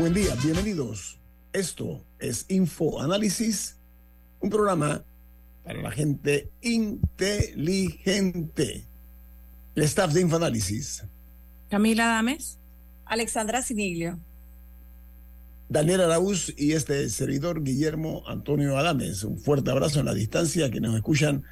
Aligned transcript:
Buen 0.00 0.14
día, 0.14 0.34
bienvenidos. 0.42 1.20
Esto 1.52 2.02
es 2.18 2.46
Info 2.48 3.02
Análisis, 3.02 3.76
un 4.40 4.48
programa 4.48 5.04
para 5.62 5.82
la 5.82 5.90
gente 5.90 6.48
inteligente. 6.62 7.66
El 9.74 9.82
staff 9.82 10.14
de 10.14 10.22
Infoanálisis. 10.22 11.04
Camila 11.68 12.06
Dames. 12.06 12.58
Alexandra 13.04 13.60
Siniglio. 13.60 14.18
Daniel 15.68 16.00
Araúz 16.00 16.54
y 16.56 16.72
este 16.72 17.06
servidor 17.10 17.62
Guillermo 17.62 18.22
Antonio 18.26 18.78
Adames. 18.78 19.22
Un 19.22 19.38
fuerte 19.38 19.70
abrazo 19.70 20.00
en 20.00 20.06
la 20.06 20.14
distancia 20.14 20.70
que 20.70 20.80
nos 20.80 20.96
escuchan 20.96 21.44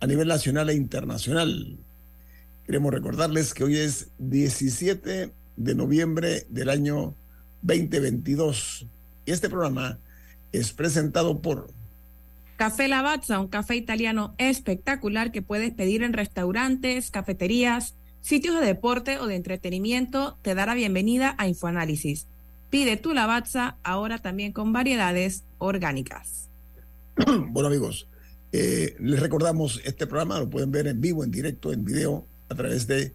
a 0.00 0.06
nivel 0.06 0.28
nacional 0.28 0.70
e 0.70 0.74
internacional. 0.74 1.76
Queremos 2.64 2.94
recordarles 2.94 3.52
que 3.52 3.64
hoy 3.64 3.76
es 3.76 4.08
17 4.16 5.34
de 5.58 5.74
noviembre 5.74 6.46
del 6.48 6.70
año 6.70 7.14
2022. 7.62 8.86
Y 9.26 9.32
este 9.32 9.48
programa 9.48 9.98
es 10.52 10.72
presentado 10.72 11.40
por 11.40 11.70
Café 12.56 12.88
Lavazza, 12.88 13.38
un 13.38 13.46
café 13.46 13.76
italiano 13.76 14.34
espectacular 14.36 15.30
que 15.30 15.42
puedes 15.42 15.72
pedir 15.72 16.02
en 16.02 16.12
restaurantes, 16.12 17.12
cafeterías, 17.12 17.94
sitios 18.20 18.58
de 18.58 18.66
deporte 18.66 19.18
o 19.18 19.28
de 19.28 19.36
entretenimiento. 19.36 20.36
Te 20.42 20.56
dará 20.56 20.74
bienvenida 20.74 21.36
a 21.38 21.46
Infoanálisis. 21.46 22.26
Pide 22.68 22.96
tu 22.96 23.14
Lavazza 23.14 23.76
ahora 23.84 24.18
también 24.18 24.52
con 24.52 24.72
variedades 24.72 25.44
orgánicas. 25.58 26.48
Bueno 27.50 27.68
amigos, 27.68 28.08
eh, 28.50 28.96
les 28.98 29.20
recordamos 29.20 29.80
este 29.84 30.06
programa 30.06 30.40
lo 30.40 30.50
pueden 30.50 30.70
ver 30.70 30.86
en 30.86 31.00
vivo, 31.00 31.22
en 31.22 31.30
directo, 31.30 31.72
en 31.72 31.84
video 31.84 32.26
a 32.48 32.54
través 32.54 32.86
de 32.86 33.12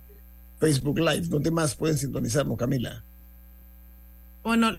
Facebook 0.59 0.99
Live. 0.99 1.27
¿Dónde 1.27 1.51
más 1.51 1.75
pueden 1.75 1.97
sintonizarnos, 1.97 2.57
Camila? 2.57 3.03
Bueno, 4.43 4.71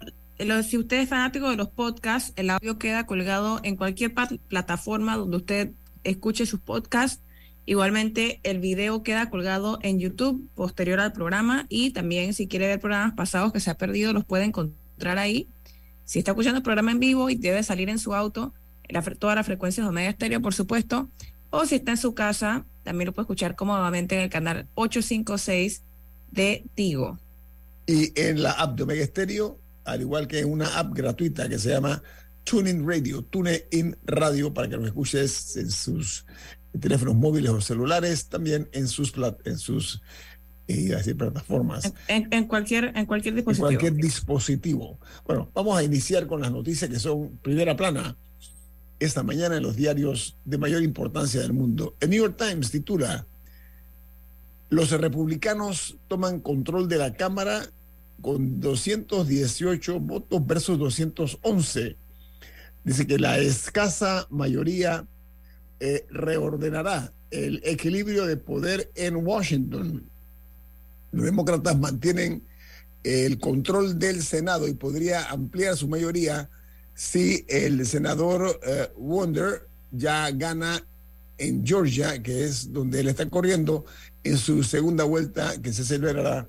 si 0.62 0.76
usted 0.76 1.00
es 1.00 1.08
fanático 1.08 1.48
de 1.48 1.56
los 1.56 1.70
podcasts, 1.70 2.34
el 2.36 2.50
audio 2.50 2.78
queda 2.78 3.06
colgado 3.06 3.60
en 3.62 3.76
cualquier 3.76 4.12
plataforma 4.48 5.16
donde 5.16 5.38
usted 5.38 5.70
escuche 6.04 6.44
sus 6.44 6.60
podcasts. 6.60 7.22
Igualmente, 7.64 8.40
el 8.42 8.58
video 8.58 9.02
queda 9.02 9.30
colgado 9.30 9.78
en 9.80 9.98
YouTube 9.98 10.46
posterior 10.54 11.00
al 11.00 11.14
programa 11.14 11.64
y 11.70 11.92
también 11.92 12.34
si 12.34 12.46
quiere 12.46 12.66
ver 12.66 12.78
programas 12.78 13.14
pasados 13.14 13.54
que 13.54 13.60
se 13.60 13.70
ha 13.70 13.78
perdido, 13.78 14.12
los 14.12 14.26
puede 14.26 14.44
encontrar 14.44 15.16
ahí. 15.16 15.48
Si 16.04 16.18
está 16.18 16.32
escuchando 16.32 16.58
el 16.58 16.62
programa 16.62 16.90
en 16.90 17.00
vivo 17.00 17.30
y 17.30 17.36
debe 17.36 17.62
salir 17.62 17.88
en 17.88 17.98
su 17.98 18.14
auto, 18.14 18.52
todas 19.18 19.36
las 19.36 19.46
frecuencias 19.46 19.86
de 19.86 19.88
Omega 19.88 20.10
Estéreo, 20.10 20.42
por 20.42 20.52
supuesto, 20.52 21.08
o 21.48 21.64
si 21.64 21.76
está 21.76 21.92
en 21.92 21.96
su 21.96 22.14
casa, 22.14 22.66
también 22.82 23.06
lo 23.06 23.12
puede 23.14 23.24
escuchar 23.24 23.56
cómodamente 23.56 24.14
en 24.14 24.20
el 24.20 24.28
canal 24.28 24.66
856 24.74 25.82
de 26.32 26.64
Tigo. 26.74 27.18
Y 27.86 28.18
en 28.20 28.42
la 28.42 28.52
app 28.52 28.76
de 28.76 28.82
Omega 28.84 29.02
Estéreo 29.02 29.58
al 29.84 30.00
igual 30.00 30.26
que 30.26 30.44
una 30.44 30.78
app 30.78 30.94
gratuita 30.94 31.48
que 31.48 31.58
se 31.58 31.70
llama 31.70 32.02
TuneIn 32.44 32.86
Radio, 32.86 33.22
TuneIn 33.22 33.96
Radio, 34.04 34.52
para 34.52 34.68
que 34.68 34.76
nos 34.76 34.86
escuches 34.86 35.56
en 35.56 35.70
sus 35.70 36.26
teléfonos 36.78 37.14
móviles 37.14 37.50
o 37.50 37.60
celulares, 37.60 38.26
también 38.26 38.68
en 38.72 38.88
sus, 38.88 39.12
en 39.44 39.58
sus 39.58 40.02
decir, 40.66 41.16
plataformas. 41.16 41.92
En, 42.08 42.46
cualquier, 42.46 42.92
en 42.96 43.06
cualquier 43.06 43.34
dispositivo. 43.34 43.68
En 43.68 43.76
cualquier 43.76 43.94
dispositivo. 43.94 44.98
Bueno, 45.26 45.50
vamos 45.54 45.78
a 45.78 45.82
iniciar 45.82 46.26
con 46.26 46.40
las 46.40 46.50
noticias 46.50 46.90
que 46.90 46.98
son 46.98 47.38
primera 47.42 47.76
plana 47.76 48.16
esta 48.98 49.22
mañana 49.22 49.56
en 49.56 49.62
los 49.62 49.76
diarios 49.76 50.36
de 50.44 50.56
mayor 50.56 50.82
importancia 50.82 51.40
del 51.40 51.52
mundo. 51.52 51.94
El 52.00 52.10
New 52.10 52.22
York 52.22 52.36
Times 52.38 52.70
titula, 52.70 53.26
los 54.70 54.90
republicanos 54.90 55.96
toman 56.08 56.40
control 56.40 56.88
de 56.88 56.98
la 56.98 57.14
Cámara 57.14 57.66
con 58.20 58.60
218 58.60 60.00
votos 60.00 60.46
versus 60.46 60.78
211. 60.78 61.96
Dice 62.84 63.06
que 63.06 63.18
la 63.18 63.38
escasa 63.38 64.26
mayoría 64.30 65.06
eh, 65.80 66.06
reordenará 66.10 67.12
el 67.30 67.60
equilibrio 67.64 68.26
de 68.26 68.36
poder 68.36 68.90
en 68.94 69.16
Washington. 69.16 70.02
Los 71.12 71.24
demócratas 71.24 71.78
mantienen 71.78 72.42
el 73.02 73.38
control 73.38 73.98
del 73.98 74.22
Senado 74.22 74.66
y 74.66 74.74
podría 74.74 75.30
ampliar 75.30 75.76
su 75.76 75.88
mayoría 75.88 76.48
si 76.94 77.44
el 77.48 77.86
senador 77.86 78.60
eh, 78.64 78.88
Wonder 78.96 79.66
ya 79.90 80.30
gana 80.30 80.82
en 81.38 81.66
Georgia, 81.66 82.22
que 82.22 82.44
es 82.44 82.72
donde 82.72 83.00
él 83.00 83.08
está 83.08 83.28
corriendo, 83.28 83.84
en 84.24 84.38
su 84.38 84.62
segunda 84.62 85.04
vuelta 85.04 85.60
que 85.62 85.72
se 85.72 85.84
celebrará 85.84 86.48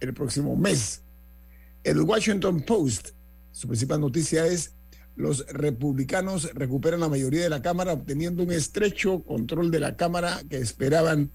el 0.00 0.14
próximo 0.14 0.56
mes. 0.56 1.02
El 1.84 2.00
Washington 2.00 2.62
Post, 2.62 3.10
su 3.52 3.66
principal 3.66 4.00
noticia 4.00 4.46
es 4.46 4.74
los 5.16 5.44
republicanos 5.48 6.48
recuperan 6.54 7.00
la 7.00 7.08
mayoría 7.08 7.42
de 7.42 7.50
la 7.50 7.60
Cámara 7.60 7.92
obteniendo 7.92 8.44
un 8.44 8.52
estrecho 8.52 9.24
control 9.24 9.72
de 9.72 9.80
la 9.80 9.96
Cámara 9.96 10.40
que 10.48 10.58
esperaban 10.58 11.32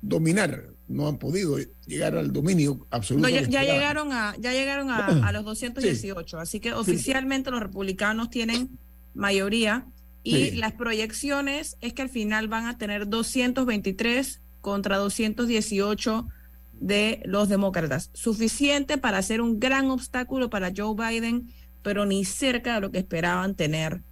dominar. 0.00 0.70
No 0.88 1.06
han 1.06 1.18
podido 1.18 1.58
llegar 1.86 2.16
al 2.16 2.32
dominio 2.32 2.86
absoluto. 2.90 3.28
ya, 3.28 3.42
llegaron 3.42 4.12
a 4.12 4.34
ya 4.38 4.52
llegaron 4.52 4.90
a, 4.90 5.30
los 5.32 5.44
218, 5.44 6.38
así 6.38 6.58
que 6.58 6.72
oficialmente 6.72 7.50
los 7.50 7.60
republicanos 7.60 8.30
tienen 8.30 8.78
mayoría 9.14 9.86
y 10.22 10.52
las 10.52 10.72
proyecciones 10.72 11.76
es 11.82 11.92
que 11.92 12.02
al 12.02 12.08
final 12.08 12.48
van 12.48 12.66
a 12.66 12.78
tener 12.78 13.08
223 13.08 14.40
contra 14.68 14.98
218 14.98 16.28
de 16.74 17.22
los 17.24 17.48
demócratas, 17.48 18.10
suficiente 18.12 18.98
para 18.98 19.22
ser 19.22 19.40
un 19.40 19.58
gran 19.58 19.90
obstáculo 19.90 20.50
para 20.50 20.70
Joe 20.76 20.94
Biden, 20.94 21.48
pero 21.82 22.04
ni 22.04 22.26
cerca 22.26 22.74
de 22.74 22.80
lo 22.82 22.90
que 22.90 22.98
esperaban 22.98 23.54
tener 23.54 24.02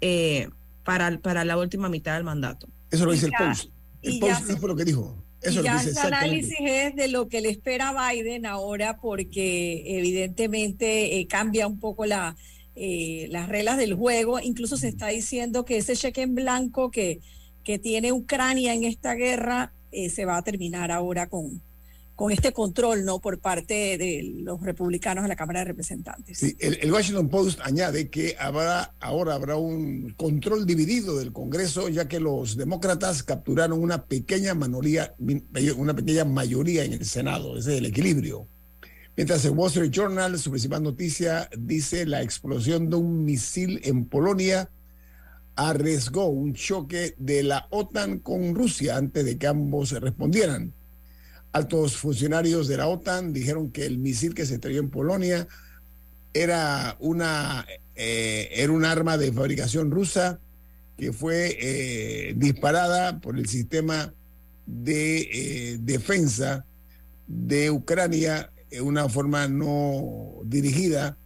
eh, 0.00 0.48
para, 0.82 1.16
para 1.18 1.44
la 1.44 1.56
última 1.56 1.88
mitad 1.88 2.14
del 2.14 2.24
mandato. 2.24 2.68
Eso 2.90 3.06
lo 3.06 3.12
dice 3.12 3.26
el 3.26 3.32
Post. 3.38 3.70
El 4.02 4.18
Post 4.18 4.50
fue 4.58 4.68
lo 4.68 4.76
que 4.76 4.84
dijo. 4.84 5.16
Eso 5.40 5.60
y 5.60 5.64
ya 5.64 5.80
el 5.80 5.96
análisis 5.98 6.58
es 6.60 6.96
de 6.96 7.06
lo 7.06 7.28
que 7.28 7.40
le 7.40 7.50
espera 7.50 7.90
a 7.90 8.12
Biden 8.12 8.46
ahora, 8.46 8.96
porque 8.96 9.84
evidentemente 9.86 11.20
eh, 11.20 11.26
cambia 11.28 11.68
un 11.68 11.78
poco 11.78 12.04
la, 12.04 12.36
eh, 12.74 13.28
las 13.30 13.48
reglas 13.48 13.76
del 13.76 13.94
juego. 13.94 14.40
Incluso 14.40 14.76
se 14.76 14.88
está 14.88 15.08
diciendo 15.08 15.64
que 15.64 15.76
ese 15.76 15.94
cheque 15.94 16.22
en 16.22 16.34
blanco 16.34 16.90
que, 16.90 17.20
que 17.62 17.78
tiene 17.78 18.12
Ucrania 18.12 18.74
en 18.74 18.84
esta 18.84 19.14
guerra 19.14 19.72
se 20.10 20.24
va 20.24 20.36
a 20.36 20.42
terminar 20.42 20.90
ahora 20.90 21.28
con, 21.28 21.62
con 22.14 22.30
este 22.30 22.52
control 22.52 23.04
no 23.04 23.18
por 23.20 23.40
parte 23.40 23.98
de 23.98 24.22
los 24.42 24.62
republicanos 24.62 25.24
en 25.24 25.28
la 25.28 25.36
Cámara 25.36 25.60
de 25.60 25.66
Representantes. 25.66 26.38
Sí, 26.38 26.56
el, 26.60 26.92
Washington 26.92 27.28
Post 27.28 27.60
añade 27.62 28.08
que 28.08 28.36
habrá 28.38 28.94
ahora 29.00 29.34
habrá 29.34 29.56
un 29.56 30.14
control 30.16 30.64
dividido 30.64 31.18
del 31.18 31.32
Congreso 31.32 31.88
ya 31.88 32.06
que 32.06 32.20
los 32.20 32.56
demócratas 32.56 33.22
capturaron 33.22 33.82
una 33.82 34.04
pequeña 34.04 34.54
minoría 34.54 35.14
una 35.76 35.94
pequeña 35.94 36.24
mayoría 36.24 36.84
en 36.84 36.92
el 36.92 37.04
Senado, 37.04 37.58
ese 37.58 37.72
es 37.74 37.78
el 37.78 37.86
equilibrio. 37.86 38.46
Mientras 39.16 39.44
el 39.44 39.52
Wall 39.52 39.68
Street 39.68 39.92
Journal, 39.92 40.36
su 40.38 40.50
principal 40.50 40.82
noticia 40.82 41.48
dice 41.56 42.04
la 42.04 42.22
explosión 42.22 42.90
de 42.90 42.96
un 42.96 43.24
misil 43.24 43.80
en 43.84 44.06
Polonia 44.06 44.68
arriesgó 45.56 46.26
un 46.26 46.54
choque 46.54 47.14
de 47.18 47.42
la 47.42 47.66
OTAN 47.70 48.18
con 48.18 48.54
Rusia 48.54 48.96
antes 48.96 49.24
de 49.24 49.38
que 49.38 49.46
ambos 49.46 49.92
respondieran. 49.92 50.72
Altos 51.52 51.96
funcionarios 51.96 52.66
de 52.66 52.76
la 52.76 52.88
OTAN 52.88 53.32
dijeron 53.32 53.70
que 53.70 53.86
el 53.86 53.98
misil 53.98 54.34
que 54.34 54.46
se 54.46 54.54
estrelló 54.54 54.80
en 54.80 54.90
Polonia 54.90 55.46
era 56.32 56.96
una 56.98 57.64
eh, 57.94 58.48
era 58.52 58.72
un 58.72 58.84
arma 58.84 59.16
de 59.16 59.32
fabricación 59.32 59.92
rusa 59.92 60.40
que 60.98 61.12
fue 61.12 61.56
eh, 61.60 62.34
disparada 62.36 63.20
por 63.20 63.38
el 63.38 63.48
sistema 63.48 64.12
de 64.66 65.20
eh, 65.20 65.78
defensa 65.80 66.64
de 67.28 67.70
Ucrania 67.70 68.50
una 68.82 69.08
forma 69.08 69.46
no 69.46 70.40
dirigida 70.44 71.16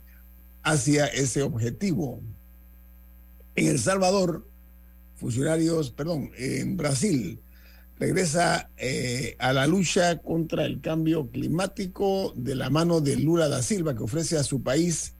hacia 0.63 1.07
ese 1.07 1.43
objetivo. 1.43 2.21
En 3.59 3.67
El 3.67 3.81
Salvador, 3.81 4.47
funcionarios, 5.17 5.91
perdón, 5.91 6.31
en 6.39 6.77
Brasil, 6.77 7.41
regresa 7.99 8.71
eh, 8.77 9.35
a 9.41 9.53
la 9.53 9.67
lucha 9.67 10.19
contra 10.19 10.65
el 10.65 10.81
cambio 10.81 11.29
climático 11.29 12.33
de 12.37 12.55
la 12.55 12.71
mano 12.71 13.01
de 13.01 13.17
Lula 13.17 13.49
da 13.49 13.61
Silva, 13.61 13.97
que 13.97 14.05
ofrece 14.05 14.39
a 14.39 14.45
su 14.45 14.63
país 14.63 15.15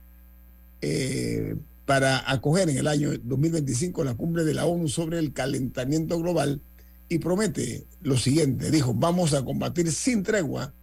eh, 0.81 1.57
para 1.85 2.31
acoger 2.31 2.69
en 2.69 2.77
el 2.77 2.87
año 2.87 3.09
2025 3.21 4.05
la 4.05 4.13
cumbre 4.13 4.45
de 4.45 4.53
la 4.53 4.65
ONU 4.65 4.87
sobre 4.87 5.19
el 5.19 5.33
calentamiento 5.33 6.17
global 6.17 6.61
y 7.09 7.19
promete 7.19 7.87
lo 8.01 8.15
siguiente, 8.15 8.71
dijo, 8.71 8.93
vamos 8.93 9.33
a 9.33 9.43
combatir 9.43 9.91
sin 9.91 10.23
tregua 10.23 10.73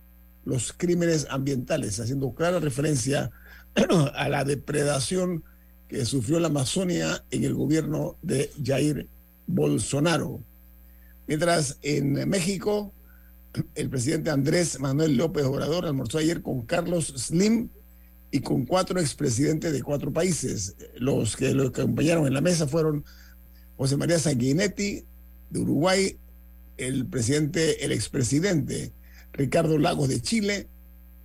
los 0.44 0.74
crímenes 0.74 1.26
ambientales, 1.30 2.00
haciendo 2.00 2.34
clara 2.34 2.60
referencia 2.60 3.30
a 4.14 4.28
la 4.28 4.44
depredación 4.44 5.42
que 5.88 6.04
sufrió 6.04 6.40
la 6.40 6.48
Amazonia 6.48 7.24
en 7.30 7.44
el 7.44 7.54
gobierno 7.54 8.16
de 8.22 8.50
Jair 8.62 9.08
Bolsonaro. 9.46 10.40
Mientras 11.26 11.78
en 11.82 12.28
México, 12.28 12.92
el 13.74 13.88
presidente 13.88 14.30
Andrés 14.30 14.78
Manuel 14.80 15.16
López 15.16 15.44
Obrador 15.44 15.86
almorzó 15.86 16.18
ayer 16.18 16.42
con 16.42 16.62
Carlos 16.62 17.12
Slim 17.16 17.68
y 18.30 18.40
con 18.40 18.66
cuatro 18.66 19.00
expresidentes 19.00 19.72
de 19.72 19.82
cuatro 19.82 20.12
países. 20.12 20.76
Los 20.96 21.36
que 21.36 21.54
lo 21.54 21.68
acompañaron 21.68 22.26
en 22.26 22.34
la 22.34 22.40
mesa 22.40 22.66
fueron 22.66 23.04
José 23.76 23.96
María 23.96 24.18
Sanguinetti 24.18 25.04
de 25.50 25.60
Uruguay, 25.60 26.18
el 26.76 27.06
presidente, 27.06 27.84
el 27.84 27.92
expresidente 27.92 28.92
Ricardo 29.32 29.78
Lagos 29.78 30.08
de 30.08 30.20
Chile, 30.20 30.68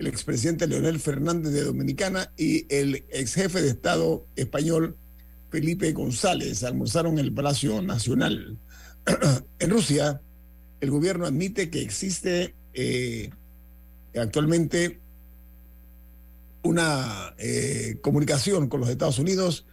el 0.02 0.08
expresidente 0.08 0.66
Leonel 0.66 1.00
Fernández 1.00 1.54
de 1.54 1.64
Dominicana 1.64 2.32
y 2.36 2.66
el 2.74 3.06
ex 3.12 3.36
jefe 3.36 3.62
de 3.62 3.70
Estado 3.70 4.26
español 4.36 4.98
Felipe 5.52 5.92
González. 5.92 6.64
Almorzaron 6.64 7.20
en 7.20 7.26
el 7.26 7.34
Palacio 7.34 7.84
Nacional. 7.84 8.58
en 9.60 9.70
Rusia, 9.70 10.20
el 10.80 10.90
gobierno 10.90 11.28
admite 11.28 11.70
que 11.70 11.84
existe 11.84 12.56
eh, 12.74 13.30
actualmente 14.16 15.00
una 16.64 17.36
eh, 17.38 18.00
comunicación 18.02 18.70
con 18.70 18.80
los 18.80 18.90
Estados 18.90 19.20
Unidos 19.20 19.68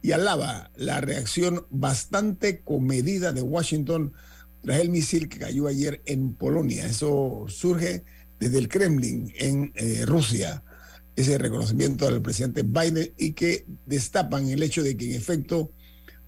y 0.00 0.12
alaba 0.12 0.70
la 0.76 1.02
reacción 1.02 1.66
bastante 1.68 2.60
comedida 2.60 3.32
de 3.32 3.42
Washington 3.42 4.14
tras 4.62 4.80
el 4.80 4.88
misil 4.88 5.28
que 5.28 5.40
cayó 5.40 5.66
ayer 5.66 6.00
en 6.06 6.32
Polonia. 6.32 6.86
Eso 6.86 7.44
surge 7.48 8.02
desde 8.44 8.58
el 8.58 8.68
Kremlin 8.68 9.32
en 9.38 9.72
eh, 9.74 10.04
Rusia, 10.04 10.62
ese 11.16 11.38
reconocimiento 11.38 12.06
al 12.06 12.20
presidente 12.20 12.62
Biden 12.62 13.10
y 13.16 13.32
que 13.32 13.64
destapan 13.86 14.48
el 14.48 14.62
hecho 14.62 14.82
de 14.82 14.98
que 14.98 15.06
en 15.06 15.16
efecto 15.16 15.70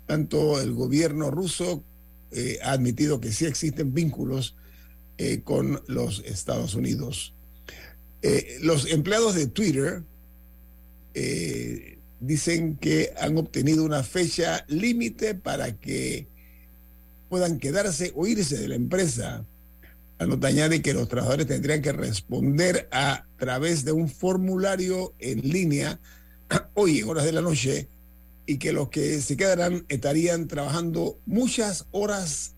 tanto 0.07 0.59
el 0.59 0.73
gobierno 0.73 1.31
ruso 1.31 1.85
eh, 2.31 2.59
ha 2.63 2.73
admitido 2.73 3.21
que 3.21 3.33
sí 3.33 3.45
existen 3.45 3.93
vínculos 3.93 4.57
eh, 5.19 5.43
con 5.45 5.83
los 5.89 6.23
Estados 6.25 6.75
Unidos. 6.75 7.35
Los 8.61 8.91
empleados 8.91 9.37
de 9.37 9.47
Twitter 9.47 10.03
dicen 12.19 12.77
que 12.77 13.12
han 13.21 13.39
obtenido 13.39 13.85
una 13.85 14.03
fecha 14.03 14.65
límite 14.67 15.37
para 15.37 15.77
que 15.77 16.27
puedan 17.29 17.61
quedarse 17.61 18.11
o 18.17 18.27
irse 18.27 18.59
de 18.59 18.67
la 18.67 18.75
empresa. 18.75 19.47
La 20.19 20.27
nota 20.27 20.49
añade 20.49 20.81
que 20.81 20.95
los 20.95 21.09
trabajadores 21.09 21.47
tendrían 21.47 21.83
que 21.83 21.93
responder 21.93 22.89
a 22.91 23.27
través 23.37 23.85
de 23.85 23.93
un 23.93 24.09
formulario 24.09 25.15
en 25.19 25.41
línea 25.41 26.01
hoy 26.75 27.01
en 27.01 27.09
horas 27.09 27.25
de 27.25 27.33
la 27.33 27.43
noche 27.43 27.89
y 28.47 28.59
que 28.59 28.73
los 28.73 28.89
que 28.89 29.21
se 29.21 29.37
quedarán 29.37 29.85
estarían 29.89 30.49
trabajando 30.49 31.21
muchas 31.27 31.87
horas 31.91 32.55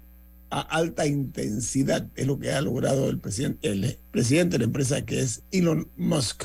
a 0.50 0.60
alta 0.60 1.06
intensidad. 1.06 2.08
Es 2.14 2.26
lo 2.26 2.38
que 2.38 2.52
ha 2.52 2.60
logrado 2.60 3.08
el 3.08 3.18
presidente, 3.18 3.68
el 3.68 3.98
presidente 4.12 4.52
de 4.52 4.58
la 4.58 4.64
empresa 4.64 5.04
que 5.04 5.20
es 5.20 5.42
Elon 5.50 5.90
Musk. 5.96 6.44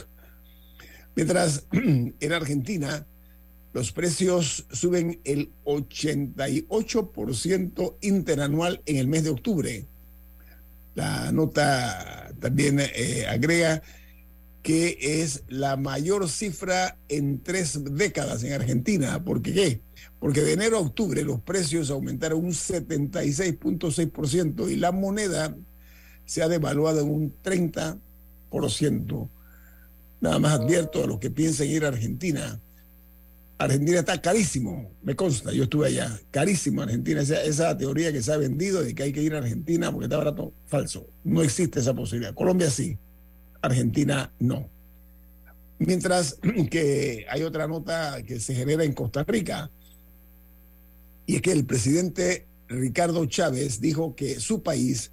Mientras 1.15 1.67
en 1.71 2.33
Argentina 2.33 3.05
los 3.73 3.91
precios 3.91 4.65
suben 4.71 5.19
el 5.23 5.51
88% 5.65 7.97
interanual 8.01 8.81
en 8.85 8.97
el 8.97 9.07
mes 9.07 9.23
de 9.23 9.31
octubre. 9.31 9.87
La 10.95 11.31
nota 11.31 12.31
también 12.39 12.79
eh, 12.79 13.25
agrega 13.27 13.81
que 14.63 14.97
es 15.21 15.43
la 15.49 15.75
mayor 15.75 16.29
cifra 16.29 16.97
en 17.09 17.43
tres 17.43 17.83
décadas 17.83 18.43
en 18.43 18.53
Argentina. 18.53 19.21
¿Por 19.23 19.41
qué? 19.41 19.81
Porque 20.19 20.41
de 20.41 20.53
enero 20.53 20.77
a 20.77 20.81
octubre 20.81 21.21
los 21.23 21.41
precios 21.41 21.89
aumentaron 21.89 22.45
un 22.45 22.51
76.6% 22.51 24.71
y 24.71 24.77
la 24.77 24.93
moneda 24.93 25.57
se 26.25 26.41
ha 26.41 26.47
devaluado 26.47 27.01
en 27.01 27.09
un 27.09 27.35
30%. 27.43 29.29
Nada 30.21 30.39
más 30.39 30.53
advierto 30.53 31.03
a 31.03 31.07
los 31.07 31.19
que 31.19 31.29
piensen 31.29 31.69
ir 31.69 31.83
a 31.83 31.89
Argentina. 31.89 32.61
Argentina 33.57 33.99
está 33.99 34.21
carísimo, 34.21 34.91
me 35.03 35.15
consta, 35.15 35.51
yo 35.51 35.63
estuve 35.63 35.87
allá, 35.87 36.19
carísimo 36.31 36.81
Argentina, 36.81 37.21
esa, 37.21 37.77
teoría 37.77 38.11
que 38.11 38.21
se 38.21 38.33
ha 38.33 38.37
vendido 38.37 38.83
de 38.83 38.95
que 38.95 39.03
hay 39.03 39.13
que 39.13 39.21
ir 39.21 39.35
a 39.35 39.37
Argentina 39.37 39.91
porque 39.91 40.05
está 40.05 40.17
barato, 40.17 40.53
falso, 40.67 41.07
no 41.23 41.41
existe 41.43 41.79
esa 41.79 41.93
posibilidad. 41.93 42.33
Colombia 42.33 42.69
sí, 42.69 42.97
Argentina 43.61 44.33
no. 44.39 44.69
Mientras 45.77 46.39
que 46.71 47.25
hay 47.29 47.43
otra 47.43 47.67
nota 47.67 48.21
que 48.23 48.39
se 48.39 48.55
genera 48.55 48.83
en 48.83 48.93
Costa 48.93 49.23
Rica, 49.23 49.69
y 51.25 51.35
es 51.35 51.41
que 51.41 51.51
el 51.51 51.65
presidente 51.65 52.47
Ricardo 52.67 53.25
Chávez 53.25 53.79
dijo 53.79 54.15
que 54.15 54.39
su 54.39 54.63
país 54.63 55.11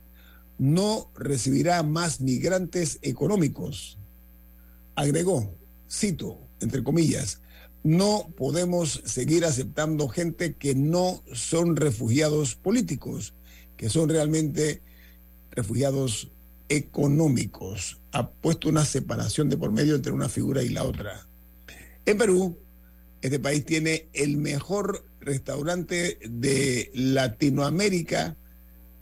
no 0.59 1.11
recibirá 1.15 1.83
más 1.83 2.21
migrantes 2.21 2.99
económicos. 3.03 3.99
Agregó, 4.95 5.57
cito, 5.89 6.49
entre 6.61 6.83
comillas, 6.83 7.41
no 7.83 8.33
podemos 8.37 9.03
seguir 9.05 9.45
aceptando 9.45 10.09
gente 10.09 10.55
que 10.55 10.75
no 10.75 11.23
son 11.33 11.77
refugiados 11.77 12.55
políticos, 12.55 13.35
que 13.77 13.89
son 13.89 14.09
realmente 14.09 14.83
refugiados 15.51 16.31
económicos. 16.69 18.01
Ha 18.13 18.31
puesto 18.31 18.69
una 18.69 18.85
separación 18.85 19.49
de 19.49 19.57
por 19.57 19.73
medio 19.73 19.95
entre 19.95 20.13
una 20.13 20.29
figura 20.29 20.63
y 20.63 20.69
la 20.69 20.85
otra. 20.85 21.27
En 22.05 22.19
Perú, 22.19 22.59
este 23.23 23.39
país 23.39 23.65
tiene 23.65 24.09
el 24.13 24.37
mejor 24.37 25.05
restaurante 25.21 26.19
de 26.29 26.91
Latinoamérica 26.95 28.37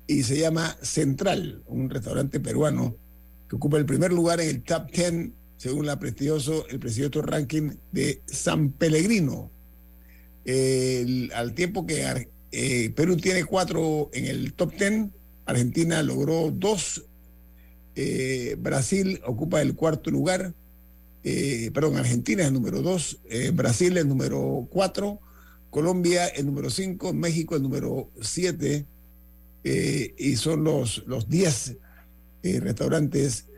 y 0.06 0.22
se 0.22 0.38
llama 0.38 0.76
Central, 0.82 1.62
un 1.66 1.90
restaurante 1.90 2.40
peruano 2.40 2.96
que 3.48 3.56
ocupa 3.56 3.78
el 3.78 3.86
primer 3.86 4.12
lugar 4.12 4.40
en 4.40 4.48
el 4.48 4.62
top 4.62 4.90
10 4.90 5.30
según 5.58 5.86
la 5.86 5.98
prestigioso, 5.98 6.66
el 6.68 6.78
prestigioso 6.78 7.20
ranking 7.20 7.72
de 7.92 8.22
San 8.26 8.70
Pellegrino. 8.70 9.50
al 11.34 11.52
tiempo 11.54 11.84
que 11.84 12.26
eh, 12.52 12.90
Perú 12.94 13.16
tiene 13.16 13.44
cuatro 13.44 14.08
en 14.12 14.24
el 14.24 14.54
top 14.54 14.72
10, 14.78 15.08
Argentina 15.44 16.02
logró 16.02 16.50
dos 16.50 17.04
eh, 17.96 18.54
Brasil 18.58 19.20
ocupa 19.26 19.60
el 19.60 19.74
cuarto 19.74 20.12
lugar, 20.12 20.54
eh, 21.24 21.72
perdón, 21.74 21.96
Argentina 21.96 22.44
es 22.44 22.52
número 22.52 22.80
dos, 22.80 23.18
Brasil 23.52 23.96
el 23.96 24.06
número 24.06 24.68
cuatro, 24.70 25.18
Colombia 25.70 26.28
el 26.28 26.46
número 26.46 26.70
cinco, 26.70 27.12
México 27.12 27.56
el 27.56 27.62
número 27.62 28.08
siete, 28.20 28.86
y 29.64 30.36
son 30.36 30.62
los, 30.62 31.02
los 31.06 31.28
diez 31.28 31.76
restaurantes 32.42 33.48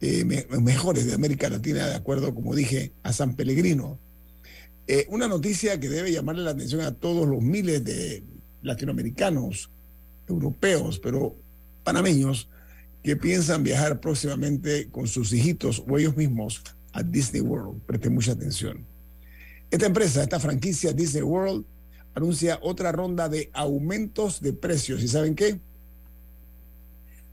mejores 0.00 1.06
de 1.06 1.14
América 1.14 1.48
Latina, 1.48 1.86
de 1.86 1.94
acuerdo, 1.94 2.34
como 2.34 2.54
dije, 2.54 2.92
a 3.02 3.12
San 3.12 3.34
Pellegrino. 3.34 3.98
una 5.08 5.28
noticia 5.28 5.80
que 5.80 5.88
debe 5.88 6.12
llamarle 6.12 6.42
la 6.42 6.50
atención 6.50 6.82
a 6.82 6.92
todos 6.94 7.26
los 7.26 7.42
miles 7.42 7.84
de 7.84 8.22
latinoamericanos, 8.62 9.70
europeos, 10.28 10.98
pero 10.98 11.36
panameños, 11.84 12.48
que 13.02 13.16
piensan 13.16 13.62
viajar 13.62 14.00
próximamente 14.00 14.88
con 14.90 15.06
sus 15.06 15.32
hijitos 15.32 15.82
o 15.88 15.96
ellos 15.96 16.16
mismos 16.16 16.62
a 16.92 17.02
Disney 17.02 17.40
World. 17.40 17.80
Presten 17.86 18.14
mucha 18.14 18.32
atención. 18.32 18.84
Esta 19.70 19.86
empresa, 19.86 20.22
esta 20.22 20.40
franquicia 20.40 20.92
Disney 20.92 21.22
World, 21.22 21.64
anuncia 22.14 22.58
otra 22.62 22.90
ronda 22.92 23.28
de 23.28 23.50
aumentos 23.52 24.40
de 24.40 24.52
precios. 24.52 25.02
¿Y 25.02 25.08
saben 25.08 25.36
qué? 25.36 25.60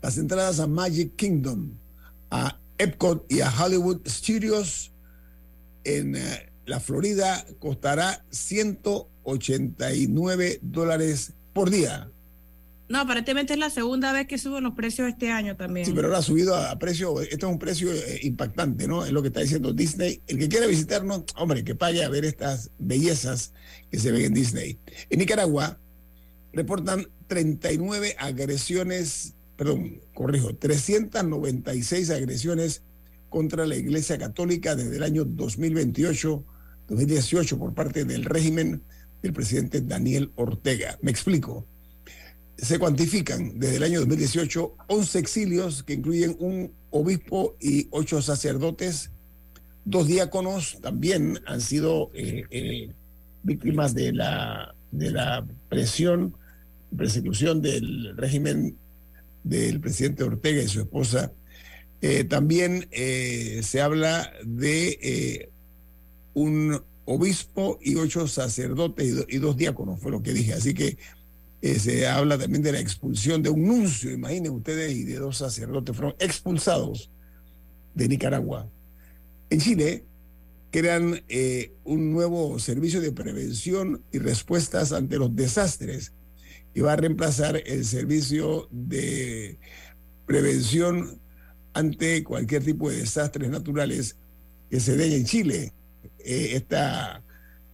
Las 0.01 0.17
entradas 0.17 0.59
a 0.59 0.67
Magic 0.67 1.15
Kingdom, 1.15 1.71
a 2.33 2.59
Epcot 2.79 3.31
y 3.31 3.41
a 3.41 3.53
Hollywood 3.53 4.01
Studios 4.07 4.91
en 5.83 6.15
eh, 6.15 6.51
la 6.65 6.79
Florida 6.79 7.45
costará 7.59 8.25
189 8.31 10.59
dólares 10.63 11.33
por 11.53 11.69
día. 11.69 12.09
No, 12.89 12.99
aparentemente 12.99 13.53
es 13.53 13.59
la 13.59 13.69
segunda 13.69 14.11
vez 14.11 14.25
que 14.27 14.39
suben 14.39 14.63
los 14.63 14.73
precios 14.73 15.07
este 15.07 15.31
año 15.31 15.55
también. 15.55 15.85
Sí, 15.85 15.93
pero 15.93 16.07
ahora 16.07 16.17
ha 16.19 16.23
subido 16.23 16.55
a, 16.55 16.77
precio, 16.79 17.21
esto 17.21 17.47
es 17.47 17.51
un 17.51 17.59
precio 17.59 17.93
eh, 17.93 18.21
impactante, 18.23 18.87
¿no? 18.87 19.05
Es 19.05 19.11
lo 19.11 19.21
que 19.21 19.27
está 19.27 19.41
diciendo 19.41 19.71
Disney. 19.71 20.19
El 20.27 20.39
que 20.39 20.49
quiera 20.49 20.65
visitarnos, 20.65 21.25
hombre, 21.35 21.63
que 21.63 21.75
pague 21.75 22.03
a 22.03 22.09
ver 22.09 22.25
estas 22.25 22.71
bellezas 22.79 23.53
que 23.91 23.99
se 23.99 24.11
ven 24.11 24.25
en 24.25 24.33
Disney. 24.33 24.79
En 25.11 25.19
Nicaragua 25.19 25.77
reportan 26.51 27.07
39 27.27 28.15
agresiones, 28.17 29.35
perdón, 29.55 30.01
corrijo, 30.13 30.55
396 30.55 32.09
agresiones 32.09 32.83
contra 33.29 33.65
la 33.65 33.75
Iglesia 33.75 34.17
Católica 34.17 34.75
desde 34.75 34.97
el 34.97 35.03
año 35.03 35.25
2028, 35.25 36.43
2018 36.87 37.57
por 37.57 37.73
parte 37.73 38.05
del 38.05 38.25
régimen 38.25 38.83
del 39.21 39.33
presidente 39.33 39.81
Daniel 39.81 40.31
Ortega. 40.35 40.97
Me 41.01 41.11
explico 41.11 41.65
se 42.57 42.79
cuantifican 42.79 43.59
desde 43.59 43.77
el 43.77 43.83
año 43.83 43.99
2018 43.99 44.75
11 44.87 45.19
exilios 45.19 45.83
que 45.83 45.93
incluyen 45.93 46.35
un 46.39 46.71
obispo 46.91 47.57
y 47.59 47.87
ocho 47.91 48.21
sacerdotes. 48.21 49.11
Dos 49.85 50.07
diáconos 50.07 50.77
también 50.81 51.39
han 51.45 51.59
sido 51.59 52.11
eh, 52.13 52.45
eh, 52.51 52.89
víctimas 53.43 53.93
de 53.93 54.13
la, 54.13 54.75
de 54.91 55.11
la 55.11 55.45
presión, 55.67 56.35
persecución 56.95 57.61
del 57.61 58.15
régimen 58.15 58.77
del 59.43 59.79
presidente 59.79 60.23
Ortega 60.23 60.61
y 60.61 60.67
su 60.67 60.81
esposa. 60.81 61.31
Eh, 62.01 62.23
también 62.25 62.89
se 62.91 63.81
habla 63.81 64.31
de 64.43 65.49
un 66.33 66.81
obispo 67.05 67.79
y 67.81 67.95
ocho 67.95 68.27
sacerdotes 68.27 69.25
y, 69.29 69.35
y 69.35 69.39
dos 69.39 69.55
diáconos, 69.55 69.99
fue 69.99 70.11
lo 70.11 70.21
que 70.21 70.33
dije. 70.33 70.53
Así 70.53 70.73
que 70.73 70.97
eh, 71.63 71.79
se 71.79 72.05
habla 72.07 72.37
también 72.37 72.61
de 72.61 72.73
la 72.73 72.81
expulsión 72.81 73.41
de 73.41 73.49
un 73.49 73.65
nuncio, 73.65 74.11
imaginen 74.11 74.51
ustedes, 74.51 74.93
y 74.93 75.05
de 75.05 75.15
dos 75.15 75.37
sacerdotes 75.37 75.95
fueron 75.95 76.13
expulsados 76.19 77.09
de 77.95 78.09
Nicaragua. 78.09 78.69
En 79.49 79.61
Chile 79.61 80.03
crean 80.71 81.23
eh, 81.29 81.71
un 81.85 82.11
nuevo 82.11 82.59
servicio 82.59 82.99
de 82.99 83.13
prevención 83.13 84.03
y 84.11 84.19
respuestas 84.19 84.91
ante 84.91 85.17
los 85.17 85.33
desastres 85.33 86.11
y 86.73 86.81
va 86.81 86.93
a 86.93 86.97
reemplazar 86.97 87.61
el 87.65 87.85
servicio 87.85 88.67
de 88.71 89.59
prevención 90.25 91.19
ante 91.73 92.23
cualquier 92.23 92.63
tipo 92.63 92.89
de 92.89 92.97
desastres 92.97 93.49
naturales 93.49 94.15
que 94.69 94.79
se 94.79 94.95
den 94.95 95.11
en 95.11 95.25
Chile. 95.25 95.73
Eh, 96.19 96.51
esta 96.53 97.21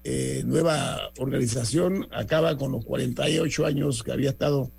eh, 0.03 0.43
nueva 0.45 1.11
organización 1.17 2.07
acaba 2.11 2.57
con 2.57 2.71
los 2.71 2.85
48 2.85 3.65
años 3.65 4.03
que 4.03 4.11
había 4.11 4.31
estado 4.31 4.71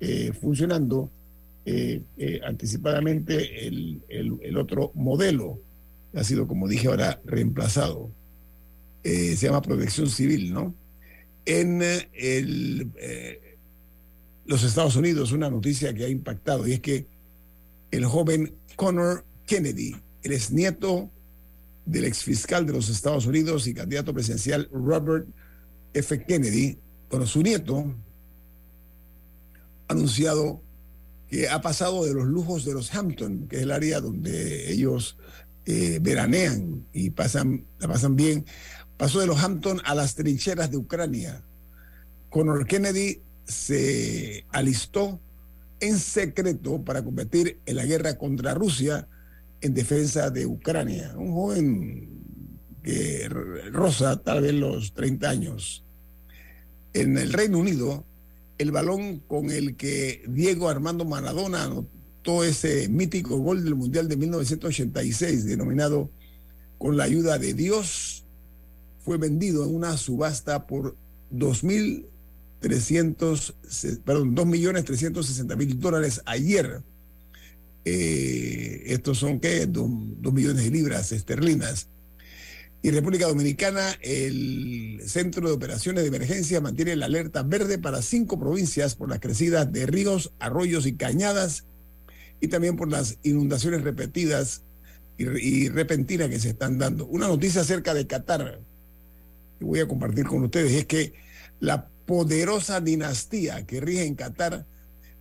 eh, 0.00 0.32
funcionando 0.40 1.10
anticipadamente 2.46 3.66
el, 3.66 4.00
el, 4.08 4.56
otro 4.56 4.92
modelo 4.94 5.58
ha 6.14 6.22
sido, 6.22 6.46
como 6.46 6.68
dije 6.68 6.86
ahora, 6.86 7.20
reemplazado. 7.24 8.12
se 9.02 9.34
llama 9.34 9.62
protección 9.62 10.08
civil, 10.08 10.52
¿no? 10.52 10.76
En 11.44 11.82
el, 12.12 12.92
los 14.46 14.62
Estados 14.62 14.96
Unidos, 14.96 15.32
una 15.32 15.50
noticia 15.50 15.92
que 15.92 16.04
ha 16.04 16.08
impactado 16.08 16.66
y 16.66 16.72
es 16.72 16.80
que 16.80 17.06
el 17.90 18.04
joven 18.04 18.54
Connor 18.76 19.24
Kennedy, 19.46 19.96
él 20.22 20.32
es 20.32 20.50
nieto 20.50 21.10
del 21.84 22.04
exfiscal 22.04 22.66
de 22.66 22.72
los 22.72 22.88
Estados 22.88 23.26
Unidos 23.26 23.66
y 23.66 23.74
candidato 23.74 24.12
presidencial 24.12 24.68
Robert 24.72 25.26
F. 25.94 26.24
Kennedy, 26.24 26.78
con 27.08 27.26
su 27.26 27.42
nieto, 27.42 27.94
ha 29.88 29.92
anunciado 29.92 30.62
que 31.28 31.48
ha 31.48 31.60
pasado 31.60 32.04
de 32.04 32.14
los 32.14 32.26
lujos 32.26 32.64
de 32.64 32.74
los 32.74 32.94
Hampton, 32.94 33.48
que 33.48 33.56
es 33.56 33.62
el 33.62 33.70
área 33.70 34.00
donde 34.00 34.70
ellos 34.70 35.16
eh, 35.64 35.98
veranean 36.00 36.86
y 36.92 37.10
pasan, 37.10 37.66
la 37.78 37.88
pasan 37.88 38.14
bien, 38.14 38.44
pasó 38.96 39.20
de 39.20 39.26
los 39.26 39.42
Hampton 39.42 39.80
a 39.84 39.94
las 39.94 40.14
trincheras 40.14 40.70
de 40.70 40.76
Ucrania. 40.76 41.42
Conor 42.30 42.66
Kennedy 42.66 43.22
se 43.46 44.44
alistó 44.50 45.20
en 45.80 45.98
secreto 45.98 46.82
para 46.82 47.02
combatir 47.02 47.60
en 47.66 47.76
la 47.76 47.84
guerra 47.84 48.16
contra 48.18 48.54
Rusia 48.54 49.08
en 49.60 49.74
defensa 49.74 50.30
de 50.30 50.46
Ucrania, 50.46 51.14
un 51.16 51.32
joven 51.32 52.08
que 52.82 53.28
rosa 53.72 54.22
tal 54.22 54.42
vez 54.42 54.54
los 54.54 54.92
30 54.94 55.28
años. 55.28 55.84
En 56.92 57.18
el 57.18 57.32
Reino 57.32 57.58
Unido, 57.58 58.04
el 58.58 58.70
balón 58.70 59.20
con 59.20 59.50
el 59.50 59.76
que 59.76 60.22
Diego 60.28 60.68
Armando 60.68 61.04
Maradona 61.04 61.64
anotó 61.64 62.44
ese 62.44 62.88
mítico 62.88 63.38
gol 63.38 63.64
del 63.64 63.74
Mundial 63.74 64.08
de 64.08 64.16
1986, 64.16 65.44
denominado 65.44 66.10
Con 66.78 66.96
la 66.96 67.04
ayuda 67.04 67.38
de 67.38 67.54
Dios, 67.54 68.24
fue 69.00 69.18
vendido 69.18 69.64
en 69.64 69.74
una 69.74 69.96
subasta 69.96 70.66
por 70.66 70.96
2.300, 72.68 74.02
perdón, 74.04 74.34
2.360.000 74.34 75.74
dólares 75.76 76.22
ayer 76.26 76.82
eh, 77.88 78.82
estos 78.86 79.18
son, 79.18 79.38
¿qué? 79.38 79.64
Dos, 79.66 79.88
millones 80.32 80.64
de 80.64 80.70
libras 80.70 81.12
esterlinas. 81.12 81.88
Y 82.82 82.90
República 82.90 83.28
Dominicana, 83.28 83.96
el 84.00 85.00
Centro 85.06 85.46
de 85.48 85.54
Operaciones 85.54 86.02
de 86.02 86.08
Emergencia 86.08 86.60
mantiene 86.60 86.96
la 86.96 87.06
alerta 87.06 87.44
verde 87.44 87.78
para 87.78 88.02
cinco 88.02 88.40
provincias 88.40 88.96
por 88.96 89.08
las 89.08 89.20
crecidas 89.20 89.72
de 89.72 89.86
ríos, 89.86 90.32
arroyos 90.40 90.84
y 90.86 90.96
cañadas 90.96 91.64
y 92.40 92.48
también 92.48 92.76
por 92.76 92.90
las 92.90 93.18
inundaciones 93.22 93.82
repetidas 93.82 94.62
y, 95.16 95.68
repentinas 95.68 96.28
que 96.28 96.40
se 96.40 96.50
están 96.50 96.78
dando. 96.78 97.06
Una 97.06 97.28
noticia 97.28 97.60
acerca 97.60 97.94
de 97.94 98.08
Qatar 98.08 98.60
que 99.60 99.64
voy 99.64 99.78
a 99.78 99.86
compartir 99.86 100.26
con 100.26 100.42
ustedes 100.42 100.72
es 100.72 100.86
que 100.86 101.14
la 101.60 101.88
poderosa 102.06 102.80
dinastía 102.80 103.66
que 103.66 103.80
rige 103.80 104.04
en 104.04 104.14
Qatar 104.14 104.64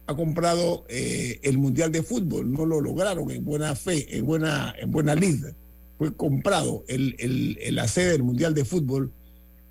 ha 0.07 0.15
comprado 0.15 0.85
eh, 0.87 1.39
el 1.43 1.57
Mundial 1.57 1.91
de 1.91 2.03
Fútbol, 2.03 2.51
no 2.51 2.65
lo 2.65 2.79
lograron 2.79 3.31
en 3.31 3.43
buena 3.43 3.75
fe, 3.75 4.15
en 4.15 4.25
buena, 4.25 4.73
en 4.77 4.91
buena 4.91 5.15
lid. 5.15 5.45
Fue 5.97 6.15
comprado 6.15 6.83
el, 6.87 7.15
el, 7.17 7.75
la 7.75 7.87
sede 7.87 8.11
del 8.11 8.23
Mundial 8.23 8.53
de 8.53 8.65
Fútbol. 8.65 9.11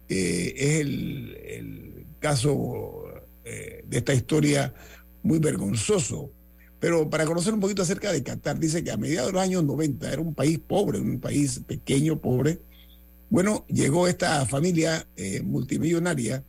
Eh, 0.08 0.54
es 0.56 0.80
el, 0.80 2.06
caso 2.18 3.04
eh, 3.44 3.84
de 3.86 3.98
esta 3.98 4.14
historia 4.14 4.72
muy 5.22 5.38
vergonzoso. 5.38 6.30
Pero 6.80 7.10
para 7.10 7.26
conocer 7.26 7.52
un 7.52 7.60
poquito 7.60 7.82
acerca 7.82 8.10
de 8.10 8.22
Qatar, 8.22 8.58
dice 8.58 8.82
que 8.82 8.90
a 8.90 8.96
mediados 8.96 9.28
de 9.28 9.34
los 9.34 9.42
años 9.42 9.62
90 9.64 10.10
era 10.10 10.22
un 10.22 10.34
país 10.34 10.58
pobre, 10.58 10.98
un 10.98 11.20
país 11.20 11.60
pequeño, 11.66 12.18
pobre. 12.18 12.60
Bueno, 13.28 13.66
llegó 13.68 14.08
esta 14.08 14.46
familia 14.46 15.06
multimillonaria 15.42 16.42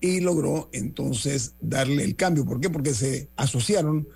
y 0.00 0.20
logró 0.20 0.68
entonces 0.72 1.54
darle 1.60 2.04
el 2.04 2.16
cambio. 2.16 2.44
¿Por 2.44 2.60
qué? 2.60 2.70
Porque 2.70 2.94
se 2.94 3.28
asociaron 3.36 4.08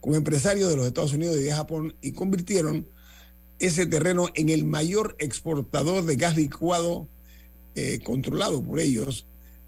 con 0.00 0.14
empresarios 0.14 0.68
de 0.70 0.76
los 0.76 0.86
Estados 0.86 1.12
Unidos 1.12 1.36
y 1.36 1.42
de 1.44 1.52
Japón 1.52 1.94
y 2.00 2.12
convirtieron 2.12 2.88
ese 3.58 3.86
terreno 3.86 4.28
en 4.34 4.48
el 4.48 4.64
mayor 4.64 5.16
exportador 5.18 6.04
de 6.04 6.16
gas 6.16 6.36
licuado 6.36 7.08
eh, 7.74 8.00
controlado 8.04 8.62
por 8.62 8.80
ellos, 8.80 9.26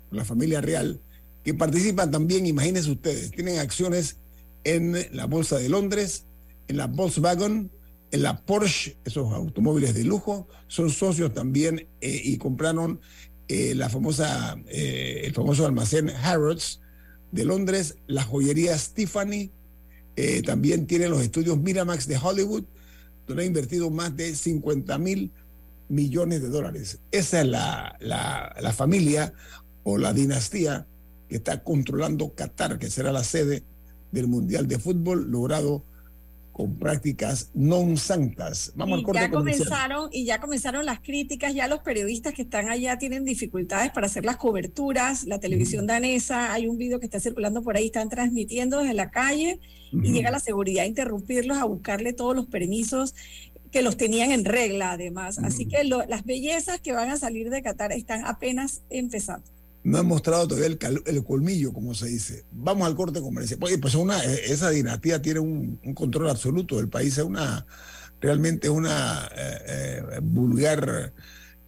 por 0.09 0.19
la 0.19 0.25
familia 0.25 0.61
real, 0.61 1.01
que 1.45 1.55
participan 1.55 2.11
también, 2.11 2.47
imagínense 2.47 2.91
ustedes, 2.91 3.31
tienen 3.31 3.59
acciones 3.59 4.19
en 4.65 4.97
la 5.13 5.27
Bolsa 5.27 5.59
de 5.59 5.69
Londres, 5.69 6.27
en 6.69 6.79
la 6.79 6.87
Volkswagen, 6.87 7.71
en 8.11 8.23
la 8.23 8.41
Porsche, 8.41 8.97
esos 9.05 9.33
automóviles 9.33 9.95
de 9.95 10.05
lujo, 10.05 10.49
son 10.69 10.91
socios 10.91 11.33
también 11.35 11.89
eh, 12.01 12.21
y 12.25 12.37
compraron 12.39 13.01
eh, 13.49 13.75
la 13.75 13.89
famosa, 13.89 14.57
eh, 14.69 15.23
el 15.25 15.35
famoso 15.35 15.67
almacén 15.67 16.11
Harrods 16.11 16.81
de 17.31 17.45
Londres, 17.45 17.97
la 18.07 18.23
joyería 18.23 18.77
Tiffany, 18.77 19.51
eh, 20.17 20.43
también 20.43 20.87
tiene 20.87 21.09
los 21.09 21.21
estudios 21.21 21.59
Miramax 21.59 22.07
de 22.07 22.17
Hollywood, 22.17 22.65
donde 23.27 23.43
ha 23.43 23.47
invertido 23.47 23.91
más 23.91 24.17
de 24.17 24.35
50 24.35 24.97
mil 24.99 25.33
millones 25.89 26.43
de 26.43 26.49
dólares. 26.49 27.01
Esa 27.11 27.41
es 27.41 27.47
la, 27.47 27.97
la, 28.01 28.55
la 28.61 28.73
familia 28.73 29.33
o 29.83 29.99
la 29.99 30.13
dinastía 30.13 30.87
que 31.29 31.37
está 31.37 31.63
controlando 31.63 32.35
Qatar, 32.35 32.79
que 32.79 32.91
será 32.91 33.13
la 33.13 33.25
sede 33.25 33.65
del 34.13 34.29
Mundial 34.29 34.69
de 34.69 34.79
Fútbol 34.79 35.31
logrado 35.31 35.85
con 36.55 36.79
prácticas 36.79 37.51
non 37.51 37.99
santas. 37.99 38.71
Vamos 38.79 39.03
y 39.03 39.13
ya 39.13 39.29
comenzaron 39.29 40.09
y 40.13 40.25
ya 40.25 40.39
comenzaron 40.39 40.87
las 40.87 41.01
críticas, 41.01 41.53
ya 41.53 41.67
los 41.67 41.81
periodistas 41.81 42.33
que 42.33 42.43
están 42.43 42.71
allá 42.71 42.97
tienen 42.97 43.25
dificultades 43.25 43.91
para 43.91 44.07
hacer 44.07 44.25
las 44.25 44.37
coberturas, 44.37 45.25
la 45.25 45.41
televisión 45.41 45.89
danesa, 45.89 46.53
hay 46.53 46.69
un 46.69 46.79
video 46.79 47.01
que 47.01 47.07
está 47.07 47.19
circulando 47.19 47.63
por 47.63 47.77
ahí, 47.77 47.87
están 47.87 48.09
transmitiendo 48.09 48.79
desde 48.79 48.95
la 48.95 49.11
calle 49.11 49.59
y 49.91 50.13
llega 50.13 50.31
la 50.31 50.39
seguridad 50.39 50.85
a 50.85 50.87
interrumpirlos, 50.87 51.59
a 51.59 51.65
buscarle 51.65 52.13
todos 52.13 52.37
los 52.37 52.47
permisos 52.47 53.17
que 53.73 53.83
los 53.83 53.97
tenían 53.97 54.31
en 54.31 54.45
regla 54.45 54.93
además. 54.93 55.39
Así 55.39 55.67
que 55.67 55.83
las 55.83 56.25
bellezas 56.25 56.81
que 56.81 56.93
van 56.93 57.11
a 57.11 57.17
salir 57.17 57.51
de 57.51 57.63
Qatar 57.63 57.91
están 57.91 58.25
apenas 58.27 58.83
empezando. 58.91 59.51
No 59.85 59.99
han 59.99 60.07
mostrado 60.07 60.49
todavía 60.49 60.77
el, 61.07 61.25
colmillo, 61.25 61.73
como 61.73 61.95
se 61.95 62.07
dice. 62.09 62.45
Vamos 62.51 62.87
al 62.87 62.97
corte 62.97 63.21
comercial. 63.21 63.61
Pues, 63.61 63.77
pues 63.79 63.95
una, 63.95 64.23
esa 64.25 64.71
dinastía 64.71 65.21
tiene 65.21 65.41
un, 65.41 65.77
control 65.95 66.31
absoluto 66.31 66.79
del 66.79 66.89
país, 66.89 67.19
es 67.19 67.25
una 67.25 67.67
realmente 68.19 68.71
una 68.71 69.29
eh, 69.37 69.59
eh, 69.67 70.21
vulgar, 70.23 71.13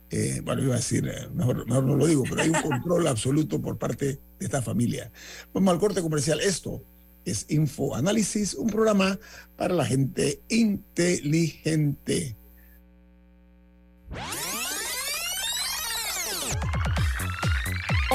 eh, 0.08 0.40
bueno, 0.42 0.62
iba 0.62 0.74
a 0.74 0.78
decir, 0.78 1.04
mejor, 1.34 1.66
mejor, 1.66 1.84
no 1.84 1.96
lo 1.96 2.06
digo, 2.06 2.22
pero 2.28 2.40
hay 2.40 2.48
un 2.48 2.62
control 2.62 3.06
absoluto 3.06 3.60
por 3.60 3.76
parte 3.76 4.06
de 4.38 4.44
esta 4.44 4.62
familia. 4.62 5.12
Vamos 5.52 5.74
al 5.74 5.78
corte 5.78 6.00
comercial. 6.00 6.40
Esto 6.40 6.82
es 7.26 7.44
Info 7.50 7.94
Análisis, 7.94 8.54
un 8.54 8.68
programa 8.68 9.18
para 9.56 9.74
la 9.74 9.84
gente 9.84 10.40
inteligente. 10.48 12.34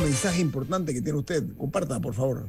Mensaje 0.00 0.40
importante 0.40 0.92
que 0.92 1.02
tiene 1.02 1.18
usted. 1.18 1.44
Comparta, 1.56 2.00
por 2.00 2.14
favor. 2.14 2.48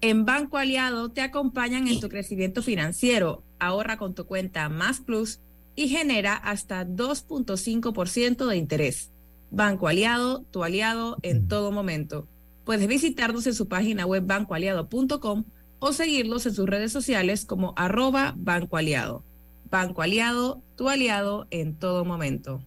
En 0.00 0.24
Banco 0.24 0.58
Aliado 0.58 1.10
te 1.10 1.20
acompañan 1.20 1.86
en 1.86 2.00
tu 2.00 2.08
crecimiento 2.08 2.62
financiero. 2.62 3.42
Ahorra 3.58 3.96
con 3.98 4.14
tu 4.14 4.26
cuenta 4.26 4.68
Más 4.68 5.00
Plus 5.00 5.40
y 5.76 5.88
genera 5.88 6.34
hasta 6.34 6.86
2.5% 6.86 8.46
de 8.46 8.56
interés. 8.56 9.10
Banco 9.50 9.86
Aliado, 9.86 10.44
tu 10.50 10.64
aliado 10.64 11.18
en 11.22 11.46
todo 11.46 11.70
momento. 11.72 12.26
Puedes 12.64 12.86
visitarnos 12.86 13.46
en 13.46 13.54
su 13.54 13.68
página 13.68 14.06
web 14.06 14.24
bancoaliado.com 14.26 15.44
o 15.78 15.92
seguirlos 15.92 16.46
en 16.46 16.54
sus 16.54 16.66
redes 16.66 16.92
sociales 16.92 17.44
como 17.44 17.74
arroba 17.76 18.34
Banco 18.36 18.76
Aliado. 18.76 19.24
Banco 19.70 20.02
Aliado, 20.02 20.62
tu 20.76 20.88
aliado 20.88 21.46
en 21.50 21.76
todo 21.76 22.04
momento. 22.04 22.62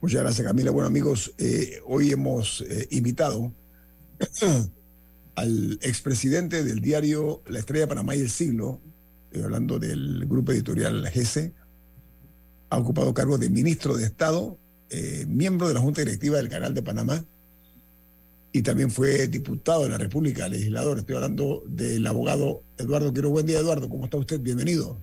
Muchas 0.00 0.22
gracias, 0.22 0.46
Camila. 0.46 0.70
Bueno, 0.70 0.86
amigos, 0.86 1.34
eh, 1.38 1.80
hoy 1.84 2.12
hemos 2.12 2.60
eh, 2.60 2.86
invitado 2.92 3.52
al 5.34 5.78
expresidente 5.82 6.62
del 6.62 6.80
diario 6.80 7.42
La 7.48 7.58
Estrella 7.58 7.82
de 7.82 7.88
Panamá 7.88 8.14
y 8.14 8.20
el 8.20 8.30
Siglo, 8.30 8.80
estoy 9.24 9.42
hablando 9.42 9.80
del 9.80 10.24
grupo 10.26 10.52
editorial 10.52 11.08
GESE, 11.08 11.52
ha 12.70 12.78
ocupado 12.78 13.12
cargo 13.12 13.38
de 13.38 13.50
ministro 13.50 13.96
de 13.96 14.04
Estado, 14.04 14.56
eh, 14.90 15.26
miembro 15.28 15.66
de 15.66 15.74
la 15.74 15.80
Junta 15.80 16.02
Directiva 16.02 16.36
del 16.36 16.48
Canal 16.48 16.74
de 16.74 16.82
Panamá 16.82 17.24
y 18.52 18.62
también 18.62 18.92
fue 18.92 19.26
diputado 19.26 19.82
de 19.82 19.90
la 19.90 19.98
República, 19.98 20.48
legislador. 20.48 20.98
Estoy 20.98 21.16
hablando 21.16 21.64
del 21.66 22.06
abogado 22.06 22.62
Eduardo 22.76 23.12
Quiero. 23.12 23.30
Buen 23.30 23.46
día, 23.46 23.58
Eduardo. 23.58 23.88
¿Cómo 23.88 24.04
está 24.04 24.16
usted? 24.16 24.40
Bienvenido. 24.40 24.96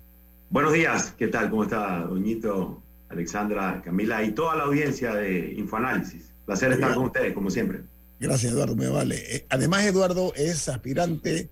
Buenos 0.49 0.73
días. 0.73 1.13
¿Qué 1.17 1.27
tal? 1.27 1.49
¿Cómo 1.49 1.63
está, 1.63 2.05
Doñito? 2.05 2.81
Alexandra, 3.15 3.81
Camila 3.83 4.23
y 4.23 4.31
toda 4.31 4.55
la 4.55 4.63
audiencia 4.63 5.15
de 5.15 5.53
Infoanálisis. 5.53 6.33
Placer 6.45 6.71
estar 6.73 6.93
con 6.93 7.05
ustedes, 7.05 7.33
como 7.33 7.49
siempre. 7.49 7.81
Gracias, 8.19 8.51
Eduardo, 8.51 8.75
me 8.75 8.87
vale. 8.87 9.35
Eh, 9.35 9.45
además, 9.49 9.85
Eduardo 9.85 10.33
es 10.35 10.69
aspirante 10.69 11.49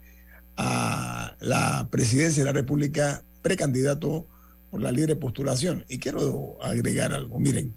a 0.56 1.36
la 1.39 1.88
presidencia 1.89 2.43
de 2.43 2.45
la 2.45 2.54
República, 2.54 3.23
precandidato 3.41 4.28
por 4.69 4.82
la 4.82 4.91
libre 4.91 5.15
postulación. 5.15 5.86
Y 5.88 5.99
quiero 5.99 6.58
agregar 6.62 7.13
algo. 7.13 7.39
Miren, 7.39 7.76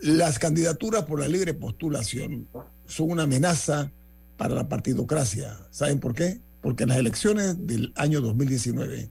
las 0.00 0.38
candidaturas 0.38 1.04
por 1.04 1.20
la 1.20 1.28
libre 1.28 1.54
postulación 1.54 2.46
son 2.86 3.10
una 3.10 3.24
amenaza 3.24 3.90
para 4.36 4.54
la 4.54 4.68
partidocracia. 4.68 5.58
¿Saben 5.70 5.98
por 5.98 6.14
qué? 6.14 6.40
Porque 6.60 6.84
en 6.84 6.90
las 6.90 6.98
elecciones 6.98 7.66
del 7.66 7.92
año 7.96 8.20
2019, 8.20 9.10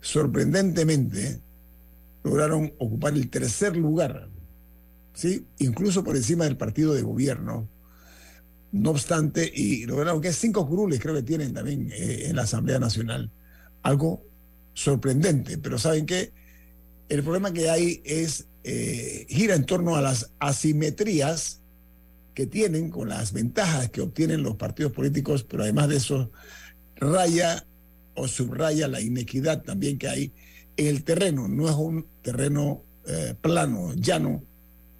sorprendentemente, 0.00 1.40
lograron 2.22 2.72
ocupar 2.78 3.14
el 3.14 3.30
tercer 3.30 3.76
lugar, 3.76 4.28
¿sí? 5.14 5.46
incluso 5.58 6.04
por 6.04 6.16
encima 6.16 6.44
del 6.44 6.56
partido 6.56 6.94
de 6.94 7.02
gobierno. 7.02 7.68
No 8.72 8.90
obstante, 8.90 9.50
y 9.52 9.84
lograron 9.86 10.20
que 10.20 10.32
cinco 10.32 10.66
curules 10.66 11.00
creo 11.00 11.14
que 11.14 11.22
tienen 11.22 11.52
también 11.52 11.90
eh, 11.92 12.26
en 12.28 12.36
la 12.36 12.42
Asamblea 12.42 12.78
Nacional. 12.78 13.30
Algo 13.82 14.24
sorprendente, 14.74 15.58
pero 15.58 15.78
¿saben 15.78 16.06
qué? 16.06 16.32
El 17.08 17.24
problema 17.24 17.52
que 17.52 17.68
hay 17.68 18.00
es, 18.04 18.46
eh, 18.62 19.26
gira 19.28 19.56
en 19.56 19.64
torno 19.64 19.96
a 19.96 20.00
las 20.00 20.30
asimetrías 20.38 21.62
que 22.34 22.46
tienen 22.46 22.90
con 22.90 23.08
las 23.08 23.32
ventajas 23.32 23.90
que 23.90 24.02
obtienen 24.02 24.44
los 24.44 24.56
partidos 24.56 24.92
políticos, 24.92 25.42
pero 25.42 25.64
además 25.64 25.88
de 25.88 25.96
eso, 25.96 26.30
raya 26.96 27.66
o 28.14 28.28
subraya 28.28 28.86
la 28.86 29.00
inequidad 29.00 29.62
también 29.62 29.98
que 29.98 30.08
hay 30.08 30.32
en 30.76 30.86
el 30.86 31.04
terreno. 31.04 31.48
No 31.48 31.68
es 31.68 31.74
un 31.74 32.06
terreno 32.22 32.82
eh, 33.06 33.34
plano, 33.40 33.94
llano, 33.94 34.42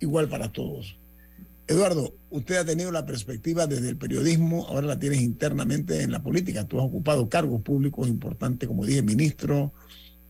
igual 0.00 0.28
para 0.28 0.50
todos. 0.50 0.96
Eduardo, 1.66 2.14
usted 2.30 2.56
ha 2.56 2.64
tenido 2.64 2.90
la 2.90 3.06
perspectiva 3.06 3.68
desde 3.68 3.88
el 3.88 3.96
periodismo, 3.96 4.66
ahora 4.66 4.88
la 4.88 4.98
tienes 4.98 5.20
internamente 5.20 6.02
en 6.02 6.10
la 6.10 6.20
política. 6.20 6.66
Tú 6.66 6.80
has 6.80 6.86
ocupado 6.86 7.28
cargos 7.28 7.62
públicos 7.62 8.08
importantes, 8.08 8.66
como 8.66 8.84
dije, 8.84 9.02
ministro 9.02 9.72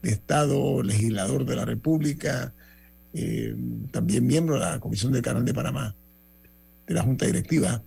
de 0.03 0.11
Estado, 0.11 0.83
legislador 0.83 1.47
de 1.47 1.57
la 1.57 1.65
República, 1.65 2.53
eh, 3.15 3.55
también 3.91 4.27
miembro 4.27 4.57
de 4.57 4.61
la 4.61 4.81
Comisión 4.81 5.13
del 5.13 5.23
Canal 5.23 5.45
de 5.45 5.55
Panamá, 5.55 5.95
de 6.87 6.95
la 6.95 7.03
Junta 7.03 7.25
Directiva. 7.25 7.83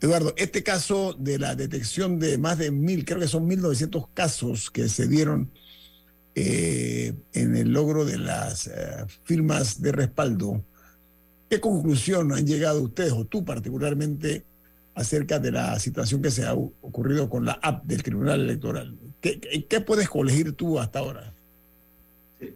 Eduardo, 0.00 0.34
este 0.36 0.62
caso 0.62 1.14
de 1.18 1.38
la 1.38 1.54
detección 1.54 2.18
de 2.18 2.38
más 2.38 2.58
de 2.58 2.70
mil, 2.70 3.04
creo 3.04 3.20
que 3.20 3.28
son 3.28 3.48
1.900 3.48 4.08
casos 4.14 4.70
que 4.70 4.88
se 4.88 5.06
dieron 5.06 5.50
eh, 6.42 7.14
en 7.34 7.54
el 7.54 7.70
logro 7.72 8.06
de 8.06 8.16
las 8.16 8.66
eh, 8.66 9.04
firmas 9.24 9.82
de 9.82 9.92
respaldo, 9.92 10.64
¿qué 11.50 11.60
conclusión 11.60 12.32
han 12.32 12.46
llegado 12.46 12.80
ustedes 12.80 13.12
o 13.12 13.26
tú 13.26 13.44
particularmente 13.44 14.44
acerca 14.94 15.38
de 15.38 15.52
la 15.52 15.78
situación 15.78 16.22
que 16.22 16.30
se 16.30 16.46
ha 16.46 16.54
ocurrido 16.54 17.28
con 17.28 17.44
la 17.44 17.58
app 17.60 17.84
del 17.84 18.02
Tribunal 18.02 18.40
Electoral? 18.40 18.96
¿Qué, 19.20 19.80
puedes 19.86 20.08
colegir 20.08 20.52
tú 20.54 20.78
hasta 20.78 21.00
ahora? 21.00 21.34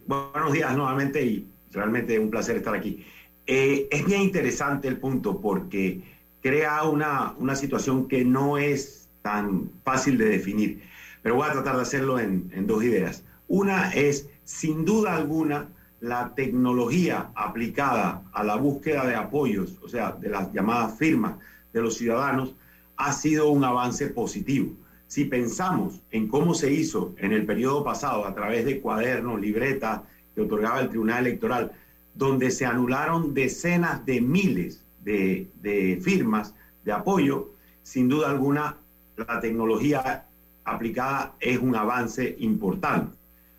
buenos 0.07 0.51
días 0.51 0.75
nuevamente 0.75 1.23
y 1.23 1.47
realmente 1.71 2.17
un 2.17 2.31
placer 2.31 2.55
estar 2.55 2.73
aquí. 2.73 3.05
Eh, 3.45 3.87
es 3.91 4.03
bien 4.03 4.21
interesante 4.21 4.87
el 4.87 4.97
punto 4.97 5.39
porque 5.39 6.01
crea 6.41 6.83
una, 6.85 7.33
una 7.37 7.55
situación 7.55 8.07
que 8.07 8.25
no 8.25 8.57
es 8.57 9.07
tan 9.21 9.69
fácil 9.83 10.17
de 10.17 10.25
definir, 10.25 10.81
pero 11.21 11.35
voy 11.35 11.47
a 11.47 11.51
tratar 11.51 11.75
de 11.75 11.83
hacerlo 11.83 12.19
en 12.19 12.65
dos 12.65 12.83
ideas. 12.83 13.23
Una 13.47 13.91
es, 13.91 14.29
sin 14.43 14.85
duda 14.85 15.15
alguna, 15.15 15.69
la 15.99 16.33
tecnología 16.35 17.31
aplicada 17.35 18.23
a 18.33 18.43
la 18.43 18.55
búsqueda 18.55 19.05
de 19.07 19.15
apoyos, 19.15 19.79
o 19.83 19.89
sea, 19.89 20.11
de 20.11 20.29
las 20.29 20.51
llamadas 20.53 20.97
firmas 20.97 21.35
de 21.73 21.81
los 21.81 21.95
ciudadanos, 21.95 22.53
ha 22.97 23.11
sido 23.11 23.49
un 23.49 23.63
avance 23.63 24.07
positivo. 24.07 24.73
Si 25.07 25.25
pensamos 25.25 26.01
en 26.11 26.27
cómo 26.27 26.53
se 26.53 26.71
hizo 26.71 27.13
en 27.17 27.31
el 27.31 27.45
periodo 27.45 27.83
pasado 27.83 28.25
a 28.25 28.33
través 28.33 28.65
de 28.65 28.81
cuadernos, 28.81 29.39
libretas 29.39 30.01
que 30.33 30.41
otorgaba 30.41 30.81
el 30.81 30.89
Tribunal 30.89 31.25
Electoral, 31.25 31.71
donde 32.13 32.49
se 32.51 32.65
anularon 32.65 33.33
decenas 33.33 34.05
de 34.05 34.21
miles 34.21 34.83
de, 35.03 35.99
firmas 36.01 36.53
de 36.83 36.91
apoyo, 36.91 37.51
sin 37.83 38.09
duda 38.09 38.29
alguna 38.29 38.77
la 39.17 39.39
tecnología 39.39 40.25
aplicada 40.63 41.35
es 41.39 41.59
un 41.59 41.75
avance 41.75 42.35
importante. 42.39 43.15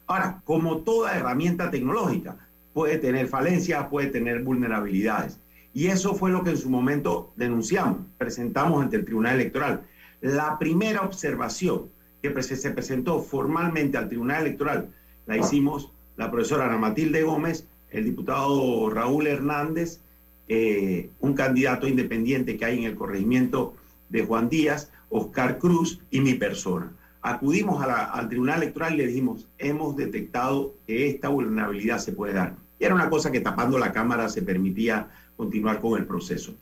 Ahora, 0.07 0.41
como 0.45 0.79
toda 0.79 1.17
herramienta 1.17 1.71
tecnológica, 1.71 2.37
puede 2.73 2.99
tener 2.99 3.29
falencias, 3.29 3.89
puede 3.89 4.09
tener 4.09 4.43
vulnerabilidades. 4.43 5.39
Y 5.75 5.89
eso 5.89 6.15
fue 6.15 6.31
lo 6.31 6.43
que 6.43 6.51
en 6.51 6.57
su 6.57 6.71
momento 6.71 7.33
denunciamos, 7.37 7.99
presentamos 8.19 8.83
ante 8.83 8.97
el 8.97 9.05
Tribunal 9.05 9.35
Electoral. 9.35 9.83
La 10.21 10.59
primera 10.59 11.03
observación 11.03 11.91
que 12.23 12.43
se 12.43 12.71
presentó 12.71 13.21
formalmente 13.21 13.99
al 13.99 14.09
Tribunal 14.09 14.43
Electoral 14.43 14.89
la 15.27 15.37
hicimos 15.37 15.91
la 16.17 16.31
profesora 16.31 16.67
Ana 16.67 16.79
Matilde 16.79 17.23
Gómez, 17.23 17.67
el 17.91 18.05
diputado 18.05 18.91
Raúl 18.91 19.27
Hernández 19.27 20.01
eh, 20.49 21.11
un 21.19 21.35
candidato 21.35 21.89
independiente 21.89 22.57
que 22.57 22.65
hay 22.65 22.79
en 22.79 22.85
el 22.85 22.95
corregimiento 22.95 23.75
de 24.09 24.25
Juan 24.25 24.49
Díaz, 24.49 24.93
Oscar 25.11 25.59
Cruz 25.59 26.01
y 26.13 26.21
mi 26.21 26.35
persona. 26.35 26.93
Acudimos 27.27 27.85
al 27.85 28.29
Tribunal 28.29 28.63
Electoral 28.63 28.95
y 28.95 28.99
le 28.99 29.09
dijimos, 29.09 29.49
hemos 29.59 29.97
detectado 29.97 30.77
que 30.87 31.09
esta 31.09 31.29
vulnerabilidad 31.29 31.99
se 31.99 32.13
puede 32.13 32.35
dar. 32.35 32.55
Y 32.79 32.85
era 32.85 32.95
una 32.95 33.11
cosa 33.11 33.33
que 33.33 33.41
tapando 33.41 33.81
la 33.81 33.91
Cámara 33.91 34.29
se 34.29 34.43
permitía 34.43 35.09
continuar 35.37 35.81
con 35.81 35.99
el 35.99 36.07
proceso. 36.07 36.55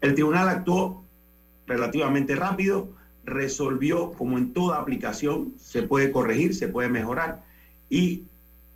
El 0.00 0.14
tribunal 0.14 0.48
actuó 0.48 1.04
relativamente 1.66 2.34
rápido, 2.34 2.88
resolvió, 3.26 4.12
como 4.12 4.38
en 4.38 4.54
toda 4.54 4.78
aplicación, 4.78 5.52
se 5.58 5.82
puede 5.82 6.10
corregir, 6.10 6.54
se 6.54 6.68
puede 6.68 6.88
mejorar 6.88 7.44
y 7.90 8.22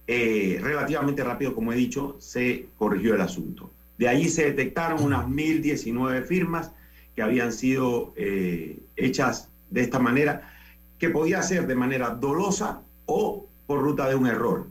eh, 0.08 0.60
relativamente 0.62 1.24
rápido, 1.24 1.54
como 1.54 1.72
he 1.72 1.76
dicho, 1.76 2.16
se 2.18 2.66
corrigió 2.76 3.14
el 3.14 3.22
asunto. 3.22 3.70
De 3.96 4.08
allí 4.08 4.28
se 4.28 4.44
detectaron 4.44 5.02
unas 5.02 5.24
1.019 5.26 6.22
firmas 6.22 6.72
que 7.16 7.22
habían 7.22 7.54
sido 7.54 8.12
eh, 8.16 8.78
hechas 8.96 9.48
de 9.70 9.80
esta 9.80 9.98
manera, 9.98 10.50
que 11.00 11.08
podía 11.08 11.42
ser 11.42 11.66
de 11.66 11.74
manera 11.74 12.10
dolosa 12.10 12.82
o 13.06 13.46
por 13.66 13.80
ruta 13.80 14.08
de 14.08 14.14
un 14.14 14.26
error. 14.26 14.66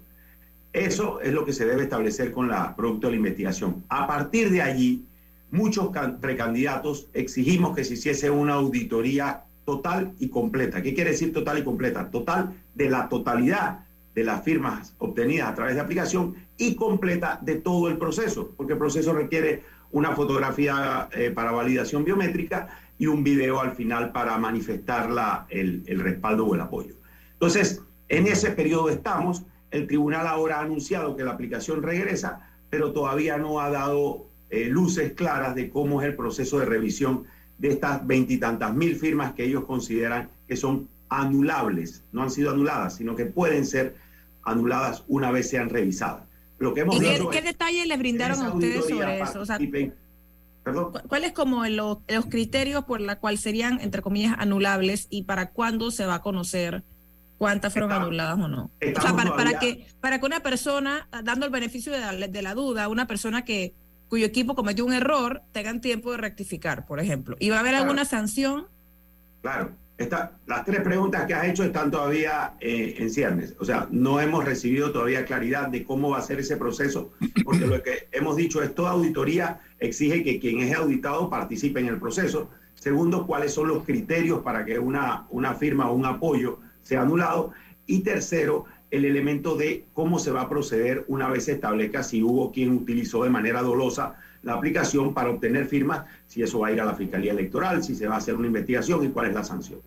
Eso 0.72 1.20
es 1.20 1.34
lo 1.34 1.44
que 1.44 1.52
se 1.52 1.66
debe 1.66 1.84
establecer 1.84 2.32
con 2.32 2.48
la 2.48 2.76
producto 2.76 3.08
de 3.08 3.12
la 3.12 3.18
investigación. 3.18 3.84
A 3.90 4.06
partir 4.06 4.52
de 4.52 4.62
allí, 4.62 5.06
muchos 5.50 5.90
precandidatos 6.22 7.08
exigimos 7.14 7.76
que 7.76 7.84
se 7.84 7.96
hiciese 7.96 8.30
una 8.30 8.54
auditoría 8.54 9.42
total 9.66 10.14
y 10.20 10.30
completa. 10.30 10.84
¿Qué 10.84 10.94
quiere 10.94 11.12
decir 11.12 11.34
total 11.34 11.58
y 11.58 11.64
completa? 11.64 12.12
Total 12.12 12.54
de 12.76 12.90
la 12.90 13.10
totalidad 13.10 13.80
de 14.14 14.24
las 14.24 14.44
firmas 14.44 14.94
obtenidas 15.00 15.50
a 15.50 15.56
través 15.56 15.76
de 15.76 15.82
aplicación 15.82 16.36
y 16.58 16.76
completa 16.76 17.40
de 17.42 17.56
todo 17.56 17.88
el 17.88 17.98
proceso, 17.98 18.54
porque 18.56 18.74
el 18.74 18.80
proceso 18.80 19.14
requiere 19.14 19.64
una 19.92 20.12
fotografía 20.12 21.10
eh, 21.12 21.32
para 21.32 21.52
validación 21.52 22.04
biométrica 22.04 22.68
y 23.00 23.08
un 23.08 23.24
video 23.24 23.62
al 23.62 23.72
final 23.72 24.12
para 24.12 24.38
manifestar 24.38 25.10
la, 25.10 25.48
el, 25.50 25.84
respaldo 26.00 26.46
o 26.46 26.54
el 26.54 26.62
apoyo. 26.62 26.94
Entonces, 27.34 27.82
en 28.10 28.28
ese 28.28 28.52
periodo 28.52 28.90
estamos. 28.90 29.44
El 29.72 29.88
tribunal 29.88 30.28
ahora 30.28 30.58
ha 30.58 30.62
anunciado 30.62 31.16
que 31.16 31.24
la 31.24 31.32
aplicación 31.32 31.82
regresa, 31.82 32.52
pero 32.70 32.92
todavía 32.92 33.38
no 33.38 33.62
ha 33.62 33.70
dado 33.70 34.26
eh, 34.50 34.66
luces 34.66 35.14
claras 35.14 35.56
de 35.56 35.70
cómo 35.70 36.02
es 36.02 36.08
el 36.08 36.16
proceso 36.16 36.60
de 36.60 36.66
revisión 36.66 37.24
de 37.58 37.70
estas 37.70 38.06
veintitantas 38.06 38.74
mil 38.74 38.96
firmas 38.96 39.34
que 39.34 39.46
ellos 39.46 39.64
consideran 39.66 40.30
que 40.48 40.58
son 40.58 40.90
anulables, 41.10 42.04
no 42.12 42.24
han 42.24 42.32
sido 42.32 42.52
anuladas, 42.52 42.96
sino 42.96 43.16
que 43.16 43.26
pueden 43.26 43.66
ser 43.66 43.96
anuladas 44.44 45.04
una 45.08 45.32
vez 45.32 45.50
sean 45.50 45.70
revisadas. 45.70 46.24
Lo 46.58 46.74
que 46.74 46.82
hemos 46.82 46.98
¿Y 46.98 47.00
qué, 47.30 47.42
detalles 47.42 47.88
le 47.88 47.98
brindaron 47.98 48.42
a 48.42 48.54
ustedes 48.54 48.88
sobre 48.88 49.22
eso? 49.22 49.44
¿Cuáles 51.08 51.32
como 51.34 51.66
los, 51.66 52.00
criterios 52.30 52.86
por 52.86 53.02
los 53.02 53.16
cuales 53.18 53.40
serían, 53.40 53.80
entre 53.82 54.02
comillas, 54.02 54.36
anulables 54.38 55.08
y 55.10 55.24
para 55.24 55.52
cuándo 55.52 55.92
se 55.92 56.06
va 56.06 56.16
a 56.16 56.22
conocer 56.22 56.84
cuántas 57.38 57.74
fueron 57.74 57.92
anuladas 57.92 58.40
o 58.40 58.48
no? 58.48 58.72
O 58.98 59.02
sea, 59.02 59.16
para, 59.16 59.60
que, 59.60 59.88
para 60.02 60.20
que 60.20 60.26
una 60.26 60.42
persona, 60.42 61.08
dando 61.24 61.46
el 61.46 61.52
beneficio 61.52 61.92
de 61.92 62.00
la, 62.00 62.28
de 62.28 62.42
la 62.42 62.54
duda, 62.54 62.88
una 62.88 63.08
persona 63.08 63.46
que 63.46 63.74
cuyo 64.08 64.26
equipo 64.26 64.56
cometió 64.56 64.86
un 64.86 64.94
error, 64.94 65.42
tengan 65.52 65.82
tiempo 65.82 66.12
de 66.12 66.18
rectificar, 66.18 66.86
por 66.86 67.00
ejemplo. 67.00 67.36
¿Y 67.40 67.50
va 67.50 67.58
a 67.58 67.60
haber 67.60 67.76
alguna 67.76 68.06
sanción? 68.06 68.68
Claro 69.42 69.72
las 70.46 70.66
tres 70.66 70.82
preguntas 70.82 71.26
que 71.26 71.34
has 71.34 71.48
hecho 71.48 71.64
están 71.64 71.92
todavía 71.92 72.54
eh, 72.62 72.96
en 72.98 73.10
ciernes. 73.10 73.56
O 73.60 73.66
sea, 73.66 73.88
no 73.92 74.22
hemos 74.22 74.46
recibido 74.46 74.92
todavía 74.92 75.26
claridad 75.26 75.68
de 75.68 75.84
cómo 75.84 76.12
va 76.12 76.20
a 76.20 76.22
ser 76.22 76.40
ese 76.40 76.56
proceso, 76.56 77.12
porque 77.44 77.68
lo 77.68 77.84
que 77.84 78.08
hemos 78.12 78.38
dicho 78.38 78.64
es 78.64 78.74
toda 78.74 78.92
auditoría 78.92 79.60
exige 79.80 80.24
que 80.24 80.40
quien 80.40 80.60
es 80.60 80.76
auditado 80.76 81.30
participe 81.30 81.80
en 81.80 81.88
el 81.88 81.98
proceso. 81.98 82.50
Segundo, 82.76 83.28
cuáles 83.28 83.54
son 83.54 83.68
los 83.68 83.84
criterios 83.84 84.42
para 84.42 84.64
que 84.64 84.80
una, 84.80 85.26
una 85.32 85.54
firma 85.56 85.90
o 85.90 85.96
un 85.96 86.06
apoyo 86.06 86.60
sea 86.82 87.02
anulado. 87.02 87.52
Y 87.86 88.00
tercero, 88.00 88.66
el 88.92 89.04
elemento 89.04 89.56
de 89.56 89.86
cómo 89.94 90.18
se 90.18 90.32
va 90.32 90.42
a 90.42 90.50
proceder 90.50 91.04
una 91.08 91.30
vez 91.30 91.46
se 91.46 91.54
establezca 91.54 92.04
si 92.04 92.24
hubo 92.24 92.52
quien 92.52 92.72
utilizó 92.72 93.24
de 93.24 93.30
manera 93.30 93.62
dolosa 93.62 94.16
la 94.44 94.54
aplicación 94.54 95.14
para 95.14 95.30
obtener 95.30 95.66
firmas, 95.66 96.06
si 96.28 96.42
eso 96.42 96.60
va 96.60 96.70
a 96.70 96.72
ir 96.72 96.80
a 96.80 96.86
la 96.86 96.96
Fiscalía 96.96 97.34
Electoral, 97.34 97.84
si 97.84 97.96
se 97.96 98.08
va 98.08 98.16
a 98.16 98.18
hacer 98.20 98.36
una 98.36 98.48
investigación 98.48 99.04
y 99.04 99.10
cuál 99.10 99.28
es 99.28 99.34
la 99.34 99.44
sanción. 99.44 99.80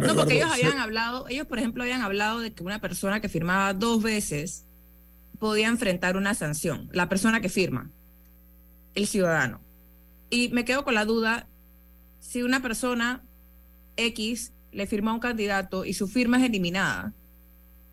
No, 0.00 0.14
porque 0.14 0.34
ellos 0.34 0.50
habían 0.50 0.78
hablado, 0.78 1.26
ellos 1.28 1.46
por 1.46 1.58
ejemplo 1.58 1.82
habían 1.82 2.02
hablado 2.02 2.40
de 2.40 2.52
que 2.52 2.62
una 2.62 2.80
persona 2.80 3.20
que 3.20 3.28
firmaba 3.28 3.74
dos 3.74 4.02
veces 4.02 4.64
podía 5.38 5.68
enfrentar 5.68 6.16
una 6.16 6.34
sanción, 6.34 6.88
la 6.92 7.08
persona 7.08 7.40
que 7.40 7.48
firma, 7.48 7.90
el 8.94 9.06
ciudadano. 9.06 9.60
Y 10.30 10.48
me 10.50 10.64
quedo 10.64 10.84
con 10.84 10.94
la 10.94 11.04
duda, 11.04 11.48
si 12.20 12.42
una 12.42 12.62
persona 12.62 13.22
X 13.96 14.52
le 14.70 14.86
firma 14.86 15.10
a 15.10 15.14
un 15.14 15.20
candidato 15.20 15.84
y 15.84 15.94
su 15.94 16.08
firma 16.08 16.38
es 16.38 16.44
eliminada, 16.44 17.12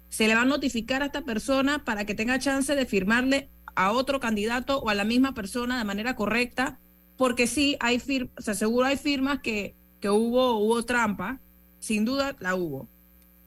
se 0.09 0.27
le 0.27 0.35
va 0.35 0.41
a 0.41 0.45
notificar 0.45 1.01
a 1.01 1.07
esta 1.07 1.23
persona 1.23 1.83
para 1.85 2.05
que 2.05 2.15
tenga 2.15 2.39
chance 2.39 2.75
de 2.75 2.85
firmarle 2.85 3.49
a 3.75 3.91
otro 3.91 4.19
candidato 4.19 4.79
o 4.79 4.89
a 4.89 4.95
la 4.95 5.03
misma 5.03 5.33
persona 5.33 5.77
de 5.77 5.83
manera 5.83 6.15
correcta, 6.15 6.79
porque 7.17 7.47
sí 7.47 7.77
hay 7.79 7.99
firmas, 7.99 8.31
o 8.37 8.41
sea, 8.41 8.53
seguro 8.53 8.85
hay 8.85 8.97
firmas 8.97 9.41
que, 9.41 9.75
que 9.99 10.09
hubo, 10.09 10.57
hubo 10.57 10.83
trampa, 10.83 11.39
sin 11.79 12.05
duda 12.05 12.35
la 12.39 12.55
hubo. 12.55 12.87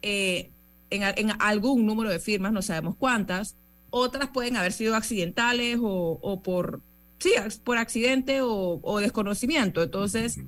Eh, 0.02 0.50
en, 0.90 1.02
en, 1.02 1.32
algún 1.38 1.86
número 1.86 2.10
de 2.10 2.18
firmas, 2.18 2.52
no 2.52 2.60
sabemos 2.60 2.96
cuántas, 2.98 3.56
otras 3.90 4.28
pueden 4.30 4.56
haber 4.56 4.72
sido 4.72 4.96
accidentales 4.96 5.78
o, 5.80 6.18
o 6.20 6.42
por 6.42 6.80
sí, 7.22 7.32
por 7.64 7.78
accidente 7.78 8.40
o, 8.42 8.98
desconocimiento. 9.00 9.82
Entonces, 9.82 10.40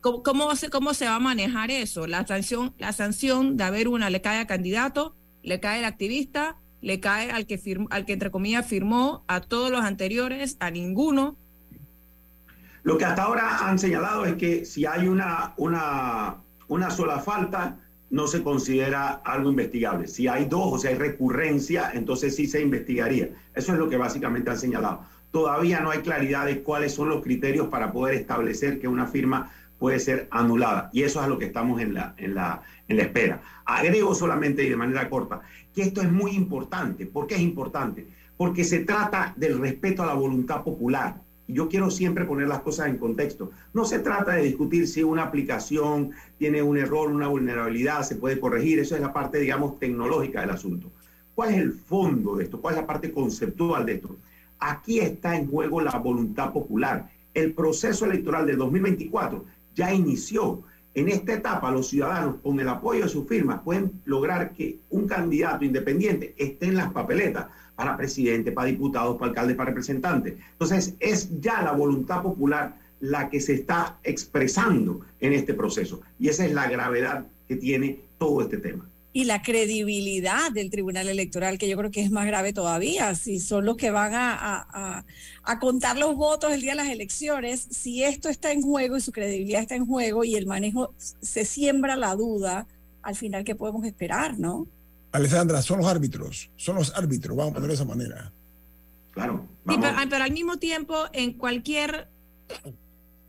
¿cómo, 0.00 0.22
cómo, 0.22 0.56
se, 0.56 0.70
¿cómo 0.70 0.94
se 0.94 1.04
va 1.04 1.16
a 1.16 1.20
manejar 1.20 1.70
eso? 1.70 2.06
La 2.06 2.26
sanción, 2.26 2.74
la 2.78 2.92
sanción 2.92 3.56
de 3.56 3.64
haber 3.64 3.88
una 3.88 4.10
le 4.10 4.20
cae 4.20 4.38
al 4.38 4.46
candidato, 4.46 5.14
le 5.42 5.60
cae 5.60 5.80
al 5.80 5.84
activista, 5.84 6.56
le 6.80 7.00
cae 7.00 7.30
al 7.30 7.46
que, 7.46 7.58
firmó, 7.58 7.88
al 7.90 8.06
que 8.06 8.14
entre 8.14 8.30
comillas 8.30 8.66
firmó, 8.66 9.24
a 9.28 9.40
todos 9.40 9.70
los 9.70 9.82
anteriores, 9.82 10.56
a 10.60 10.70
ninguno. 10.70 11.36
Lo 12.82 12.98
que 12.98 13.04
hasta 13.04 13.22
ahora 13.22 13.68
han 13.68 13.78
señalado 13.78 14.24
es 14.24 14.34
que 14.36 14.64
si 14.64 14.84
hay 14.84 15.08
una, 15.08 15.54
una, 15.56 16.36
una 16.74 16.90
sola 16.90 17.20
falta, 17.20 17.76
no 18.10 18.26
se 18.26 18.42
considera 18.42 19.20
algo 19.24 19.50
investigable. 19.50 20.08
Si 20.08 20.26
hay 20.26 20.46
dos 20.46 20.72
o 20.72 20.78
si 20.78 20.88
hay 20.88 20.96
recurrencia, 20.96 21.92
entonces 21.94 22.34
sí 22.34 22.46
se 22.46 22.60
investigaría. 22.60 23.30
Eso 23.54 23.72
es 23.72 23.78
lo 23.78 23.88
que 23.88 23.96
básicamente 23.96 24.50
han 24.50 24.58
señalado. 24.58 25.04
Todavía 25.30 25.80
no 25.80 25.90
hay 25.90 26.00
claridad 26.00 26.46
de 26.46 26.62
cuáles 26.62 26.92
son 26.92 27.08
los 27.08 27.22
criterios 27.22 27.68
para 27.68 27.92
poder 27.92 28.14
establecer 28.14 28.80
que 28.80 28.88
una 28.88 29.06
firma 29.06 29.52
puede 29.78 30.00
ser 30.00 30.26
anulada. 30.30 30.90
Y 30.92 31.02
eso 31.02 31.20
es 31.20 31.26
a 31.26 31.28
lo 31.28 31.38
que 31.38 31.46
estamos 31.46 31.80
en 31.80 31.94
la, 31.94 32.14
en 32.16 32.34
la, 32.34 32.62
en 32.88 32.96
la 32.96 33.02
espera. 33.04 33.40
Agrego 33.64 34.14
solamente 34.14 34.64
y 34.64 34.68
de 34.68 34.76
manera 34.76 35.08
corta 35.08 35.42
que 35.74 35.82
esto 35.82 36.02
es 36.02 36.10
muy 36.10 36.32
importante. 36.32 37.06
¿Por 37.06 37.26
qué 37.28 37.36
es 37.36 37.40
importante? 37.40 38.06
Porque 38.36 38.64
se 38.64 38.80
trata 38.80 39.32
del 39.36 39.58
respeto 39.60 40.02
a 40.02 40.06
la 40.06 40.14
voluntad 40.14 40.62
popular. 40.62 41.20
Yo 41.46 41.68
quiero 41.68 41.90
siempre 41.90 42.24
poner 42.24 42.48
las 42.48 42.60
cosas 42.60 42.88
en 42.88 42.96
contexto. 42.96 43.50
No 43.74 43.84
se 43.84 43.98
trata 43.98 44.32
de 44.32 44.44
discutir 44.44 44.88
si 44.88 45.02
una 45.02 45.24
aplicación 45.24 46.12
tiene 46.38 46.62
un 46.62 46.78
error, 46.78 47.10
una 47.10 47.28
vulnerabilidad, 47.28 48.02
se 48.02 48.16
puede 48.16 48.40
corregir. 48.40 48.78
Eso 48.78 48.94
es 48.94 49.02
la 49.02 49.12
parte, 49.12 49.38
digamos, 49.38 49.78
tecnológica 49.78 50.40
del 50.40 50.50
asunto. 50.50 50.90
¿Cuál 51.34 51.50
es 51.50 51.56
el 51.58 51.72
fondo 51.72 52.36
de 52.36 52.44
esto? 52.44 52.60
¿Cuál 52.60 52.76
es 52.76 52.80
la 52.80 52.86
parte 52.86 53.12
conceptual 53.12 53.84
de 53.84 53.94
esto? 53.94 54.16
Aquí 54.58 55.00
está 55.00 55.36
en 55.36 55.48
juego 55.48 55.82
la 55.82 55.98
voluntad 55.98 56.52
popular. 56.52 57.10
El 57.34 57.52
proceso 57.52 58.06
electoral 58.06 58.46
de 58.46 58.56
2024 58.56 59.44
ya 59.74 59.92
inició. 59.92 60.62
En 60.94 61.08
esta 61.08 61.34
etapa, 61.34 61.72
los 61.72 61.88
ciudadanos, 61.88 62.36
con 62.40 62.58
el 62.60 62.68
apoyo 62.68 63.02
de 63.02 63.08
sus 63.08 63.26
firmas, 63.26 63.62
pueden 63.62 64.00
lograr 64.04 64.52
que 64.52 64.78
un 64.90 65.08
candidato 65.08 65.64
independiente 65.64 66.34
esté 66.38 66.66
en 66.66 66.76
las 66.76 66.92
papeletas 66.92 67.46
para 67.76 67.96
presidente, 67.96 68.52
para 68.52 68.68
diputados, 68.68 69.16
para 69.16 69.30
alcaldes, 69.30 69.56
para 69.56 69.70
representantes. 69.70 70.34
Entonces, 70.52 70.94
es 71.00 71.40
ya 71.40 71.62
la 71.62 71.72
voluntad 71.72 72.22
popular 72.22 72.76
la 73.00 73.28
que 73.28 73.40
se 73.40 73.54
está 73.54 73.98
expresando 74.02 75.00
en 75.20 75.32
este 75.32 75.54
proceso. 75.54 76.00
Y 76.18 76.28
esa 76.28 76.46
es 76.46 76.52
la 76.52 76.68
gravedad 76.68 77.26
que 77.48 77.56
tiene 77.56 77.98
todo 78.18 78.42
este 78.42 78.58
tema 78.58 78.86
y 79.14 79.24
la 79.24 79.42
credibilidad 79.42 80.50
del 80.50 80.70
Tribunal 80.70 81.08
Electoral, 81.08 81.56
que 81.56 81.68
yo 81.68 81.76
creo 81.76 81.92
que 81.92 82.02
es 82.02 82.10
más 82.10 82.26
grave 82.26 82.52
todavía, 82.52 83.14
si 83.14 83.38
son 83.38 83.64
los 83.64 83.76
que 83.76 83.92
van 83.92 84.10
a, 84.12 85.04
contar 85.60 85.96
los 85.96 86.16
votos 86.16 86.52
el 86.52 86.60
día 86.60 86.72
de 86.72 86.78
las 86.78 86.88
elecciones, 86.88 87.60
si 87.70 88.02
esto 88.02 88.28
está 88.28 88.50
en 88.50 88.60
juego 88.60 88.96
y 88.96 89.00
su 89.00 89.12
credibilidad 89.12 89.62
está 89.62 89.76
en 89.76 89.86
juego 89.86 90.24
y 90.24 90.34
el 90.34 90.46
manejo 90.46 90.92
se 90.98 91.44
siembra 91.44 91.94
la 91.94 92.16
duda, 92.16 92.66
al 93.02 93.14
final, 93.14 93.44
¿qué 93.44 93.54
podemos 93.54 93.86
esperar, 93.86 94.36
no? 94.36 94.66
Alessandra, 95.14 95.62
son 95.62 95.78
los 95.78 95.86
árbitros, 95.86 96.50
son 96.56 96.74
los 96.74 96.92
árbitros, 96.96 97.36
vamos 97.36 97.52
a 97.52 97.54
poner 97.54 97.68
de 97.68 97.74
esa 97.74 97.84
manera. 97.84 98.32
Claro. 99.12 99.46
pero, 99.64 100.24
al 100.24 100.32
mismo 100.32 100.56
tiempo, 100.56 101.04
en 101.12 101.34
cualquier, 101.34 102.08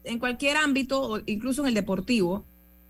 en 0.04 0.18
cualquier 0.18 0.58
ámbito, 0.58 1.22
incluso 1.28 1.62
en 1.62 1.68
el 1.68 1.74
deportivo, 1.76 2.44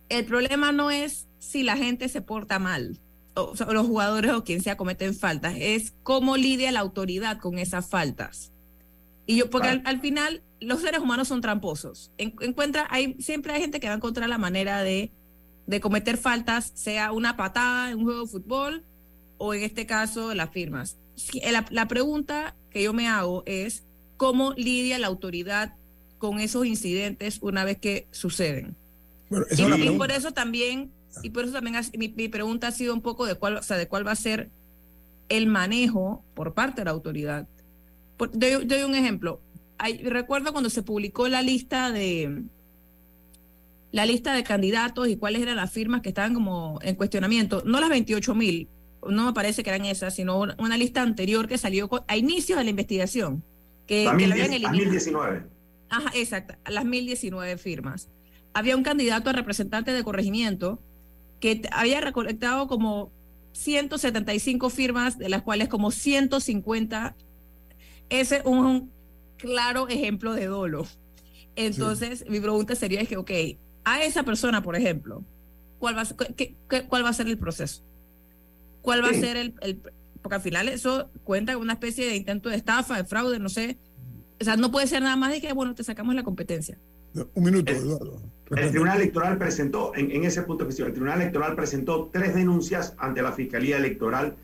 el 0.08 0.24
problema 0.24 0.72
no 0.72 0.92
es 0.92 1.28
si 1.40 1.64
la 1.64 1.76
gente 1.76 2.08
se 2.08 2.22
porta 2.22 2.58
mal, 2.58 3.02
o, 3.34 3.54
los 3.74 3.86
jugadores 3.86 4.32
o 4.32 4.46
quien 4.46 4.64
sea 4.64 4.78
cometen 4.78 5.14
faltas, 5.14 5.56
es 5.58 5.94
cómo 6.02 6.38
lidia 6.38 6.72
la 6.72 6.80
autoridad 6.80 7.40
con 7.40 7.60
esas 7.60 7.90
faltas. 7.90 8.54
Y 9.26 9.36
yo, 9.36 9.50
porque 9.50 9.82
al, 9.84 10.00
final 10.00 10.42
los 10.62 10.80
seres 10.80 11.02
humanos 11.02 11.28
son 11.28 11.42
tramposos. 11.42 12.14
encuentra, 12.18 12.88
hay, 12.90 13.18
siempre 13.20 13.52
hay 13.52 13.60
gente 13.60 13.82
que 13.82 13.88
va 13.88 13.94
a 13.94 13.98
encontrar 13.98 14.30
la 14.30 14.38
manera 14.38 14.84
de, 14.84 15.12
de 15.68 15.80
cometer 15.80 16.18
faltas, 16.18 16.72
sea 16.76 17.12
una 17.12 17.38
patada 17.38 17.92
en 17.92 18.00
un 18.00 18.04
juego 18.06 18.22
de 18.22 18.28
fútbol 18.28 18.84
o 19.38 19.54
en 19.54 19.64
este 19.64 19.86
caso 19.86 20.34
las 20.34 20.52
firmas. 20.52 20.98
La, 21.52 21.66
la 21.70 21.88
pregunta 21.88 22.56
que 22.70 22.84
yo 22.84 22.94
me 22.94 23.08
hago 23.08 23.44
es 23.46 23.84
cómo 24.18 24.54
lidia 24.54 25.00
la 25.00 25.08
autoridad 25.08 25.76
con 26.18 26.40
esos 26.40 26.66
incidentes 26.66 27.40
una 27.42 27.64
vez 27.64 27.78
que 27.78 28.08
suceden. 28.12 28.76
y, 29.58 29.90
por 29.92 30.12
eso 30.12 30.32
también 30.32 30.92
y 31.24 31.30
por 31.30 31.46
eso 31.46 31.54
también 31.54 31.76
mi, 31.98 32.28
pregunta 32.30 32.68
ha 32.68 32.72
sido 32.72 32.94
un 32.94 33.02
poco 33.02 33.26
de 33.26 33.36
cuál, 33.36 33.58
o 33.58 33.64
sea, 33.64 33.78
de 33.78 33.88
cuál 33.88 34.06
va 34.06 34.12
a 34.12 34.16
ser 34.16 34.50
el 35.30 35.48
manejo 35.48 36.24
por 36.34 36.54
parte 36.54 36.82
de 36.82 36.86
la 36.86 36.92
autoridad. 36.92 37.48
doy, 38.34 38.84
un 38.84 38.96
ejemplo. 38.96 39.42
recuerdo 40.04 40.52
cuando 40.52 40.70
se 40.70 40.84
publicó 40.84 41.28
la 41.28 41.42
lista 41.42 41.92
de 41.92 42.44
la 43.96 44.06
lista 44.06 44.34
de 44.34 44.44
candidatos 44.44 45.08
y 45.08 45.16
cuáles 45.16 45.42
eran 45.42 45.56
las 45.56 45.72
firmas 45.72 46.02
que 46.02 46.10
estaban 46.10 46.34
como 46.34 46.80
en 46.82 46.96
cuestionamiento. 46.96 47.64
No 47.66 47.80
las 47.80 47.90
28 47.90 48.36
mil, 48.36 48.68
no 49.08 49.28
me 49.28 49.32
parece 49.32 49.64
que 49.64 49.70
eran 49.70 49.86
esas, 49.86 50.14
sino 50.14 50.38
una, 50.38 50.78
lista 50.78 51.02
anterior 51.02 51.48
que 51.48 51.58
salió 51.58 51.90
a 52.10 52.18
inicios 52.18 52.58
de 52.58 52.66
la 52.66 52.70
investigación. 52.72 53.42
Que, 53.88 54.04
la 54.04 54.18
que 54.18 54.26
habían 54.26 54.52
eliminado. 54.52 54.76
1019. 54.76 55.44
Ajá, 55.88 56.12
exacto, 56.14 56.56
las 56.70 56.84
1019 56.84 57.58
firmas. 57.58 58.10
Había 58.54 58.76
un 58.76 58.84
candidato 58.84 59.30
a 59.30 59.34
representante 59.34 59.94
de 59.94 60.04
corregimiento 60.04 60.82
que 61.40 61.62
había 61.72 62.02
recolectado 62.02 62.68
como 62.68 63.14
175 63.54 64.70
firmas, 64.72 65.18
de 65.18 65.30
las 65.30 65.42
cuales 65.42 65.70
como 65.70 65.92
150, 65.92 67.16
ese 68.10 68.36
es 68.36 68.46
un 68.46 68.92
claro 69.38 69.88
ejemplo 69.88 70.34
de 70.34 70.48
dolo. 70.48 70.86
Entonces, 71.56 72.26
mi 72.28 72.42
pregunta 72.42 72.76
sería 72.76 73.00
es 73.00 73.08
que, 73.08 73.16
ok, 73.16 73.32
a 73.86 74.04
esa 74.04 74.24
persona, 74.24 74.62
por 74.62 74.76
ejemplo, 74.76 75.24
¿cuál 75.80 75.96
va 75.96 76.02
a 76.02 76.06
ser, 76.06 76.18
cuál 76.90 77.06
va 77.06 77.10
a 77.10 77.14
ser 77.14 77.28
el 77.28 77.38
proceso? 77.38 77.82
¿Cuál 78.82 79.04
va 79.04 79.10
a 79.10 79.14
ser 79.14 79.38
el, 79.38 79.54
el, 79.62 79.80
Porque 80.22 80.36
al 80.36 80.42
final 80.42 80.68
eso 80.68 81.10
cuenta 81.24 81.54
con 81.54 81.62
una 81.62 81.74
especie 81.74 82.06
de 82.06 82.16
intento 82.16 82.50
de 82.50 82.58
estafa, 82.58 82.98
de 82.98 83.06
fraude, 83.06 83.40
no 83.40 83.50
sé. 83.50 83.78
O 84.40 84.44
sea, 84.44 84.58
no 84.58 84.72
puede 84.72 84.88
ser 84.88 85.02
nada 85.02 85.16
más 85.16 85.32
de 85.32 85.42
que, 85.42 85.54
bueno, 85.54 85.74
te 85.74 85.84
sacamos 85.84 86.14
la 86.14 86.24
competencia. 86.24 86.78
Un 87.34 87.44
minuto, 87.44 87.72
Eduardo. 87.72 88.22
El 88.56 88.70
Tribunal 88.70 88.98
Electoral 89.02 89.38
presentó, 89.38 89.94
en, 89.96 90.24
ese 90.24 90.44
punto 90.44 90.68
que 90.68 90.74
el 90.84 90.92
Tribunal 90.92 91.22
Electoral 91.22 91.56
presentó 91.56 92.10
tres 92.12 92.36
denuncias 92.36 92.94
ante 92.98 93.22
la 93.22 93.32
Fiscalía 93.32 93.78
Electoral 93.78 94.36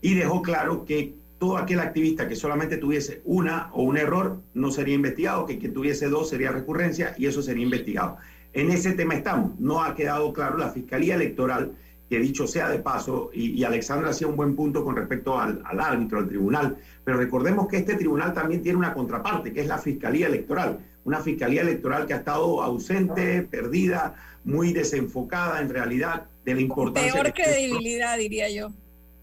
y 0.00 0.14
dejó 0.14 0.42
claro 0.42 0.84
que 0.84 1.14
todo 1.38 1.56
aquel 1.56 1.80
activista 1.80 2.26
que 2.26 2.34
solamente 2.34 2.78
tuviese 2.78 3.20
una 3.24 3.70
o 3.72 3.82
un 3.82 3.96
error 3.96 4.40
no 4.54 4.70
sería 4.70 4.94
investigado, 4.94 5.46
que 5.46 5.58
quien 5.58 5.72
tuviese 5.72 6.08
dos 6.08 6.30
sería 6.30 6.50
recurrencia 6.50 7.14
y 7.16 7.26
eso 7.26 7.42
sería 7.42 7.62
investigado. 7.62 8.16
En 8.54 8.70
ese 8.70 8.92
tema 8.92 9.14
estamos. 9.14 9.58
No 9.58 9.82
ha 9.82 9.94
quedado 9.94 10.32
claro 10.32 10.56
la 10.56 10.70
Fiscalía 10.70 11.16
Electoral, 11.16 11.72
que 12.08 12.18
dicho 12.18 12.46
sea 12.46 12.68
de 12.68 12.78
paso, 12.78 13.30
y, 13.34 13.62
Alexandra 13.64 14.10
hacía 14.10 14.26
un 14.26 14.36
buen 14.36 14.54
punto 14.54 14.84
con 14.84 14.96
respecto 14.96 15.38
al, 15.38 15.62
al 15.64 15.80
árbitro, 15.80 16.18
al 16.20 16.28
tribunal, 16.28 16.76
pero 17.04 17.18
recordemos 17.18 17.66
que 17.68 17.78
este 17.78 17.94
tribunal 17.94 18.32
también 18.32 18.62
tiene 18.62 18.78
una 18.78 18.94
contraparte, 18.94 19.52
que 19.52 19.60
es 19.60 19.66
la 19.66 19.78
Fiscalía 19.78 20.28
Electoral 20.28 20.78
una 21.04 21.20
fiscalía 21.20 21.62
electoral 21.62 22.06
que 22.06 22.14
ha 22.14 22.18
estado 22.18 22.62
ausente, 22.62 23.42
perdida, 23.42 24.14
muy 24.44 24.72
desenfocada 24.72 25.60
en 25.60 25.68
realidad 25.68 26.26
de 26.44 26.54
la 26.54 26.60
importancia. 26.60 27.12
Peor 27.12 27.32
credibilidad, 27.32 28.18
diría 28.18 28.50
yo. 28.50 28.72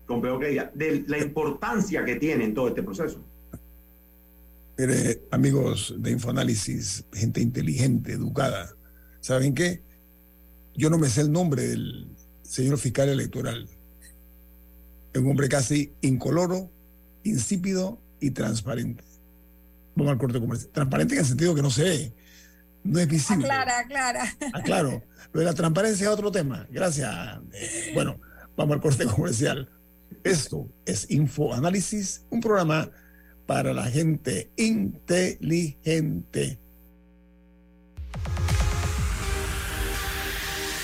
Con 0.06 0.22
peor 0.22 0.40
credibilidad, 0.40 0.72
de 0.74 1.04
la 1.08 1.18
importancia 1.18 2.06
que 2.06 2.16
tiene 2.16 2.46
en 2.46 2.54
todo 2.54 2.70
este 2.70 2.84
proceso. 2.84 3.24
Mire, 4.78 5.22
amigos 5.32 5.96
de 5.98 6.12
Infoanálisis, 6.12 7.06
gente 7.14 7.42
inteligente, 7.42 8.14
educada, 8.14 8.74
¿saben 9.22 9.56
qué? 9.56 9.82
Yo 10.76 10.90
no 10.90 10.98
me 10.98 11.10
sé 11.10 11.22
el 11.22 11.32
nombre 11.32 11.68
del 11.68 12.08
señor 12.44 12.78
fiscal 12.78 13.10
electoral. 13.10 13.68
Es 15.14 15.22
un 15.22 15.30
hombre 15.30 15.50
casi 15.50 15.94
incoloro, 16.02 16.70
insípido 17.24 18.00
y 18.20 18.32
transparente 18.32 19.04
vamos 19.96 20.14
al 20.14 20.18
corte 20.18 20.40
comercial. 20.40 20.72
Transparente 20.72 21.16
en 21.16 21.20
el 21.20 21.26
sentido 21.26 21.56
que 21.56 21.62
no 21.62 21.70
se 21.70 21.84
ve, 21.84 22.14
no 22.84 23.00
es 23.00 23.08
visible. 23.08 23.46
Aclara, 23.46 23.80
aclara. 23.80 24.38
Ah, 24.54 24.62
claro. 24.64 25.04
Lo 25.34 25.40
de 25.40 25.46
la 25.46 25.54
transparencia 25.54 26.08
es 26.08 26.14
otro 26.14 26.32
tema. 26.32 26.68
Gracias. 26.70 27.14
Eh, 27.54 27.92
bueno, 27.94 28.20
vamos 28.56 28.76
al 28.76 28.82
corte 28.82 29.06
comercial. 29.06 29.70
Esto 30.24 30.68
es 30.86 31.10
Infoanálisis, 31.10 32.26
un 32.30 32.42
programa 32.42 32.90
para 33.46 33.74
la 33.74 33.86
gente 33.86 34.52
inteligente. 34.58 36.60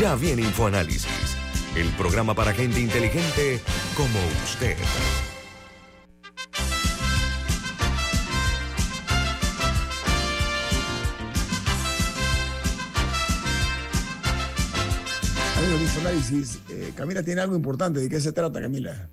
Ya 0.00 0.16
viene 0.16 0.42
InfoAnálisis, 0.42 1.36
el 1.76 1.88
programa 1.90 2.34
para 2.34 2.52
gente 2.52 2.80
inteligente 2.80 3.60
como 3.96 4.18
usted. 4.42 4.76
Amigos 15.56 15.78
de 15.78 15.84
InfoAnálisis, 15.84 16.60
eh, 16.70 16.92
Camila 16.96 17.22
tiene 17.22 17.42
algo 17.42 17.54
importante. 17.54 18.00
¿De 18.00 18.08
qué 18.08 18.18
se 18.20 18.32
trata, 18.32 18.60
Camila? 18.60 19.08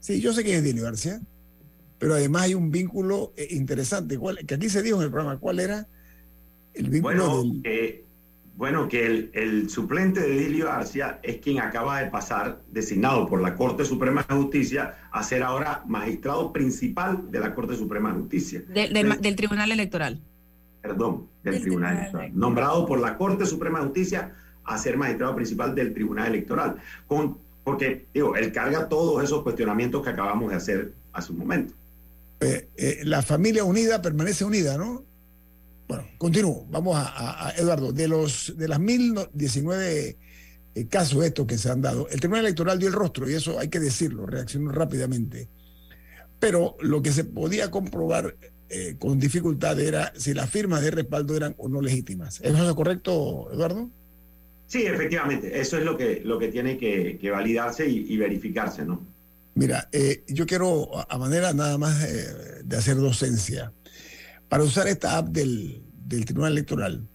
Sí, 0.00 0.20
yo 0.20 0.32
sé 0.32 0.42
quién 0.44 0.56
es 0.56 0.64
Dilio 0.64 0.84
García, 0.84 1.20
pero 1.98 2.14
además 2.14 2.42
hay 2.42 2.54
un 2.54 2.70
vínculo 2.70 3.32
eh, 3.36 3.48
interesante, 3.50 4.18
¿cuál, 4.18 4.38
que 4.46 4.54
aquí 4.54 4.68
se 4.68 4.82
dijo 4.82 4.98
en 4.98 5.04
el 5.04 5.10
programa, 5.10 5.38
¿cuál 5.38 5.60
era 5.60 5.86
el 6.74 6.90
vínculo 6.90 7.28
Bueno, 7.42 7.42
del... 7.42 7.62
eh, 7.64 8.04
bueno 8.54 8.88
que 8.88 9.06
el, 9.06 9.30
el 9.34 9.68
suplente 9.70 10.20
de 10.20 10.28
Dilio 10.38 10.70
Arcia 10.70 11.20
es 11.22 11.38
quien 11.38 11.60
acaba 11.60 12.00
de 12.00 12.10
pasar, 12.10 12.62
designado 12.70 13.26
por 13.26 13.40
la 13.42 13.54
Corte 13.54 13.84
Suprema 13.84 14.24
de 14.28 14.34
Justicia, 14.34 14.94
a 15.10 15.22
ser 15.22 15.42
ahora 15.42 15.82
magistrado 15.86 16.52
principal 16.52 17.30
de 17.30 17.40
la 17.40 17.54
Corte 17.54 17.76
Suprema 17.76 18.12
de 18.12 18.20
Justicia. 18.20 18.62
De- 18.68 18.88
del, 18.88 19.20
del 19.20 19.36
Tribunal 19.36 19.72
Electoral. 19.72 20.20
Perdón, 20.82 21.28
del 21.42 21.60
Tribunal 21.60 21.96
Electoral. 21.98 22.30
Nombrado 22.38 22.86
por 22.86 23.00
la 23.00 23.16
Corte 23.18 23.44
Suprema 23.44 23.80
de 23.80 23.86
Justicia 23.86 24.34
a 24.64 24.78
ser 24.78 24.96
magistrado 24.96 25.34
principal 25.34 25.74
del 25.74 25.92
Tribunal 25.92 26.28
Electoral. 26.28 26.76
Con, 27.06 27.38
porque, 27.66 28.06
digo, 28.14 28.36
él 28.36 28.52
carga 28.52 28.88
todos 28.88 29.24
esos 29.24 29.42
cuestionamientos 29.42 30.00
que 30.00 30.10
acabamos 30.10 30.50
de 30.50 30.56
hacer 30.56 30.92
hace 31.12 31.32
un 31.32 31.38
momento. 31.38 31.74
eh, 32.40 32.68
eh, 32.76 33.00
la 33.02 33.22
familia 33.22 33.64
unida 33.64 34.00
permanece 34.00 34.44
unida, 34.44 34.78
¿no? 34.78 35.04
Bueno, 35.88 36.04
continúo. 36.16 36.64
Vamos 36.70 36.96
a, 36.96 37.52
Eduardo. 37.56 37.90
De 37.92 38.06
los 38.06 38.56
de 38.56 38.68
las 38.68 38.78
1019 38.78 40.16
eh, 40.76 40.86
casos 40.86 41.24
estos 41.24 41.44
que 41.44 41.58
se 41.58 41.68
han 41.68 41.82
dado, 41.82 42.08
el 42.08 42.20
Tribunal 42.20 42.44
Electoral 42.44 42.78
dio 42.78 42.86
el 42.86 42.94
rostro 42.94 43.28
y 43.28 43.34
eso 43.34 43.58
hay 43.58 43.66
que 43.66 43.80
decirlo, 43.80 44.26
reaccionó 44.26 44.70
rápidamente. 44.70 45.48
Pero 46.38 46.76
lo 46.80 47.02
que 47.02 47.10
se 47.10 47.24
podía 47.24 47.72
comprobar 47.72 48.36
eh, 48.68 48.94
con 48.96 49.18
dificultad 49.18 49.80
era 49.80 50.12
si 50.14 50.34
las 50.34 50.48
firmas 50.48 50.82
de 50.82 50.92
respaldo 50.92 51.36
eran 51.36 51.56
o 51.58 51.68
no 51.68 51.80
legítimas. 51.80 52.40
¿Eso 52.44 52.68
es 52.68 52.74
correcto, 52.76 53.50
Eduardo? 53.52 53.90
Sí, 54.66 54.82
efectivamente, 54.84 55.60
eso 55.60 55.78
es 55.78 55.84
lo 55.84 55.96
que, 55.96 56.22
lo 56.24 56.38
que 56.38 56.48
tiene 56.48 56.76
que, 56.76 57.18
validarse 57.30 57.88
y, 57.88 58.16
verificarse, 58.16 58.84
¿no? 58.84 59.06
Mira, 59.54 59.88
eh, 59.92 60.24
yo 60.28 60.44
quiero, 60.46 60.90
a- 61.08 61.18
manera 61.18 61.52
nada 61.52 61.78
más 61.78 62.02
eh, 62.04 62.62
de 62.64 62.76
hacer 62.76 62.96
docencia, 62.96 63.72
para 64.48 64.64
usar 64.64 64.88
esta 64.88 65.16
app 65.18 65.28
del, 65.28 65.82
Tribunal 66.08 66.52
Electoral, 66.52 67.08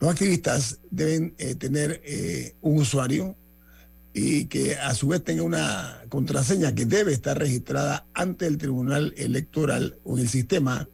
los 0.00 0.10
activistas 0.10 0.80
deben 0.90 1.34
eh, 1.38 1.54
tener 1.54 2.00
eh, 2.04 2.54
un 2.60 2.78
usuario 2.78 3.36
y 4.14 4.46
que 4.46 4.76
a 4.76 4.94
su 4.94 5.08
vez 5.08 5.22
tenga 5.24 5.42
una 5.42 6.02
contraseña 6.08 6.74
que 6.74 6.86
debe 6.86 7.12
estar 7.12 7.38
registrada 7.38 8.06
ante 8.14 8.46
el 8.46 8.58
Tribunal 8.58 9.12
Electoral 9.16 9.98
o 10.04 10.16
en 10.16 10.22
el 10.24 10.28
sistema 10.28 10.88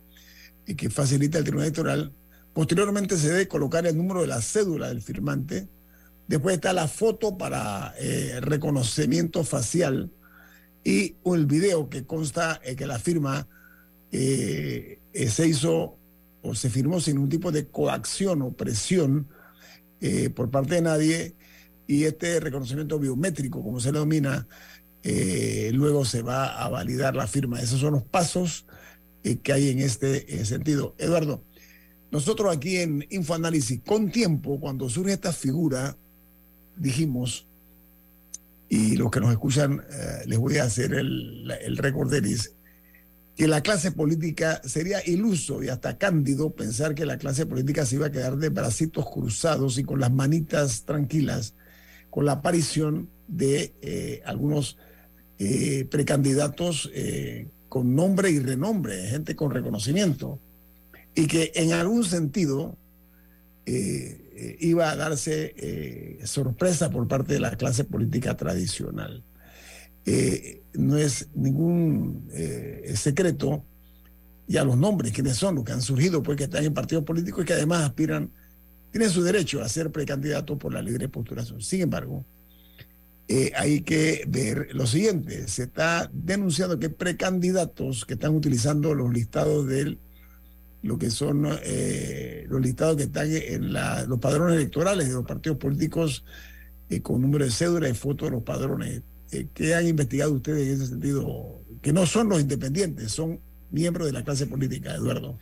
que 0.77 0.91
facilita 0.91 1.39
el 1.39 1.45
Tribunal 1.45 1.67
Electoral. 1.67 2.13
Posteriormente 2.53 3.17
se 3.17 3.29
debe 3.29 3.49
colocar 3.49 3.87
el 3.87 3.97
número 3.97 4.21
de 4.23 4.27
la 4.29 4.41
cédula 4.43 4.89
del 4.89 5.03
firmante. 5.03 5.69
Después 6.27 6.55
está 6.57 6.73
la 6.73 6.89
foto 6.89 7.37
para 7.37 7.95
eh, 7.99 8.41
reconocimiento 8.41 9.45
facial 9.45 10.11
y 10.83 11.17
el 11.25 11.47
video 11.47 11.89
que 11.89 12.05
consta 12.05 12.61
eh, 12.65 12.77
que 12.77 12.87
la 12.87 12.99
firma 12.99 13.47
eh, 14.11 15.01
eh, 15.13 15.29
se 15.29 15.47
hizo 15.49 15.99
o 16.43 16.55
se 16.55 16.71
firmó 16.71 17.01
sin 17.01 17.15
ningún 17.15 17.31
tipo 17.31 17.53
de 17.53 17.67
coacción 17.67 18.43
o 18.43 18.53
presión 18.53 19.29
eh, 20.01 20.31
por 20.31 20.51
parte 20.51 20.77
de 20.77 20.83
nadie 20.83 21.35
y 21.87 22.05
este 22.05 22.41
reconocimiento 22.41 22.99
biométrico, 22.99 23.63
como 23.63 23.81
se 23.81 23.89
le 23.89 23.99
denomina, 23.99 24.47
eh, 25.03 25.71
luego 25.75 26.05
se 26.05 26.23
va 26.23 26.63
a 26.63 26.69
validar 26.69 27.15
la 27.15 27.27
firma. 27.27 27.61
Esos 27.61 27.81
son 27.81 27.95
los 27.95 28.05
pasos 28.05 28.67
que 29.43 29.53
hay 29.53 29.71
en 29.71 29.81
este 29.81 30.45
sentido. 30.45 30.95
Eduardo, 30.99 31.43
nosotros 32.11 32.55
aquí 32.55 32.77
en 32.77 33.07
InfoAnálisis, 33.11 33.81
con 33.85 34.11
tiempo, 34.11 34.61
cuando 34.61 34.89
surge 34.89 35.15
esta 35.15 35.33
figura, 35.33 35.97
dijimos, 36.77 37.47
y 38.69 38.97
los 38.97 39.11
que 39.11 39.21
nos 39.21 39.31
escuchan, 39.31 39.83
eh, 39.91 40.23
les 40.27 40.39
voy 40.39 40.59
a 40.59 40.65
hacer 40.65 40.95
el, 40.95 41.51
el 41.63 41.77
recorderis, 41.77 42.53
que 43.37 43.49
la 43.49 43.63
clase 43.63 43.91
política 43.93 44.61
sería 44.65 45.05
iluso 45.07 45.63
y 45.63 45.69
hasta 45.69 45.99
cándido 45.99 46.51
pensar 46.51 46.95
que 46.95 47.05
la 47.05 47.19
clase 47.19 47.47
política 47.47 47.85
se 47.85 47.97
iba 47.97 48.07
a 48.07 48.13
quedar 48.13 48.37
de 48.37 48.49
bracitos 48.49 49.07
cruzados 49.11 49.77
y 49.79 49.85
con 49.85 49.99
las 50.01 50.13
manitas 50.13 50.85
tranquilas 50.85 51.55
con 52.15 52.27
la 52.27 52.33
aparición 52.33 53.11
de 53.27 53.75
eh, 53.83 54.23
algunos 54.25 54.79
eh, 55.41 55.85
precandidatos 55.91 56.89
eh, 56.95 57.49
con 57.69 57.97
nombre 57.97 58.31
y 58.31 58.39
renombre, 58.39 59.09
gente 59.09 59.35
con 59.35 59.51
reconocimiento, 59.51 60.39
y 61.13 61.27
que 61.27 61.51
en 61.57 61.73
algún 61.73 62.05
sentido 62.05 62.77
eh, 63.67 64.24
eh, 64.37 64.57
iba 64.61 64.91
a 64.91 64.97
darse 64.97 65.55
eh, 65.57 66.27
sorpresa 66.27 66.91
por 66.91 67.07
parte 67.09 67.35
de 67.35 67.41
la 67.41 67.57
clase 67.57 67.85
política 67.85 68.37
tradicional. 68.37 69.25
Eh, 70.07 70.63
no 70.75 70.99
es 70.99 71.29
ningún 71.35 72.29
eh, 72.33 72.93
secreto 72.97 73.65
ya 74.47 74.65
los 74.65 74.77
nombres, 74.77 75.13
quiénes 75.13 75.37
son 75.37 75.55
los 75.55 75.65
que 75.65 75.73
han 75.73 75.81
surgido, 75.81 76.23
pues 76.23 76.37
que 76.37 76.45
están 76.45 76.65
en 76.65 76.75
partidos 76.75 77.05
políticos 77.05 77.45
y 77.45 77.47
que 77.47 77.55
además 77.55 77.85
aspiran, 77.85 78.31
tienen 78.91 79.11
su 79.11 79.23
derecho 79.23 79.63
a 79.63 79.69
ser 79.69 79.91
precandidatos 79.91 80.59
por 80.59 80.75
la 80.75 80.83
libre 80.83 81.09
postulación. 81.09 81.63
Sin 81.63 81.81
embargo, 81.81 82.27
eh, 83.27 83.53
hay 83.57 83.81
que 83.81 84.25
ver 84.29 84.69
lo 84.75 84.87
siguiente. 84.87 85.49
Se 85.49 85.65
está 85.65 86.11
denunciando 86.13 86.79
que 86.79 86.91
precandidatos 86.91 88.05
que 88.05 88.15
están 88.15 88.35
utilizando 88.35 88.95
los 88.95 89.13
listados 89.13 89.67
del 89.67 89.99
lo 90.85 90.99
que 90.99 91.11
son 91.11 91.47
eh, 91.63 92.45
los 92.49 92.61
listados 92.61 92.97
que 92.97 93.05
están 93.05 93.27
en 93.31 93.73
los 93.73 94.19
padrones 94.21 94.57
electorales 94.57 95.09
de 95.09 95.15
los 95.15 95.25
partidos 95.25 95.57
políticos 95.57 96.25
eh, 96.91 97.01
con 97.01 97.23
número 97.23 97.47
de 97.47 97.51
cédula 97.51 97.89
y 97.89 97.95
foto 97.95 98.27
de 98.27 98.33
los 98.33 98.43
padrones. 98.43 99.03
¿Qué 99.55 99.75
han 99.75 99.89
investigado 99.89 100.33
ustedes 100.33 100.69
en 100.69 100.75
ese 100.75 100.87
sentido? 100.89 101.63
Que 101.81 101.93
no 101.93 102.05
son 102.05 102.29
los 102.29 102.41
independientes, 102.41 103.11
son 103.11 103.41
miembros 103.71 104.07
de 104.07 104.13
la 104.13 104.23
clase 104.23 104.47
política, 104.47 104.95
Eduardo. 104.95 105.39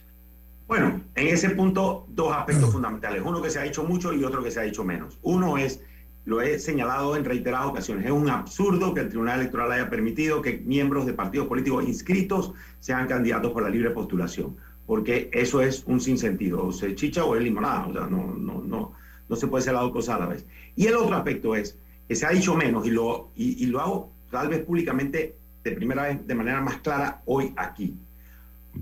Bueno, 0.69 1.03
en 1.17 1.27
ese 1.27 1.51
punto, 1.51 2.07
dos 2.09 2.33
aspectos 2.35 2.71
fundamentales. 2.71 3.21
Uno 3.23 3.43
que 3.43 3.51
se 3.51 3.59
ha 3.59 3.65
dicho 3.65 3.85
mucho 3.85 4.15
y 4.15 4.25
otro 4.25 4.43
que 4.43 4.51
se 4.51 4.61
ha 4.61 4.63
dicho 4.63 4.85
menos. 4.85 5.19
Uno 5.23 5.59
es 5.59 5.81
lo 6.25 6.41
he 6.41 6.59
señalado 6.59 7.17
en 7.17 7.25
reiteradas 7.25 7.67
ocasiones, 7.67 8.07
es 8.07 8.13
un 8.13 8.31
absurdo 8.31 8.95
que 8.95 9.01
el 9.01 9.09
Tribunal 9.09 9.41
Electoral 9.41 9.73
haya 9.73 9.91
permitido 9.91 10.41
que 10.41 10.59
miembros 10.65 11.05
de 11.05 11.15
partidos 11.15 11.49
políticos 11.49 11.85
inscritos 11.87 12.53
sean 12.79 13.09
candidatos 13.09 13.53
por 13.53 13.65
la 13.65 13.69
libre 13.69 13.91
postulación, 13.91 14.57
porque 14.93 15.31
eso 15.33 15.63
es 15.63 15.85
un 15.87 16.03
sinsentido, 16.03 16.67
o 16.67 16.71
se 16.71 16.95
chicha 16.95 17.25
o 17.25 17.35
es 17.35 17.43
limonada, 17.43 17.87
o 17.87 17.93
sea, 17.95 18.03
no, 18.09 18.35
no, 18.35 18.61
no, 18.61 18.93
no 19.27 19.37
se 19.37 19.47
puede 19.47 19.63
hacer 19.63 19.73
las 19.73 19.85
dos 19.85 19.93
cosas 19.93 20.17
a 20.17 20.19
la 20.19 20.27
vez. 20.27 20.45
Y 20.77 20.85
el 20.85 20.97
otro 20.97 21.17
aspecto 21.17 21.57
es 21.57 21.79
que 22.07 22.15
se 22.15 22.27
ha 22.27 22.29
dicho 22.29 22.55
menos, 22.55 22.87
y 22.87 22.91
lo, 22.91 23.31
y 23.35 23.65
lo 23.65 23.81
hago 23.81 24.13
tal 24.31 24.49
vez 24.49 24.63
públicamente 24.63 25.35
de 25.65 25.73
primera 25.73 26.03
vez, 26.03 26.27
de 26.27 26.35
manera 26.35 26.61
más 26.61 26.83
clara 26.83 27.23
hoy 27.25 27.55
aquí. 27.57 27.95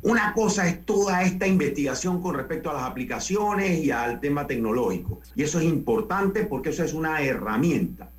Una 0.03 0.33
cosa 0.33 0.67
es 0.67 0.85
toda 0.85 1.23
esta 1.23 1.47
investigación 1.47 2.21
con 2.21 2.35
respecto 2.35 2.73
a 2.73 2.75
las 2.75 2.91
aplicaciones 2.91 3.79
y 3.79 3.93
al 3.93 4.19
tema 4.19 4.49
tecnológico. 4.49 5.21
Y 5.37 5.45
eso 5.45 5.61
es 5.61 5.65
importante 5.67 6.43
porque 6.43 6.71
eso 6.71 6.83
es 6.83 6.93
una 6.93 7.23
herramienta. 7.23 8.11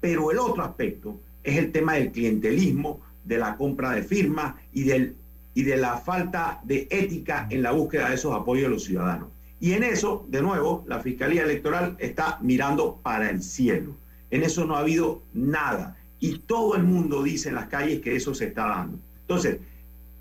Pero 0.00 0.32
el 0.32 0.40
otro 0.40 0.64
aspecto 0.64 1.20
es 1.44 1.56
el 1.56 1.70
tema 1.70 1.94
del 1.94 2.10
clientelismo, 2.10 3.00
de 3.22 3.38
la 3.38 3.56
compra 3.56 3.92
de 3.92 4.02
firmas 4.02 4.56
y, 4.72 4.82
del, 4.82 5.14
y 5.54 5.62
de 5.62 5.76
la 5.76 5.98
falta 5.98 6.60
de 6.64 6.86
ética 6.90 7.46
en 7.50 7.62
la 7.62 7.72
búsqueda 7.72 8.08
de 8.08 8.14
esos 8.14 8.34
apoyos 8.34 8.64
de 8.64 8.70
los 8.70 8.84
ciudadanos. 8.84 9.28
Y 9.60 9.72
en 9.72 9.82
eso, 9.82 10.24
de 10.28 10.40
nuevo, 10.40 10.84
la 10.86 11.00
Fiscalía 11.00 11.42
Electoral 11.42 11.96
está 11.98 12.38
mirando 12.40 13.00
para 13.02 13.28
el 13.28 13.42
cielo. 13.42 13.96
En 14.30 14.42
eso 14.42 14.64
no 14.64 14.76
ha 14.76 14.80
habido 14.80 15.22
nada. 15.34 15.96
Y 16.20 16.38
todo 16.38 16.76
el 16.76 16.84
mundo 16.84 17.22
dice 17.22 17.48
en 17.48 17.56
las 17.56 17.66
calles 17.66 18.00
que 18.00 18.14
eso 18.14 18.34
se 18.34 18.46
está 18.46 18.66
dando. 18.66 18.98
Entonces, 19.22 19.58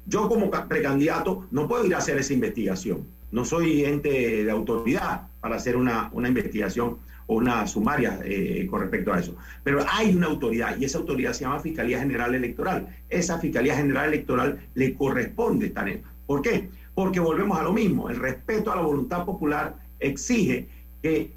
yo 0.05 0.28
como 0.28 0.49
precandidato 0.49 1.47
no 1.51 1.67
puedo 1.67 1.86
ir 1.86 1.93
a 1.93 1.99
hacer 1.99 2.17
esa 2.17 2.34
investigación. 2.34 3.05
No 3.32 3.45
soy 3.45 3.84
ente 3.84 4.43
de 4.43 4.51
autoridad 4.51 5.28
para 5.41 5.57
hacer 5.57 5.75
una, 5.75 6.09
una 6.13 6.30
investigación 6.30 6.97
una 7.28 7.67
sumaria 7.67 8.19
eh, 8.23 8.65
con 8.69 8.82
respecto 8.82 9.13
a 9.13 9.19
eso. 9.19 9.36
Pero 9.63 9.86
hay 9.89 10.15
una 10.15 10.28
autoridad 10.28 10.78
y 10.78 10.86
esa 10.86 10.97
autoridad 10.97 11.34
se 11.34 11.41
llama 11.41 11.59
Fiscalía 11.59 11.99
General 11.99 12.34
Electoral. 12.34 12.88
Esa 13.09 13.38
Fiscalía 13.39 13.75
General 13.75 14.07
Electoral 14.07 14.59
le 14.73 14.93
corresponde 14.95 15.67
estar 15.67 15.88
en. 15.89 16.01
¿Por 16.25 16.41
qué? 16.41 16.69
Porque 16.95 17.19
volvemos 17.19 17.59
a 17.59 17.63
lo 17.63 17.73
mismo. 17.73 18.09
El 18.09 18.17
respeto 18.17 18.71
a 18.71 18.75
la 18.75 18.82
voluntad 18.82 19.25
popular 19.25 19.75
exige 19.99 20.67
que, 21.01 21.32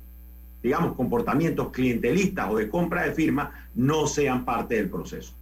digamos, 0.62 0.94
comportamientos 0.94 1.70
clientelistas 1.70 2.50
o 2.50 2.56
de 2.56 2.68
compra 2.68 3.04
de 3.04 3.12
firmas 3.12 3.50
no 3.74 4.06
sean 4.06 4.44
parte 4.44 4.76
del 4.76 4.88
proceso. 4.88 5.34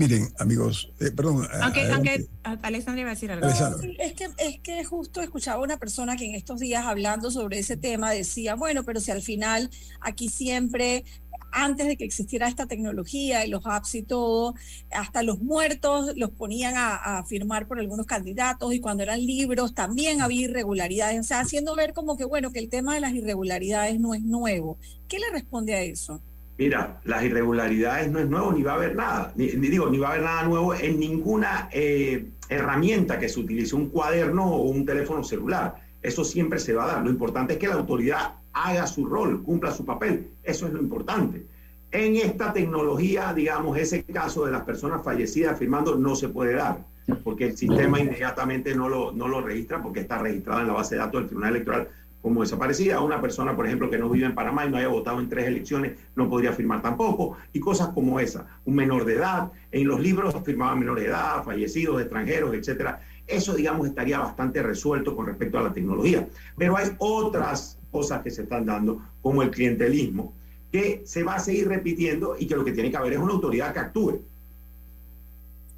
Miren, 0.00 0.32
amigos, 0.38 0.90
eh, 0.98 1.10
perdón. 1.10 1.46
Aunque, 1.60 1.82
aunque 1.90 2.26
Alexandra 2.42 3.02
iba 3.02 3.10
a 3.10 3.14
decir 3.14 3.30
algo. 3.30 3.46
es, 3.46 4.14
que, 4.14 4.30
es 4.38 4.58
que 4.62 4.82
justo 4.82 5.20
escuchaba 5.20 5.62
una 5.62 5.76
persona 5.76 6.16
que 6.16 6.24
en 6.24 6.34
estos 6.34 6.58
días 6.58 6.86
hablando 6.86 7.30
sobre 7.30 7.58
ese 7.58 7.76
tema 7.76 8.10
decía, 8.10 8.54
bueno, 8.54 8.82
pero 8.82 8.98
si 8.98 9.10
al 9.10 9.20
final 9.20 9.68
aquí 10.00 10.30
siempre 10.30 11.04
antes 11.52 11.86
de 11.86 11.98
que 11.98 12.04
existiera 12.04 12.48
esta 12.48 12.64
tecnología 12.64 13.44
y 13.44 13.50
los 13.50 13.66
apps 13.66 13.94
y 13.94 14.02
todo, 14.02 14.54
hasta 14.90 15.22
los 15.22 15.42
muertos 15.42 16.16
los 16.16 16.30
ponían 16.30 16.78
a, 16.78 16.94
a, 17.18 17.24
firmar 17.26 17.68
por 17.68 17.78
algunos 17.78 18.06
candidatos 18.06 18.72
y 18.72 18.80
cuando 18.80 19.02
eran 19.02 19.20
libros 19.20 19.74
también 19.74 20.22
había 20.22 20.46
irregularidades, 20.46 21.20
o 21.20 21.24
sea, 21.24 21.40
haciendo 21.40 21.76
ver 21.76 21.92
como 21.92 22.16
que, 22.16 22.24
bueno, 22.24 22.52
que 22.52 22.60
el 22.60 22.70
tema 22.70 22.94
de 22.94 23.00
las 23.02 23.12
irregularidades 23.12 24.00
no 24.00 24.14
es 24.14 24.22
nuevo. 24.22 24.78
¿Qué 25.08 25.18
le 25.18 25.28
responde 25.30 25.74
a 25.74 25.82
eso? 25.82 26.22
Mira, 26.60 27.00
las 27.04 27.24
irregularidades 27.24 28.10
no 28.10 28.18
es 28.18 28.28
nuevo, 28.28 28.52
ni 28.52 28.62
va 28.62 28.72
a 28.72 28.74
haber 28.74 28.94
nada, 28.94 29.32
ni, 29.34 29.46
digo, 29.46 29.88
ni 29.88 29.96
va 29.96 30.08
a 30.08 30.10
haber 30.10 30.24
nada 30.24 30.42
nuevo 30.42 30.74
en 30.74 31.00
ninguna 31.00 31.70
eh, 31.72 32.26
herramienta 32.50 33.18
que 33.18 33.30
se 33.30 33.40
utilice, 33.40 33.74
un 33.74 33.88
cuaderno 33.88 34.44
o 34.44 34.64
un 34.64 34.84
teléfono 34.84 35.24
celular. 35.24 35.76
Eso 36.02 36.22
siempre 36.22 36.58
se 36.58 36.74
va 36.74 36.84
a 36.84 36.86
dar. 36.88 37.02
Lo 37.02 37.08
importante 37.08 37.54
es 37.54 37.58
que 37.58 37.66
la 37.66 37.76
autoridad 37.76 38.34
haga 38.52 38.86
su 38.86 39.06
rol, 39.06 39.42
cumpla 39.42 39.70
su 39.70 39.86
papel. 39.86 40.32
Eso 40.42 40.66
es 40.66 40.74
lo 40.74 40.80
importante. 40.80 41.46
En 41.92 42.16
esta 42.16 42.52
tecnología, 42.52 43.32
digamos, 43.32 43.78
ese 43.78 44.04
caso 44.04 44.44
de 44.44 44.52
las 44.52 44.64
personas 44.64 45.02
fallecidas 45.02 45.58
firmando 45.58 45.96
no 45.96 46.14
se 46.14 46.28
puede 46.28 46.56
dar, 46.56 46.84
porque 47.24 47.46
el 47.46 47.56
sistema 47.56 48.00
inmediatamente 48.00 48.74
no 48.74 48.86
lo, 48.86 49.12
no 49.12 49.28
lo 49.28 49.40
registra, 49.40 49.82
porque 49.82 50.00
está 50.00 50.18
registrada 50.18 50.60
en 50.60 50.66
la 50.66 50.74
base 50.74 50.94
de 50.94 51.00
datos 51.00 51.22
del 51.22 51.28
Tribunal 51.28 51.56
Electoral 51.56 51.88
como 52.22 52.42
desaparecida. 52.42 53.00
Una 53.00 53.20
persona, 53.20 53.56
por 53.56 53.66
ejemplo, 53.66 53.90
que 53.90 53.98
no 53.98 54.08
vive 54.08 54.26
en 54.26 54.34
Panamá 54.34 54.66
y 54.66 54.70
no 54.70 54.76
haya 54.76 54.88
votado 54.88 55.20
en 55.20 55.28
tres 55.28 55.46
elecciones, 55.46 55.92
no 56.14 56.28
podría 56.28 56.52
firmar 56.52 56.82
tampoco. 56.82 57.36
Y 57.52 57.60
cosas 57.60 57.88
como 57.88 58.20
esa. 58.20 58.46
Un 58.64 58.74
menor 58.74 59.04
de 59.04 59.14
edad, 59.14 59.50
en 59.72 59.86
los 59.86 60.00
libros 60.00 60.34
firmaban 60.44 60.78
menores 60.78 61.04
de 61.04 61.10
edad, 61.10 61.44
fallecidos, 61.44 62.00
extranjeros, 62.00 62.54
etcétera. 62.54 63.00
Eso, 63.26 63.54
digamos, 63.54 63.86
estaría 63.86 64.18
bastante 64.18 64.62
resuelto 64.62 65.14
con 65.14 65.26
respecto 65.26 65.58
a 65.58 65.62
la 65.62 65.72
tecnología. 65.72 66.28
Pero 66.56 66.76
hay 66.76 66.90
otras 66.98 67.78
cosas 67.90 68.22
que 68.22 68.30
se 68.30 68.42
están 68.42 68.66
dando, 68.66 69.00
como 69.22 69.42
el 69.42 69.50
clientelismo, 69.50 70.34
que 70.70 71.02
se 71.04 71.22
va 71.22 71.36
a 71.36 71.40
seguir 71.40 71.68
repitiendo 71.68 72.36
y 72.38 72.46
que 72.46 72.56
lo 72.56 72.64
que 72.64 72.72
tiene 72.72 72.90
que 72.90 72.96
haber 72.96 73.14
es 73.14 73.18
una 73.18 73.32
autoridad 73.32 73.72
que 73.72 73.80
actúe. 73.80 74.20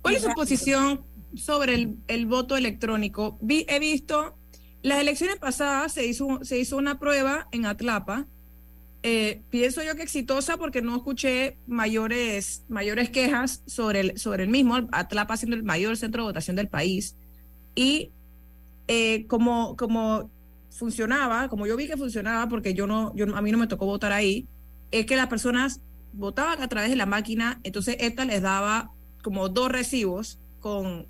¿Cuál 0.02 0.16
es 0.16 0.22
su 0.22 0.32
posición 0.32 1.00
sobre 1.36 1.74
el, 1.74 1.96
el 2.08 2.26
voto 2.26 2.56
electrónico? 2.56 3.38
Vi, 3.40 3.64
he 3.68 3.78
visto 3.78 4.34
las 4.82 5.00
elecciones 5.00 5.36
pasadas 5.36 5.92
se 5.92 6.06
hizo, 6.06 6.40
se 6.42 6.58
hizo 6.58 6.76
una 6.76 6.98
prueba 6.98 7.48
en 7.52 7.66
Atlapa. 7.66 8.26
Eh, 9.04 9.42
pienso 9.50 9.82
yo 9.82 9.96
que 9.96 10.02
exitosa 10.02 10.56
porque 10.56 10.82
no 10.82 10.96
escuché 10.96 11.56
mayores, 11.66 12.64
mayores 12.68 13.10
quejas 13.10 13.62
sobre 13.66 14.00
el, 14.00 14.18
sobre 14.18 14.44
el 14.44 14.48
mismo, 14.48 14.88
Atlapa 14.92 15.36
siendo 15.36 15.56
el 15.56 15.64
mayor 15.64 15.96
centro 15.96 16.22
de 16.22 16.28
votación 16.28 16.56
del 16.56 16.68
país. 16.68 17.16
Y 17.74 18.10
eh, 18.88 19.26
como, 19.26 19.76
como 19.76 20.30
funcionaba, 20.70 21.48
como 21.48 21.66
yo 21.66 21.76
vi 21.76 21.86
que 21.86 21.96
funcionaba, 21.96 22.48
porque 22.48 22.74
yo 22.74 22.86
no, 22.86 23.14
yo, 23.14 23.34
a 23.36 23.42
mí 23.42 23.52
no 23.52 23.58
me 23.58 23.66
tocó 23.66 23.86
votar 23.86 24.12
ahí, 24.12 24.46
es 24.90 25.06
que 25.06 25.16
las 25.16 25.28
personas 25.28 25.80
votaban 26.12 26.62
a 26.62 26.68
través 26.68 26.90
de 26.90 26.96
la 26.96 27.06
máquina, 27.06 27.60
entonces 27.62 27.96
esta 28.00 28.24
les 28.24 28.42
daba 28.42 28.90
como 29.22 29.48
dos 29.48 29.70
recibos 29.70 30.38
con, 30.60 31.06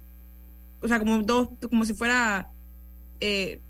o 0.81 0.89
sea, 0.89 0.99
como 0.99 1.23
dos, 1.23 1.49
como 1.69 1.85
si 1.85 1.95
fuera 1.95 2.51
eh, 3.25 3.61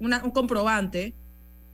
un 0.00 0.30
comprobante 0.30 1.14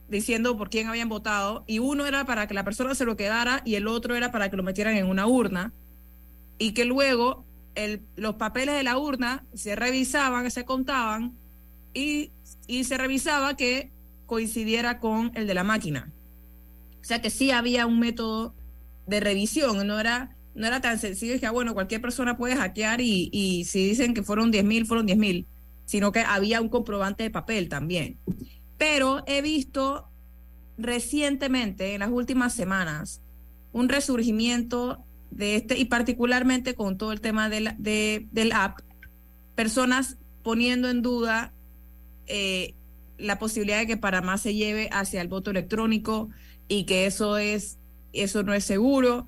diciendo 0.08 0.56
por 0.56 0.70
quién 0.70 0.88
habían 0.88 1.08
votado 1.08 1.62
y 1.68 1.78
uno 1.78 2.04
era 2.04 2.24
para 2.24 2.48
que 2.48 2.54
la 2.54 2.64
persona 2.64 2.96
se 2.96 3.04
lo 3.04 3.16
quedara 3.16 3.62
y 3.64 3.76
el 3.76 3.86
otro 3.86 4.16
era 4.16 4.32
para 4.32 4.50
que 4.50 4.56
lo 4.56 4.64
metieran 4.64 4.96
en 4.96 5.06
una 5.06 5.28
urna 5.28 5.72
y 6.58 6.72
que 6.72 6.84
luego 6.84 7.44
los 8.16 8.34
papeles 8.34 8.74
de 8.74 8.82
la 8.82 8.98
urna 8.98 9.44
se 9.54 9.76
revisaban, 9.76 10.50
se 10.50 10.64
contaban 10.64 11.32
y, 11.94 12.32
se 12.82 12.98
revisaba 12.98 13.56
que 13.56 13.92
coincidiera 14.26 14.98
con 14.98 15.30
el 15.36 15.46
de 15.46 15.54
la 15.54 15.62
máquina. 15.62 16.10
O 17.00 17.04
sea 17.04 17.22
que 17.22 17.30
sí 17.30 17.52
había 17.52 17.86
un 17.86 18.00
método 18.00 18.52
de 19.06 19.20
revisión, 19.20 19.86
no 19.86 20.00
era, 20.00 20.34
no 20.56 20.66
era 20.66 20.80
tan 20.80 20.98
sencillo 20.98 21.38
que, 21.38 21.46
ah, 21.46 21.52
bueno, 21.52 21.72
cualquier 21.72 22.00
persona 22.00 22.36
puede 22.36 22.56
hackear 22.56 23.00
y, 23.00 23.30
y 23.32 23.64
si 23.64 23.86
dicen 23.86 24.12
que 24.12 24.24
fueron 24.24 24.52
10.000, 24.52 24.86
fueron 24.86 25.06
10.000 25.06 25.46
sino 25.88 26.12
que 26.12 26.20
había 26.20 26.60
un 26.60 26.68
comprobante 26.68 27.22
de 27.22 27.30
papel 27.30 27.70
también. 27.70 28.18
Pero 28.76 29.24
he 29.26 29.40
visto 29.40 30.10
recientemente, 30.76 31.94
en 31.94 32.00
las 32.00 32.10
últimas 32.10 32.52
semanas, 32.52 33.22
un 33.72 33.88
resurgimiento 33.88 35.02
de 35.30 35.56
este, 35.56 35.78
y 35.78 35.86
particularmente 35.86 36.74
con 36.74 36.98
todo 36.98 37.10
el 37.10 37.22
tema 37.22 37.48
del, 37.48 37.70
del 37.78 38.52
app, 38.52 38.80
personas 39.54 40.18
poniendo 40.42 40.90
en 40.90 41.00
duda 41.00 41.54
eh, 42.26 42.74
la 43.16 43.38
posibilidad 43.38 43.78
de 43.78 43.86
que 43.86 43.96
Panamá 43.96 44.36
se 44.36 44.54
lleve 44.54 44.90
hacia 44.92 45.22
el 45.22 45.28
voto 45.28 45.50
electrónico 45.50 46.28
y 46.68 46.84
que 46.84 47.06
eso 47.06 47.38
es 47.38 47.78
eso 48.12 48.42
no 48.42 48.52
es 48.52 48.64
seguro. 48.64 49.26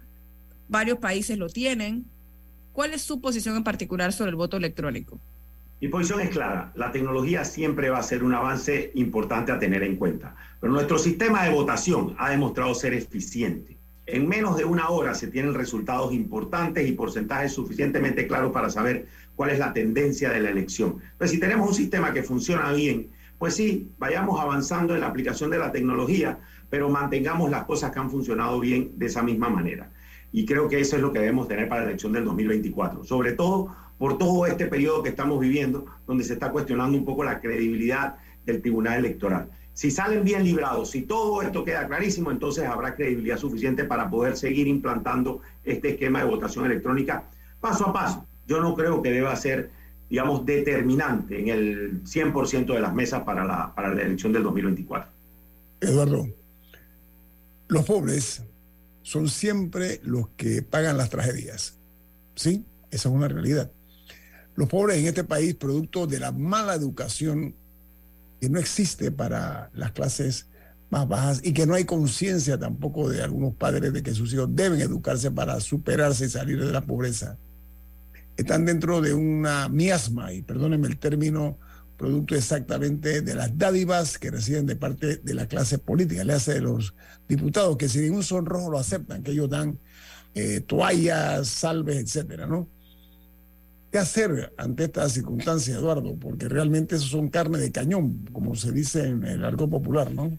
Varios 0.69 0.99
países 0.99 1.39
lo 1.39 1.49
tienen. 1.49 2.05
¿Cuál 2.73 2.93
es 2.93 3.01
su 3.01 3.23
posición 3.23 3.57
en 3.57 3.65
particular 3.65 4.13
sobre 4.13 4.29
el 4.29 4.37
voto 4.37 4.59
electrónico? 4.59 5.21
Mi 5.81 5.89
posición 5.89 6.21
es 6.21 6.29
clara, 6.29 6.73
la 6.75 6.93
tecnología 6.93 7.43
siempre 7.43 7.89
va 7.89 8.01
a 8.01 8.03
ser 8.03 8.23
un 8.23 8.35
avance 8.35 8.91
importante 8.97 9.51
a 9.51 9.59
tener 9.59 9.83
en 9.83 9.97
cuenta, 9.97 10.37
pero 10.61 10.75
nuestro 10.75 10.99
sistema 10.99 11.43
de 11.45 11.55
votación 11.55 12.15
ha 12.19 12.29
demostrado 12.29 12.75
ser 12.75 12.93
eficiente. 12.93 13.79
En 14.05 14.29
menos 14.29 14.59
de 14.59 14.67
una 14.67 14.91
hora 14.91 15.15
se 15.15 15.29
tienen 15.29 15.55
resultados 15.55 16.13
importantes 16.13 16.87
y 16.87 16.93
porcentajes 16.93 17.55
suficientemente 17.55 18.27
claros 18.27 18.53
para 18.53 18.69
saber 18.69 19.07
cuál 19.35 19.51
es 19.51 19.59
la 19.59 19.73
tendencia 19.73 20.29
de 20.29 20.41
la 20.41 20.51
elección. 20.51 20.97
Pero 21.17 21.31
si 21.31 21.41
tenemos 21.41 21.67
un 21.67 21.75
sistema 21.75 22.13
que 22.13 22.23
funciona 22.23 22.71
bien, 22.73 23.09
pues 23.39 23.55
sí, 23.55 23.91
vayamos 23.97 24.39
avanzando 24.39 24.95
en 24.95 25.01
la 25.01 25.07
aplicación 25.07 25.49
de 25.49 25.59
la 25.59 25.73
tecnología, 25.73 26.41
pero 26.69 26.91
mantengamos 26.91 27.51
las 27.51 27.65
cosas 27.65 27.91
que 27.91 28.01
han 28.01 28.11
funcionado 28.11 28.61
bien 28.61 28.93
de 28.97 29.07
esa 29.07 29.23
misma 29.23 29.49
manera. 29.49 29.91
Y 30.31 30.45
creo 30.45 30.69
que 30.69 30.79
eso 30.79 30.97
es 30.97 31.03
lo 31.03 31.11
que 31.11 31.21
debemos 31.21 31.49
tener 31.49 31.71
para 31.71 31.83
la 31.83 31.89
elección 31.89 32.13
del 32.13 32.27
2024, 32.27 33.03
sobre 33.05 33.33
todo 33.33 33.75
por 34.01 34.17
todo 34.17 34.47
este 34.47 34.65
periodo 34.65 35.03
que 35.03 35.11
estamos 35.11 35.39
viviendo, 35.39 35.85
donde 36.07 36.25
se 36.25 36.33
está 36.33 36.51
cuestionando 36.51 36.97
un 36.97 37.05
poco 37.05 37.23
la 37.23 37.39
credibilidad 37.39 38.17
del 38.47 38.63
Tribunal 38.63 39.01
Electoral. 39.01 39.51
Si 39.75 39.91
salen 39.91 40.25
bien 40.25 40.43
librados, 40.43 40.93
si 40.93 41.03
todo 41.03 41.43
esto 41.43 41.67
queda 41.67 41.87
clarísimo, 41.87 42.31
entonces 42.31 42.65
habrá 42.65 42.95
credibilidad 42.95 43.37
suficiente 43.37 43.85
para 43.85 44.09
poder 44.09 44.39
seguir 44.39 44.69
implantando 44.69 45.43
este 45.65 45.91
esquema 45.91 46.21
de 46.21 46.31
votación 46.31 46.65
electrónica 46.65 47.25
paso 47.61 47.89
a 47.89 47.93
paso. 47.93 48.27
Yo 48.47 48.63
no 48.63 48.75
creo 48.75 49.03
que 49.03 49.11
deba 49.11 49.37
ser, 49.37 49.71
digamos, 50.09 50.47
determinante 50.47 51.39
en 51.39 51.49
el 51.49 52.03
100% 52.05 52.73
de 52.73 52.81
las 52.81 52.95
mesas 52.95 53.23
para 53.25 53.45
la, 53.45 53.75
para 53.75 53.95
la 53.95 54.01
elección 54.01 54.33
del 54.33 54.45
2024. 54.45 55.11
Eduardo, 55.83 56.27
los 57.69 57.85
pobres 57.85 58.43
son 59.03 59.29
siempre 59.29 60.01
los 60.03 60.29
que 60.39 60.63
pagan 60.63 60.97
las 60.97 61.11
tragedias. 61.11 61.77
¿Sí? 62.35 62.65
Esa 62.91 63.11
es 63.11 63.15
una 63.15 63.29
realidad. 63.29 63.71
Los 64.55 64.69
pobres 64.69 64.99
en 64.99 65.07
este 65.07 65.25
país, 65.25 65.55
producto 65.55 66.07
de 66.07 66.21
la 66.21 66.33
mala 66.33 66.75
educación 66.75 67.55
que 68.41 68.49
no 68.49 68.59
existe 68.59 69.11
para 69.11 69.71
las 69.75 69.93
clases 69.93 70.47
más 70.91 71.07
bajas 71.07 71.41
y 71.45 71.53
que 71.53 71.67
no 71.67 71.75
hay 71.75 71.85
conciencia 71.85 72.59
tampoco 72.59 73.09
de 73.09 73.23
algunos 73.23 73.55
padres 73.55 73.93
de 73.93 74.03
que 74.03 74.13
sus 74.13 74.33
hijos 74.33 74.49
deben 74.51 74.81
educarse 74.81 75.31
para 75.31 75.61
superarse 75.61 76.27
y 76.27 76.31
salir 76.31 76.65
de 76.65 76.73
la 76.73 76.81
pobreza, 76.81 77.39
están 78.37 78.65
dentro 78.65 79.01
de 79.01 79.15
una 79.15 79.69
miasma, 79.69 80.33
y 80.33 80.43
perdónenme 80.43 80.89
el 80.89 80.99
término, 80.99 81.59
producto 81.97 82.35
exactamente 82.35 83.21
de 83.21 83.35
las 83.35 83.57
dádivas 83.59 84.17
que 84.17 84.31
reciben 84.31 84.65
de 84.65 84.75
parte 84.75 85.17
de 85.17 85.35
la 85.35 85.47
clase 85.47 85.79
política, 85.79 86.25
le 86.25 86.33
hace 86.33 86.55
de 86.55 86.63
los 86.63 86.95
diputados, 87.29 87.77
que 87.77 87.91
sin 87.91 88.03
ningún 88.03 88.23
sonrojo 88.23 88.71
lo 88.71 88.79
aceptan, 88.79 89.23
que 89.23 89.33
ellos 89.33 89.51
dan 89.51 89.79
eh, 90.35 90.61
toallas, 90.61 91.49
salves, 91.49 91.97
etcétera, 91.97 92.47
¿no? 92.47 92.69
¿Qué 93.91 93.99
hacer 93.99 94.53
ante 94.57 94.85
esta 94.85 95.09
circunstancia, 95.09 95.75
Eduardo? 95.75 96.15
Porque 96.15 96.49
realmente 96.49 96.95
eso 96.95 97.07
son 97.07 97.29
carne 97.29 97.59
de 97.59 97.73
cañón, 97.73 98.29
como 98.33 98.55
se 98.55 98.71
dice 98.71 99.09
en 99.09 99.25
el 99.25 99.45
arco 99.45 99.69
popular, 99.69 100.13
¿no? 100.13 100.39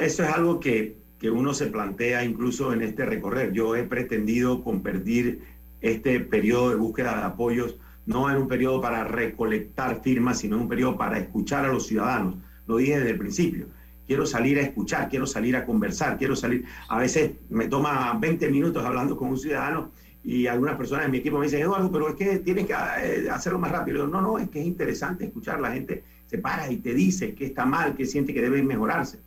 eso 0.00 0.24
es 0.24 0.28
algo 0.30 0.58
que, 0.58 0.96
que 1.20 1.30
uno 1.30 1.52
se 1.52 1.66
plantea 1.66 2.24
incluso 2.24 2.72
en 2.72 2.82
este 2.82 3.04
recorrer. 3.04 3.52
Yo 3.52 3.76
he 3.76 3.84
pretendido 3.84 4.64
convertir 4.64 5.42
este 5.80 6.18
periodo 6.20 6.70
de 6.70 6.76
búsqueda 6.76 7.16
de 7.18 7.22
apoyos 7.24 7.76
no 8.06 8.30
en 8.30 8.36
un 8.36 8.48
periodo 8.48 8.80
para 8.80 9.04
recolectar 9.04 10.00
firmas, 10.02 10.38
sino 10.38 10.56
en 10.56 10.62
un 10.62 10.68
periodo 10.68 10.96
para 10.96 11.18
escuchar 11.18 11.64
a 11.64 11.72
los 11.72 11.86
ciudadanos. 11.86 12.36
Lo 12.66 12.76
dije 12.78 12.98
desde 12.98 13.10
el 13.10 13.18
principio. 13.18 13.66
Quiero 14.06 14.24
salir 14.24 14.58
a 14.58 14.62
escuchar, 14.62 15.08
quiero 15.08 15.26
salir 15.26 15.56
a 15.56 15.66
conversar, 15.66 16.16
quiero 16.16 16.36
salir. 16.36 16.64
A 16.88 16.98
veces 16.98 17.32
me 17.50 17.66
toma 17.66 18.16
20 18.18 18.48
minutos 18.50 18.84
hablando 18.84 19.16
con 19.16 19.28
un 19.28 19.38
ciudadano 19.38 19.90
y 20.26 20.46
algunas 20.46 20.76
personas 20.76 21.06
en 21.06 21.12
mi 21.12 21.18
equipo 21.18 21.38
me 21.38 21.46
dicen, 21.46 21.62
Eduardo, 21.62 21.90
pero 21.90 22.08
es 22.08 22.16
que 22.16 22.40
tienes 22.40 22.66
que 22.66 22.72
eh, 22.72 23.30
hacerlo 23.30 23.58
más 23.58 23.70
rápido. 23.70 24.06
no, 24.06 24.20
no, 24.20 24.38
es 24.38 24.50
que 24.50 24.60
es 24.60 24.66
interesante 24.66 25.24
escuchar. 25.24 25.60
La 25.60 25.72
gente 25.72 26.02
se 26.26 26.38
para 26.38 26.70
y 26.70 26.78
te 26.78 26.92
dice 26.92 27.34
que 27.34 27.46
está 27.46 27.64
mal, 27.64 27.94
que 27.94 28.04
siente 28.04 28.34
que 28.34 28.42
debe 28.42 28.62
mejorarse. 28.62 29.20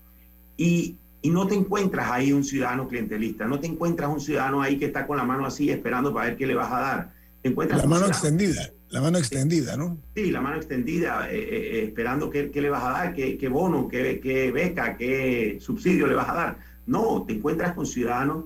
Y, 0.58 0.98
y 1.22 1.30
no 1.30 1.48
te 1.48 1.56
encuentras 1.56 2.12
ahí 2.12 2.32
un 2.34 2.44
ciudadano 2.44 2.88
clientelista, 2.88 3.46
no 3.46 3.60
te 3.60 3.68
encuentras 3.68 4.10
un 4.10 4.20
ciudadano 4.20 4.62
ahí 4.62 4.78
que 4.78 4.86
está 4.86 5.08
con 5.08 5.18
la 5.18 5.24
mano 5.24 5.46
así 5.46 5.70
esperando 5.70 6.14
para 6.14 6.28
ver 6.28 6.38
qué 6.38 6.46
le 6.46 6.56
vas 6.56 6.72
a 6.72 6.80
dar 6.80 7.20
la 7.44 7.86
mano 7.86 8.08
extendida, 8.08 8.70
la 8.90 9.02
mano 9.02 9.18
extendida, 9.18 9.78
¿no? 9.78 9.98
Sí, 10.16 10.30
la 10.32 10.42
mano 10.42 10.58
extendida, 10.58 11.32
eh, 11.32 11.38
eh, 11.40 11.84
esperando 11.86 12.30
qué, 12.30 12.52
le 12.54 12.70
vas 12.70 12.84
a 12.84 12.92
dar, 12.92 13.14
qué, 13.14 13.38
qué 13.38 13.48
bono, 13.48 13.88
qué, 13.88 14.20
qué, 14.22 14.52
beca, 14.52 14.98
qué 14.98 15.58
subsidio 15.62 16.08
le 16.08 16.16
vas 16.16 16.30
a 16.30 16.34
dar. 16.34 16.58
No, 16.86 17.24
te 17.26 17.34
encuentras 17.34 17.74
con 17.74 17.86
ciudadanos 17.86 18.46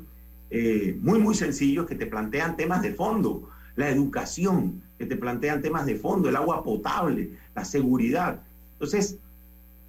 muy, 1.02 1.20
muy 1.20 1.36
sencillos 1.36 1.88
que 1.88 1.96
te 1.96 2.06
plantean 2.06 2.56
temas 2.56 2.82
de 2.82 2.94
fondo, 2.94 3.50
la 3.76 3.90
educación, 3.90 4.82
que 4.98 5.06
te 5.06 5.16
plantean 5.16 5.62
temas 5.62 5.86
de 5.86 5.96
fondo, 5.96 6.30
el 6.30 6.36
agua 6.36 6.64
potable, 6.64 7.32
la 7.56 7.66
seguridad. 7.66 8.40
Entonces, 8.74 9.18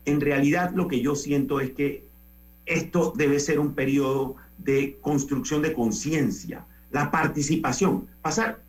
en 0.07 0.21
realidad 0.21 0.73
lo 0.75 0.89
que 0.89 1.01
yo 1.01 1.15
siento 1.15 1.61
es 1.61 1.73
que 1.73 2.05
esto 2.67 3.13
debe 3.17 3.41
ser 3.41 3.59
un 3.59 3.75
periodo 3.75 4.37
de 4.59 4.97
construcción 5.01 5.61
de 5.61 5.75
conciencia, 5.75 6.65
la 6.91 7.11
participación, 7.11 8.07
pasar 8.23 8.61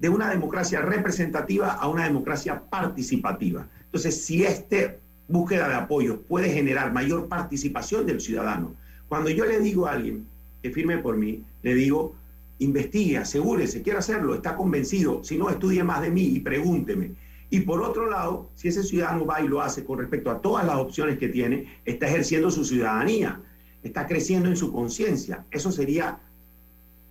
de 0.00 0.08
una 0.08 0.30
democracia 0.30 0.80
representativa 0.80 1.72
a 1.72 1.86
una 1.88 2.04
democracia 2.04 2.62
participativa. 2.70 3.66
Entonces, 3.84 4.24
si 4.24 4.44
esta 4.44 4.94
búsqueda 5.28 5.68
de 5.68 5.74
apoyo 5.74 6.22
puede 6.22 6.50
generar 6.50 6.92
mayor 6.92 7.28
participación 7.28 8.06
del 8.06 8.20
ciudadano, 8.20 8.74
cuando 9.08 9.28
yo 9.30 9.44
le 9.44 9.60
digo 9.60 9.86
a 9.86 9.92
alguien 9.92 10.26
que 10.62 10.70
firme 10.70 10.98
por 10.98 11.16
mí, 11.16 11.42
le 11.62 11.74
digo, 11.74 12.14
investigue, 12.58 13.18
asegúrese, 13.18 13.82
quiere 13.82 13.98
hacerlo, 13.98 14.34
está 14.34 14.56
convencido, 14.56 15.24
si 15.24 15.36
no, 15.36 15.50
estudie 15.50 15.82
más 15.82 16.00
de 16.02 16.10
mí 16.10 16.22
y 16.22 16.40
pregúnteme. 16.40 17.12
Y 17.50 17.60
por 17.60 17.82
otro 17.82 18.08
lado, 18.08 18.48
si 18.54 18.68
ese 18.68 18.82
ciudadano 18.82 19.26
va 19.26 19.42
y 19.42 19.48
lo 19.48 19.60
hace 19.60 19.84
con 19.84 19.98
respecto 19.98 20.30
a 20.30 20.40
todas 20.40 20.64
las 20.64 20.76
opciones 20.76 21.18
que 21.18 21.28
tiene, 21.28 21.80
está 21.84 22.06
ejerciendo 22.06 22.50
su 22.50 22.64
ciudadanía, 22.64 23.40
está 23.82 24.06
creciendo 24.06 24.48
en 24.48 24.56
su 24.56 24.72
conciencia. 24.72 25.44
Eso 25.50 25.70
sería 25.70 26.18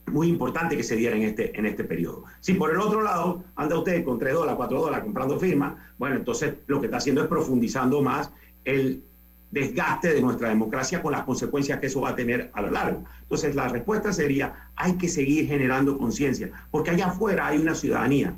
muy 0.08 0.28
importante 0.28 0.76
que 0.76 0.84
se 0.84 0.96
diera 0.96 1.16
en 1.16 1.24
este, 1.24 1.58
en 1.58 1.66
este 1.66 1.84
periodo. 1.84 2.24
Si 2.40 2.54
por 2.54 2.72
el 2.72 2.80
otro 2.80 3.02
lado 3.02 3.44
anda 3.56 3.78
usted 3.78 4.04
con 4.04 4.18
3 4.18 4.34
dólares, 4.34 4.56
4 4.58 4.80
dólares 4.80 5.04
comprando 5.04 5.40
firmas, 5.40 5.76
bueno, 5.98 6.16
entonces 6.16 6.56
lo 6.68 6.80
que 6.80 6.88
está 6.88 6.98
haciendo 6.98 7.22
es 7.22 7.28
profundizando 7.28 8.02
más 8.02 8.32
el 8.66 9.04
desgaste 9.52 10.14
de 10.14 10.22
nuestra 10.22 10.50
democracia 10.50 11.02
con 11.02 11.12
las 11.12 11.24
consecuencias 11.24 11.80
que 11.80 11.88
eso 11.88 12.02
va 12.02 12.10
a 12.10 12.16
tener 12.16 12.50
a 12.54 12.62
lo 12.62 12.72
largo. 12.72 13.04
Entonces 13.22 13.54
la 13.56 13.68
respuesta 13.68 14.14
sería, 14.14 14.70
hay 14.76 14.94
que 14.94 15.08
seguir 15.08 15.48
generando 15.48 15.98
conciencia, 15.98 16.50
porque 16.72 16.92
allá 16.92 17.08
afuera 17.08 17.48
hay 17.48 17.60
una 17.60 17.76
ciudadanía, 17.76 18.34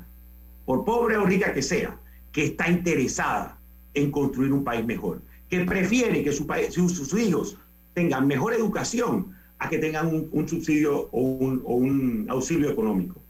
por 0.66 0.84
pobre 0.84 1.16
o 1.16 1.24
rica 1.24 1.52
que 1.52 1.62
sea, 1.62 1.96
que 2.32 2.44
está 2.44 2.68
interesada 2.68 3.56
en 3.94 4.10
construir 4.10 4.52
un 4.52 4.64
país 4.64 4.84
mejor, 4.84 5.22
que 5.48 5.64
prefiere 5.64 6.24
que 6.24 6.32
su 6.32 6.46
sus 6.70 7.18
hijos 7.18 7.56
tengan 7.94 8.26
mejor 8.26 8.54
educación, 8.54 9.34
a 9.58 9.68
que 9.68 9.78
tengan 9.78 10.28
un, 10.30 10.48
subsidio 10.48 11.08
o 11.10 11.20
un, 11.20 12.26
auxilio 12.28 12.70
económico, 12.70 13.20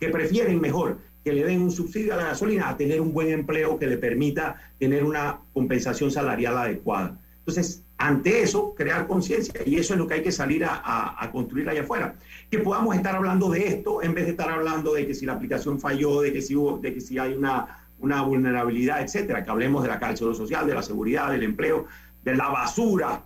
que 0.00 0.08
prefieren 0.08 0.60
mejor 0.60 0.98
que 1.24 1.32
le 1.32 1.44
den 1.44 1.62
un 1.62 1.70
subsidio 1.70 2.14
a 2.14 2.16
la 2.16 2.24
gasolina 2.24 2.68
a 2.68 2.76
tener 2.76 3.00
un 3.00 3.12
buen 3.12 3.28
empleo 3.28 3.78
que 3.78 3.86
le 3.86 3.96
permita 3.96 4.72
tener 4.78 5.04
una 5.04 5.38
compensación 5.52 6.10
salarial 6.10 6.56
adecuada. 6.56 7.18
Entonces, 7.46 7.82
ante 7.98 8.42
eso, 8.42 8.72
crear 8.74 9.08
conciencia, 9.08 9.52
y 9.66 9.76
eso 9.76 9.94
es 9.94 9.98
lo 9.98 10.06
que 10.06 10.14
hay 10.14 10.22
que 10.22 10.30
salir 10.30 10.64
a, 10.64 11.28
construir 11.32 11.68
allá 11.68 11.82
afuera. 11.82 12.14
Que 12.48 12.60
podamos 12.60 12.94
estar 12.94 13.16
hablando 13.16 13.50
de 13.50 13.66
esto 13.66 14.00
en 14.00 14.14
vez 14.14 14.26
de 14.26 14.30
estar 14.32 14.48
hablando 14.48 14.94
de 14.94 15.06
que 15.08 15.14
si 15.14 15.26
la 15.26 15.32
aplicación 15.32 15.80
falló, 15.80 16.20
de 16.20 16.32
que 16.32 16.40
si, 16.40 16.54
de 16.54 16.94
que 16.94 17.00
si 17.00 17.18
hay 17.18 17.34
una, 17.34 17.78
vulnerabilidad, 17.98 19.02
etcétera, 19.02 19.42
que 19.42 19.50
hablemos 19.50 19.82
de 19.82 19.88
la 19.88 19.98
cárcel 19.98 20.34
social, 20.36 20.66
de 20.66 20.74
la 20.74 20.82
seguridad, 20.82 21.32
del 21.32 21.42
empleo, 21.42 21.86
de 22.24 22.36
la 22.36 22.48
basura, 22.48 23.24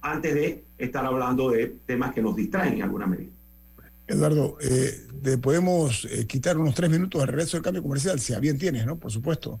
antes 0.00 0.34
de 0.34 0.64
estar 0.78 1.04
hablando 1.04 1.50
de 1.50 1.76
temas 1.84 2.14
que 2.14 2.22
nos 2.22 2.36
distraen 2.36 2.74
en 2.74 2.82
alguna 2.82 3.06
medida. 3.06 3.32
Eduardo, 4.06 4.56
eh, 4.62 5.36
podemos 5.42 6.06
eh, 6.10 6.26
quitar 6.26 6.56
unos 6.56 6.74
tres 6.74 6.88
minutos 6.88 7.20
al 7.20 7.28
regreso 7.28 7.56
del 7.56 7.64
cambio 7.64 7.82
comercial, 7.82 8.18
si 8.18 8.32
a 8.32 8.38
bien 8.38 8.56
tienes, 8.58 8.86
¿no? 8.86 8.96
Por 8.96 9.10
supuesto. 9.10 9.60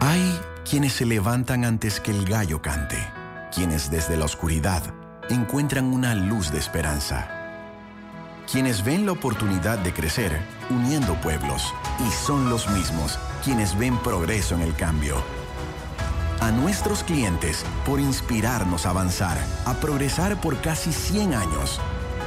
Hay 0.00 0.38
quienes 0.68 0.94
se 0.94 1.06
levantan 1.06 1.64
antes 1.64 2.00
que 2.00 2.10
el 2.10 2.24
gallo 2.24 2.60
cante, 2.60 2.98
quienes 3.54 3.90
desde 3.90 4.16
la 4.16 4.24
oscuridad 4.24 4.82
encuentran 5.28 5.86
una 5.86 6.14
luz 6.14 6.50
de 6.50 6.58
esperanza, 6.58 7.28
quienes 8.50 8.84
ven 8.84 9.06
la 9.06 9.12
oportunidad 9.12 9.78
de 9.78 9.92
crecer 9.92 10.40
uniendo 10.70 11.14
pueblos 11.20 11.72
y 12.06 12.10
son 12.10 12.50
los 12.50 12.68
mismos 12.70 13.18
quienes 13.44 13.78
ven 13.78 13.96
progreso 13.98 14.54
en 14.54 14.62
el 14.62 14.74
cambio 14.74 15.22
a 16.40 16.50
nuestros 16.50 17.04
clientes 17.04 17.64
por 17.84 18.00
inspirarnos 18.00 18.86
a 18.86 18.90
avanzar, 18.90 19.38
a 19.66 19.74
progresar 19.74 20.40
por 20.40 20.60
casi 20.60 20.92
100 20.92 21.34
años. 21.34 21.80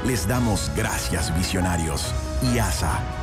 Les 0.05 0.27
damos 0.27 0.71
gracias 0.75 1.35
visionarios 1.35 2.13
y 2.41 2.59
ASA. 2.59 3.22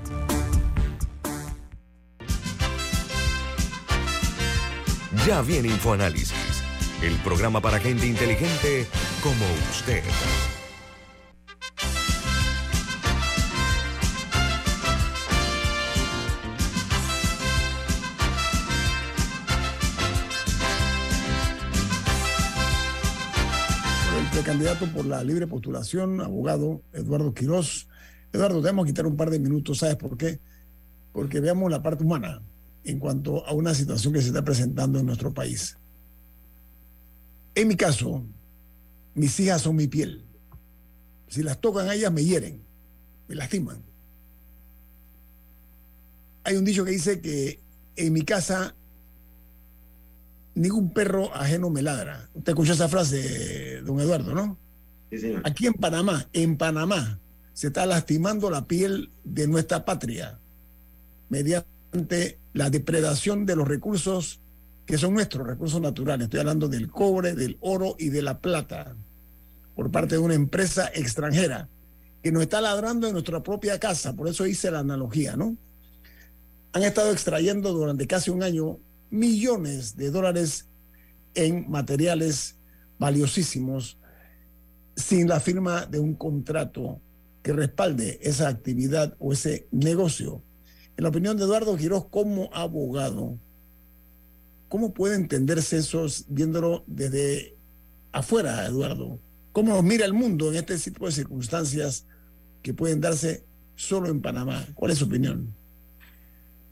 Ya 5.27 5.39
viene 5.43 5.67
InfoAnálisis, 5.67 6.63
el 7.03 7.15
programa 7.17 7.61
para 7.61 7.77
gente 7.77 8.07
inteligente 8.07 8.87
como 9.21 9.45
usted. 9.69 10.01
El 24.17 24.27
precandidato 24.31 24.87
por 24.87 25.05
la 25.05 25.23
libre 25.23 25.45
postulación, 25.45 26.19
abogado 26.19 26.81
Eduardo 26.93 27.31
Quirós. 27.35 27.87
Eduardo, 28.33 28.59
debemos 28.59 28.87
quitar 28.87 29.05
un 29.05 29.15
par 29.15 29.29
de 29.29 29.37
minutos, 29.37 29.77
¿sabes 29.77 29.97
por 29.97 30.17
qué? 30.17 30.39
Porque 31.13 31.39
veamos 31.39 31.69
la 31.69 31.83
parte 31.83 32.03
humana 32.03 32.41
en 32.83 32.99
cuanto 32.99 33.45
a 33.45 33.53
una 33.53 33.73
situación 33.73 34.13
que 34.13 34.21
se 34.21 34.27
está 34.27 34.43
presentando 34.43 34.99
en 34.99 35.05
nuestro 35.05 35.33
país. 35.33 35.77
En 37.53 37.67
mi 37.67 37.75
caso, 37.75 38.23
mis 39.13 39.39
hijas 39.39 39.61
son 39.61 39.75
mi 39.75 39.87
piel. 39.87 40.25
Si 41.27 41.43
las 41.43 41.59
tocan 41.59 41.87
a 41.87 41.95
ellas, 41.95 42.11
me 42.11 42.23
hieren, 42.23 42.61
me 43.27 43.35
lastiman. 43.35 43.81
Hay 46.43 46.55
un 46.55 46.65
dicho 46.65 46.83
que 46.83 46.91
dice 46.91 47.21
que 47.21 47.59
en 47.95 48.13
mi 48.13 48.21
casa 48.23 48.75
ningún 50.55 50.91
perro 50.91 51.33
ajeno 51.33 51.69
me 51.69 51.81
ladra. 51.81 52.29
Usted 52.33 52.51
escuchó 52.51 52.73
esa 52.73 52.89
frase, 52.89 53.81
don 53.81 53.99
Eduardo, 53.99 54.33
¿no? 54.33 54.57
Sí, 55.09 55.19
señor. 55.19 55.41
Aquí 55.45 55.67
en 55.67 55.73
Panamá, 55.73 56.27
en 56.33 56.57
Panamá, 56.57 57.19
se 57.53 57.67
está 57.67 57.85
lastimando 57.85 58.49
la 58.49 58.65
piel 58.65 59.11
de 59.23 59.47
nuestra 59.47 59.85
patria 59.85 60.39
mediante 61.29 62.40
la 62.53 62.69
depredación 62.69 63.45
de 63.45 63.55
los 63.55 63.67
recursos 63.67 64.39
que 64.85 64.97
son 64.97 65.13
nuestros 65.13 65.47
recursos 65.47 65.79
naturales. 65.79 66.25
Estoy 66.25 66.41
hablando 66.41 66.67
del 66.67 66.89
cobre, 66.89 67.33
del 67.33 67.57
oro 67.61 67.95
y 67.97 68.09
de 68.09 68.21
la 68.21 68.39
plata 68.39 68.95
por 69.75 69.91
parte 69.91 70.15
de 70.15 70.19
una 70.19 70.33
empresa 70.33 70.91
extranjera 70.93 71.69
que 72.21 72.31
nos 72.31 72.43
está 72.43 72.61
ladrando 72.61 73.07
en 73.07 73.13
nuestra 73.13 73.41
propia 73.41 73.79
casa. 73.79 74.13
Por 74.13 74.27
eso 74.27 74.45
hice 74.45 74.69
la 74.69 74.79
analogía, 74.79 75.35
¿no? 75.35 75.55
Han 76.73 76.83
estado 76.83 77.11
extrayendo 77.11 77.73
durante 77.73 78.07
casi 78.07 78.31
un 78.31 78.43
año 78.43 78.79
millones 79.09 79.95
de 79.95 80.11
dólares 80.11 80.67
en 81.33 81.69
materiales 81.69 82.57
valiosísimos 82.99 83.97
sin 84.95 85.27
la 85.27 85.39
firma 85.39 85.85
de 85.85 85.99
un 85.99 86.15
contrato 86.15 86.99
que 87.41 87.53
respalde 87.53 88.19
esa 88.21 88.47
actividad 88.47 89.15
o 89.19 89.33
ese 89.33 89.67
negocio. 89.71 90.43
En 90.97 91.03
la 91.03 91.09
opinión 91.09 91.37
de 91.37 91.43
Eduardo 91.43 91.77
Quiroz 91.77 92.05
como 92.09 92.49
abogado, 92.53 93.37
¿cómo 94.69 94.93
puede 94.93 95.15
entenderse 95.15 95.77
eso 95.77 96.05
viéndolo 96.27 96.83
desde 96.87 97.55
afuera, 98.11 98.65
Eduardo? 98.65 99.19
¿Cómo 99.51 99.73
nos 99.73 99.83
mira 99.83 100.05
el 100.05 100.13
mundo 100.13 100.49
en 100.51 100.57
este 100.57 100.77
tipo 100.77 101.05
de 101.05 101.11
circunstancias 101.11 102.05
que 102.61 102.73
pueden 102.73 103.01
darse 103.01 103.43
solo 103.75 104.09
en 104.09 104.21
Panamá? 104.21 104.65
¿Cuál 104.75 104.91
es 104.91 104.99
su 104.99 105.05
opinión? 105.05 105.53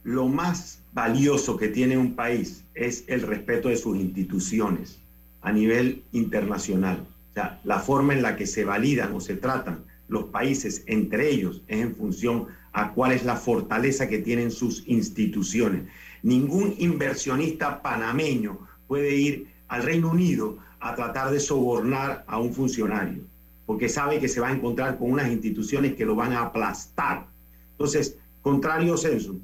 Lo 0.04 0.28
más 0.28 0.80
valioso 0.92 1.56
que 1.56 1.68
tiene 1.68 1.98
un 1.98 2.14
país 2.14 2.64
es 2.74 3.04
el 3.06 3.22
respeto 3.22 3.68
de 3.68 3.76
sus 3.76 3.96
instituciones 3.96 4.98
a 5.42 5.52
nivel 5.52 6.02
internacional. 6.12 7.06
O 7.30 7.34
sea, 7.34 7.60
la 7.64 7.80
forma 7.80 8.14
en 8.14 8.22
la 8.22 8.36
que 8.36 8.46
se 8.46 8.64
validan 8.64 9.14
o 9.14 9.20
se 9.20 9.36
tratan 9.36 9.84
los 10.08 10.24
países 10.24 10.82
entre 10.86 11.30
ellos 11.30 11.62
es 11.68 11.80
en 11.80 11.94
función 11.94 12.48
a 12.72 12.92
cuál 12.92 13.12
es 13.12 13.24
la 13.24 13.36
fortaleza 13.36 14.08
que 14.08 14.18
tienen 14.18 14.50
sus 14.50 14.84
instituciones. 14.86 15.84
Ningún 16.22 16.74
inversionista 16.78 17.82
panameño 17.82 18.58
puede 18.86 19.14
ir 19.16 19.48
al 19.68 19.82
Reino 19.82 20.10
Unido 20.10 20.58
a 20.80 20.94
tratar 20.94 21.30
de 21.30 21.40
sobornar 21.40 22.24
a 22.26 22.38
un 22.38 22.52
funcionario, 22.52 23.22
porque 23.66 23.88
sabe 23.88 24.18
que 24.18 24.28
se 24.28 24.40
va 24.40 24.48
a 24.48 24.52
encontrar 24.52 24.98
con 24.98 25.12
unas 25.12 25.30
instituciones 25.30 25.94
que 25.94 26.06
lo 26.06 26.16
van 26.16 26.32
a 26.32 26.42
aplastar. 26.42 27.26
Entonces, 27.72 28.16
contrario 28.42 28.96
censo, 28.96 29.36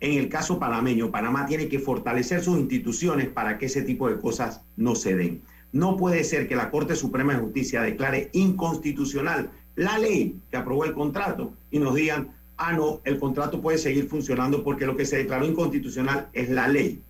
en 0.00 0.18
el 0.18 0.28
caso 0.28 0.58
panameño, 0.58 1.10
Panamá 1.10 1.46
tiene 1.46 1.68
que 1.68 1.78
fortalecer 1.78 2.42
sus 2.42 2.58
instituciones 2.58 3.28
para 3.28 3.56
que 3.58 3.66
ese 3.66 3.82
tipo 3.82 4.08
de 4.08 4.18
cosas 4.18 4.60
no 4.76 4.94
se 4.94 5.16
den. 5.16 5.42
No 5.72 5.96
puede 5.96 6.22
ser 6.24 6.48
que 6.48 6.56
la 6.56 6.70
Corte 6.70 6.94
Suprema 6.94 7.32
de 7.32 7.40
Justicia 7.40 7.82
declare 7.82 8.30
inconstitucional 8.32 9.50
la 9.74 9.98
ley 9.98 10.40
que 10.50 10.56
aprobó 10.56 10.84
el 10.84 10.94
contrato 10.94 11.54
y 11.70 11.78
nos 11.78 11.94
digan, 11.94 12.35
ah, 12.56 12.72
no, 12.72 13.00
el 13.04 13.18
contrato 13.18 13.60
puede 13.60 13.78
seguir 13.78 14.08
funcionando 14.08 14.62
porque 14.62 14.86
lo 14.86 14.96
que 14.96 15.06
se 15.06 15.18
declaró 15.18 15.46
inconstitucional 15.46 16.28
es 16.32 16.48
la 16.48 16.68
ley. 16.68 17.02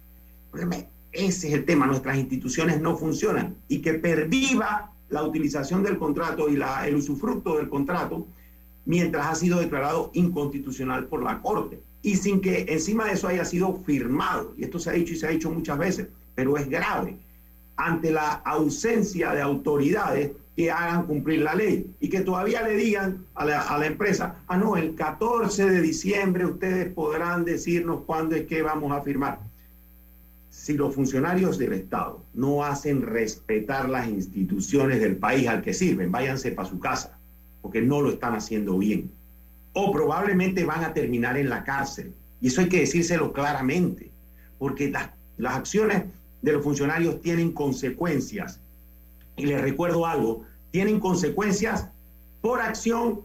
Ese 1.12 1.48
es 1.48 1.54
el 1.54 1.64
tema, 1.64 1.86
nuestras 1.86 2.16
instituciones 2.16 2.80
no 2.80 2.96
funcionan 2.96 3.56
y 3.68 3.80
que 3.80 3.94
perviva 3.94 4.92
la 5.08 5.22
utilización 5.22 5.82
del 5.82 5.98
contrato 5.98 6.48
y 6.48 6.58
el 6.86 6.94
usufructo 6.94 7.56
del 7.56 7.68
contrato 7.68 8.26
mientras 8.84 9.26
ha 9.26 9.34
sido 9.34 9.60
declarado 9.60 10.10
inconstitucional 10.14 11.06
por 11.06 11.22
la 11.22 11.40
Corte 11.40 11.80
y 12.02 12.16
sin 12.16 12.40
que 12.40 12.66
encima 12.68 13.06
de 13.06 13.12
eso 13.12 13.28
haya 13.28 13.44
sido 13.44 13.82
firmado. 13.84 14.54
Y 14.56 14.64
esto 14.64 14.78
se 14.78 14.90
ha 14.90 14.92
dicho 14.92 15.12
y 15.12 15.16
se 15.16 15.26
ha 15.26 15.30
dicho 15.30 15.50
muchas 15.50 15.78
veces, 15.78 16.08
pero 16.34 16.56
es 16.56 16.68
grave 16.68 17.16
ante 17.76 18.10
la 18.10 18.32
ausencia 18.44 19.32
de 19.32 19.42
autoridades 19.42 20.32
que 20.56 20.70
hagan 20.70 21.06
cumplir 21.06 21.42
la 21.42 21.54
ley 21.54 21.94
y 22.00 22.08
que 22.08 22.22
todavía 22.22 22.62
le 22.62 22.76
digan 22.76 23.26
a 23.34 23.44
la, 23.44 23.86
empresa, 23.86 24.36
ah, 24.48 24.56
no, 24.56 24.78
el 24.78 24.94
14 24.94 25.68
de 25.68 25.82
diciembre 25.82 26.46
ustedes 26.46 26.90
podrán 26.94 27.44
decirnos 27.44 28.04
cuándo 28.06 28.34
es 28.34 28.46
que 28.46 28.62
vamos 28.62 28.90
a 28.90 29.02
firmar. 29.02 29.38
Si 30.48 30.72
los 30.72 30.94
funcionarios 30.94 31.58
del 31.58 31.74
Estado 31.74 32.22
no 32.32 32.64
hacen 32.64 33.02
respetar 33.02 33.90
las 33.90 34.08
instituciones 34.08 34.98
del 35.00 35.16
país 35.16 35.46
al 35.46 35.62
que 35.62 35.74
sirven, 35.74 36.10
váyanse 36.10 36.52
para 36.52 36.68
su 36.68 36.80
casa, 36.80 37.18
porque 37.60 37.82
no 37.82 38.00
lo 38.00 38.10
están 38.10 38.34
haciendo 38.34 38.78
bien. 38.78 39.10
O 39.74 39.92
probablemente 39.92 40.64
van 40.64 40.84
a 40.84 40.94
terminar 40.94 41.36
en 41.36 41.50
la 41.50 41.64
cárcel. 41.64 42.14
Y 42.40 42.46
eso 42.46 42.62
hay 42.62 42.70
que 42.70 42.80
decírselo 42.80 43.34
claramente, 43.34 44.10
porque 44.58 44.90
las, 44.90 45.10
las 45.36 45.56
acciones 45.56 46.04
de 46.40 46.52
los 46.52 46.64
funcionarios 46.64 47.20
tienen 47.20 47.52
consecuencias 47.52 48.58
y 49.36 49.46
les 49.46 49.60
recuerdo 49.60 50.06
algo, 50.06 50.42
tienen 50.70 51.00
consecuencias 51.00 51.88
por 52.40 52.60
acción 52.60 53.20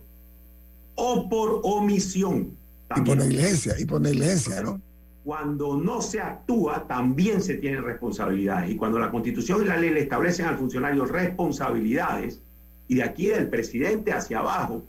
o 0.96 1.30
por 1.30 1.62
omisión. 1.64 2.58
También. 2.88 3.18
Y 3.18 3.20
por 3.20 3.28
negligencia, 3.28 3.80
y 3.80 3.86
por 3.86 4.02
negligencia, 4.02 4.62
¿no? 4.62 4.82
Cuando 5.24 5.78
no 5.78 6.02
se 6.02 6.20
actúa, 6.20 6.88
también 6.88 7.42
se 7.42 7.56
tienen 7.56 7.84
responsabilidades. 7.84 8.72
Y 8.72 8.76
cuando 8.76 8.98
la 8.98 9.12
Constitución 9.12 9.62
y 9.62 9.68
la 9.68 9.78
ley 9.78 9.92
le 9.92 10.02
establecen 10.02 10.48
al 10.48 10.58
funcionario 10.58 11.06
responsabilidades, 11.06 12.42
y 12.88 12.96
de 12.96 13.04
aquí 13.04 13.28
del 13.28 13.48
presidente 13.48 14.12
hacia 14.12 14.40
abajo, 14.40 14.84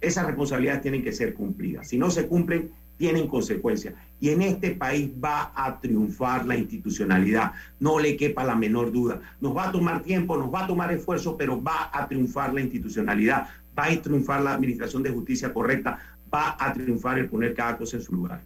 esas 0.00 0.26
responsabilidades 0.26 0.82
tienen 0.82 1.02
que 1.02 1.12
ser 1.12 1.34
cumplidas. 1.34 1.88
Si 1.88 1.98
no 1.98 2.10
se 2.10 2.26
cumplen, 2.26 2.70
tienen 3.00 3.28
consecuencias. 3.28 3.94
Y 4.20 4.28
en 4.28 4.42
este 4.42 4.72
país 4.72 5.10
va 5.24 5.52
a 5.56 5.80
triunfar 5.80 6.44
la 6.44 6.54
institucionalidad, 6.54 7.52
no 7.80 7.98
le 7.98 8.14
quepa 8.14 8.44
la 8.44 8.54
menor 8.54 8.92
duda. 8.92 9.22
Nos 9.40 9.56
va 9.56 9.68
a 9.68 9.72
tomar 9.72 10.02
tiempo, 10.02 10.36
nos 10.36 10.52
va 10.52 10.64
a 10.64 10.66
tomar 10.66 10.92
esfuerzo, 10.92 11.34
pero 11.34 11.62
va 11.62 11.90
a 11.94 12.06
triunfar 12.06 12.52
la 12.52 12.60
institucionalidad, 12.60 13.48
va 13.76 13.86
a 13.86 14.02
triunfar 14.02 14.42
la 14.42 14.52
administración 14.52 15.02
de 15.02 15.08
justicia 15.08 15.50
correcta, 15.50 15.98
va 16.32 16.56
a 16.60 16.74
triunfar 16.74 17.18
el 17.18 17.30
poner 17.30 17.54
cada 17.54 17.78
cosa 17.78 17.96
en 17.96 18.02
su 18.02 18.12
lugar. 18.12 18.42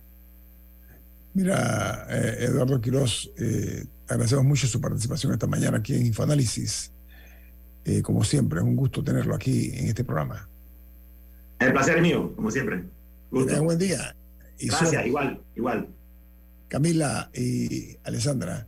Mira, 1.35 2.07
eh, 2.09 2.45
Eduardo 2.45 2.81
Quiroz, 2.81 3.33
eh, 3.37 3.85
agradecemos 4.07 4.45
mucho 4.45 4.69
su 4.69 4.81
participación 4.81 5.33
esta 5.33 5.49
mañana 5.49 5.79
aquí 5.79 5.97
en 5.97 6.07
Infoanálisis. 6.07 6.93
Eh, 7.85 8.03
como 8.03 8.23
siempre, 8.23 8.61
es 8.61 8.65
un 8.65 8.77
gusto 8.77 9.03
tenerlo 9.03 9.35
aquí 9.35 9.73
en 9.75 9.89
este 9.89 10.05
programa. 10.05 10.49
El 11.59 11.73
placer 11.73 11.97
es 11.97 12.03
mío, 12.03 12.33
como 12.37 12.53
siempre. 12.53 12.85
buen 13.31 13.79
día. 13.81 14.15
Gracias, 14.61 15.07
igual, 15.07 15.43
igual. 15.55 15.89
Camila 16.69 17.31
y 17.35 17.97
Alessandra, 18.05 18.67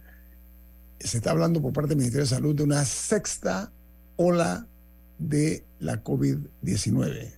se 0.99 1.18
está 1.18 1.30
hablando 1.30 1.61
por 1.61 1.72
parte 1.72 1.91
del 1.91 1.99
Ministerio 1.99 2.24
de 2.24 2.30
Salud 2.30 2.55
de 2.55 2.62
una 2.62 2.84
sexta 2.84 3.72
ola 4.16 4.66
de 5.18 5.64
la 5.78 6.03
COVID-19. 6.03 7.32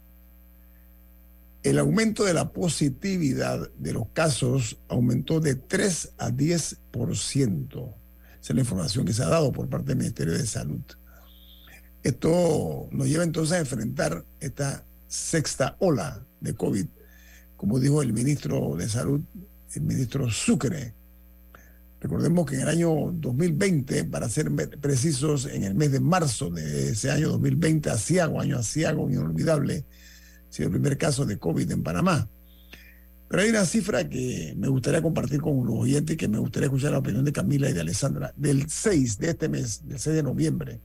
El 1.63 1.79
aumento 1.79 2.25
de 2.25 2.35
la 2.35 2.53
positividad 2.53 3.69
de 3.79 3.93
los 3.93 4.09
casos 4.13 4.79
aumentó 4.89 5.41
de 5.41 5.55
3 5.57 6.13
a 6.19 6.31
10%. 6.31 7.95
Esa 8.41 8.53
es 8.53 8.55
la 8.55 8.61
información 8.61 9.05
que 9.05 9.13
se 9.13 9.23
ha 9.23 9.29
dado 9.29 9.53
por 9.53 9.69
parte 9.69 9.89
del 9.89 9.99
Ministerio 9.99 10.35
de 10.35 10.47
Salud. 10.47 10.81
Esto 12.03 12.89
nos 12.93 13.09
lleva 13.09 13.25
entonces 13.25 13.57
a 13.57 13.61
enfrentar 13.61 14.25
esta 14.41 14.85
sexta 15.09 15.77
ola 15.81 16.25
de 16.41 16.55
COVID, 16.55 16.87
como 17.59 17.79
dijo 17.79 18.01
el 18.01 18.15
ministro 18.15 18.77
de 18.77 18.89
Salud, 18.89 19.21
el 19.75 19.83
ministro 19.83 20.31
Sucre. 20.31 20.95
Recordemos 22.01 22.47
que 22.47 22.55
en 22.55 22.61
el 22.63 22.69
año 22.69 23.11
2020, 23.13 24.05
para 24.05 24.29
ser 24.29 24.51
precisos, 24.81 25.47
en 25.47 25.65
el 25.65 25.75
mes 25.75 25.91
de 25.91 25.99
marzo 25.99 26.49
de 26.51 26.91
ese 26.91 27.11
año 27.11 27.31
2020, 27.31 27.91
asiago, 27.91 28.41
año 28.41 28.57
asiago 28.59 29.11
inolvidable, 29.11 29.85
sido 30.49 30.69
el 30.69 30.75
primer 30.75 30.97
caso 30.97 31.27
de 31.27 31.39
COVID 31.39 31.71
en 31.73 31.83
Panamá. 31.83 32.31
Pero 33.29 33.43
hay 33.43 33.51
una 33.51 33.67
cifra 33.67 34.09
que 34.09 34.55
me 34.57 34.69
gustaría 34.69 35.03
compartir 35.03 35.41
con 35.41 35.67
los 35.67 35.75
oyentes 35.81 36.15
y 36.15 36.17
que 36.17 36.29
me 36.29 36.39
gustaría 36.39 36.67
escuchar 36.67 36.93
la 36.93 36.99
opinión 36.99 37.25
de 37.25 37.33
Camila 37.33 37.69
y 37.69 37.73
de 37.73 37.81
Alessandra. 37.81 38.33
Del 38.37 38.71
6 38.71 39.19
de 39.19 39.31
este 39.31 39.49
mes, 39.49 39.85
del 39.85 39.99
6 39.99 40.15
de 40.15 40.23
noviembre, 40.23 40.81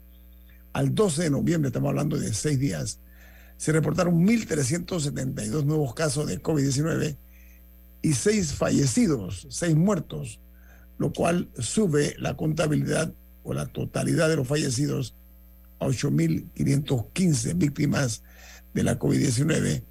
al 0.74 0.96
12 0.96 1.22
de 1.22 1.30
noviembre, 1.30 1.68
estamos 1.68 1.90
hablando 1.90 2.18
de 2.18 2.34
seis 2.34 2.58
días, 2.60 3.00
se 3.64 3.72
reportaron 3.72 4.28
1.372 4.28 5.64
nuevos 5.64 5.94
casos 5.94 6.28
de 6.28 6.44
COVID-19 6.44 7.16
y 8.02 8.12
seis 8.12 8.54
fallecidos, 8.54 9.48
seis 9.50 9.74
muertos, 9.74 10.42
lo 10.98 11.14
cual 11.14 11.48
sube 11.58 12.14
la 12.20 12.36
contabilidad 12.36 13.14
o 13.42 13.54
la 13.54 13.68
totalidad 13.68 14.28
de 14.28 14.36
los 14.36 14.50
fallecidos 14.50 15.16
a 15.80 15.86
8.515 15.86 17.58
víctimas 17.58 18.24
de 18.74 18.84
la 18.84 19.00
COVID-19. 19.00 19.82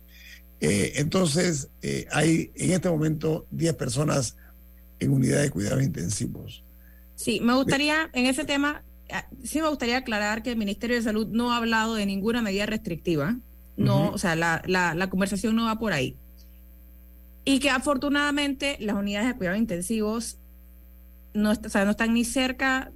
Eh, 0.61 0.93
entonces, 0.97 1.71
eh, 1.81 2.07
hay 2.13 2.53
en 2.57 2.73
este 2.73 2.91
momento 2.91 3.47
10 3.53 3.73
personas 3.77 4.37
en 5.01 5.13
unidad 5.13 5.41
de 5.41 5.49
cuidados 5.49 5.83
intensivos. 5.83 6.63
Sí, 7.17 7.41
me 7.41 7.55
gustaría 7.55 8.11
en 8.13 8.27
ese 8.27 8.45
tema 8.45 8.83
Ah, 9.13 9.27
sí 9.45 9.61
me 9.61 9.69
gustaría 9.69 9.99
aclarar 9.99 10.43
que 10.43 10.51
el 10.51 10.57
Ministerio 10.57 10.97
de 10.97 11.03
Salud 11.03 11.29
no 11.29 11.53
ha 11.53 11.59
hablado 11.59 11.95
de 11.95 12.07
ninguna 12.07 12.41
medida 12.41 12.65
restrictiva. 12.65 13.37
No, 13.77 14.11
o 14.11 14.19
sea, 14.19 14.37
la, 14.37 14.63
la, 14.67 15.11
conversación 15.11 15.57
no 15.57 15.65
va 15.65 15.79
por 15.79 15.93
ahí. 15.93 16.17
Y 17.45 17.59
que 17.59 17.71
afortunadamente 17.71 18.77
las 18.81 18.97
unidades 18.97 19.29
de 19.29 19.37
cuidados 19.37 19.59
intensivos 19.59 20.39
no, 21.35 21.53
o 21.53 21.69
sea, 21.69 21.85
no 21.85 21.93
están 21.93 22.13
ni 22.15 22.25
cerca, 22.25 22.93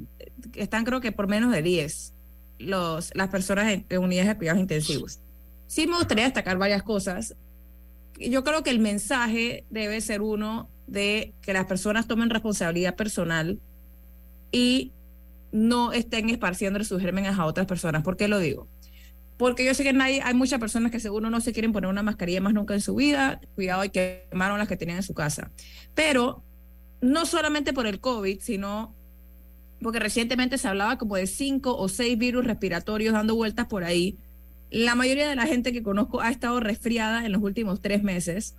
están 0.55 0.85
creo 0.85 1.01
que 1.01 1.13
por 1.13 1.27
menos 1.27 1.51
de 1.53 1.63
10 1.63 2.13
los, 2.59 3.11
las 3.15 3.29
personas 3.29 3.73
en, 3.73 3.87
en 3.89 4.03
unidades 4.03 4.29
de 4.29 4.37
cuidados 4.37 4.61
intensivos. 4.61 5.21
Sí 5.67 5.87
me 5.87 5.97
gustaría 5.97 6.25
destacar 6.25 6.59
varias 6.59 6.83
cosas. 6.83 7.35
Yo 8.19 8.45
creo 8.45 8.63
que 8.63 8.71
el 8.71 8.79
mensaje 8.79 9.65
debe 9.71 10.01
ser 10.01 10.23
uno 10.23 10.69
de 10.87 11.35
que 11.43 11.53
las 11.53 11.67
personas 11.67 12.07
tomen 12.07 12.31
responsabilidad 12.31 12.95
personal 12.95 13.59
y 14.53 14.93
no 15.53 15.93
estén 15.93 16.31
esparciendo 16.31 16.83
sus 16.85 17.01
gérmenes 17.01 17.39
a 17.39 17.47
otras 17.47 17.67
personas. 17.67 18.03
¿Por 18.03 18.17
qué 18.17 18.29
lo 18.29 18.39
digo? 18.39 18.69
Porque 19.37 19.65
yo 19.65 19.75
sé 19.75 19.85
que 19.85 19.93
nadie, 19.93 20.23
hay 20.23 20.35
muchas 20.35 20.59
personas 20.59 20.91
que 20.91 21.01
seguro 21.01 21.29
no 21.29 21.41
se 21.41 21.53
quieren 21.53 21.73
poner 21.73 21.91
una 21.91 22.03
mascarilla 22.03 22.41
más 22.41 22.55
nunca 22.55 22.75
en 22.75 22.81
su 22.81 22.95
vida. 22.95 23.41
Cuidado, 23.55 23.85
y 23.85 23.91
quemaron 23.91 24.59
las 24.59 24.69
que 24.69 24.77
tenían 24.77 24.99
en 24.99 25.03
su 25.03 25.15
casa. 25.15 25.51
Pero 25.95 26.43
no 27.01 27.27
solamente 27.27 27.73
por 27.73 27.87
el 27.87 28.01
COVID, 28.01 28.41
sino 28.41 28.95
porque 29.83 29.99
recientemente 29.99 30.57
se 30.57 30.69
hablaba 30.69 30.97
como 30.97 31.17
de 31.17 31.27
cinco 31.27 31.77
o 31.77 31.89
seis 31.89 32.17
virus 32.17 32.47
respiratorios 32.47 33.13
dando 33.13 33.35
vueltas 33.35 33.67
por 33.67 33.85
ahí. 33.85 34.17
La 34.71 34.95
mayoría 34.95 35.29
de 35.29 35.37
la 35.37 35.47
gente 35.47 35.73
que 35.73 35.83
conozco 35.83 36.23
ha 36.23 36.31
estado 36.31 36.61
resfriada 36.61 37.27
en 37.27 37.33
los 37.33 37.43
últimos 37.43 37.83
tres 37.83 38.03
meses. 38.03 38.57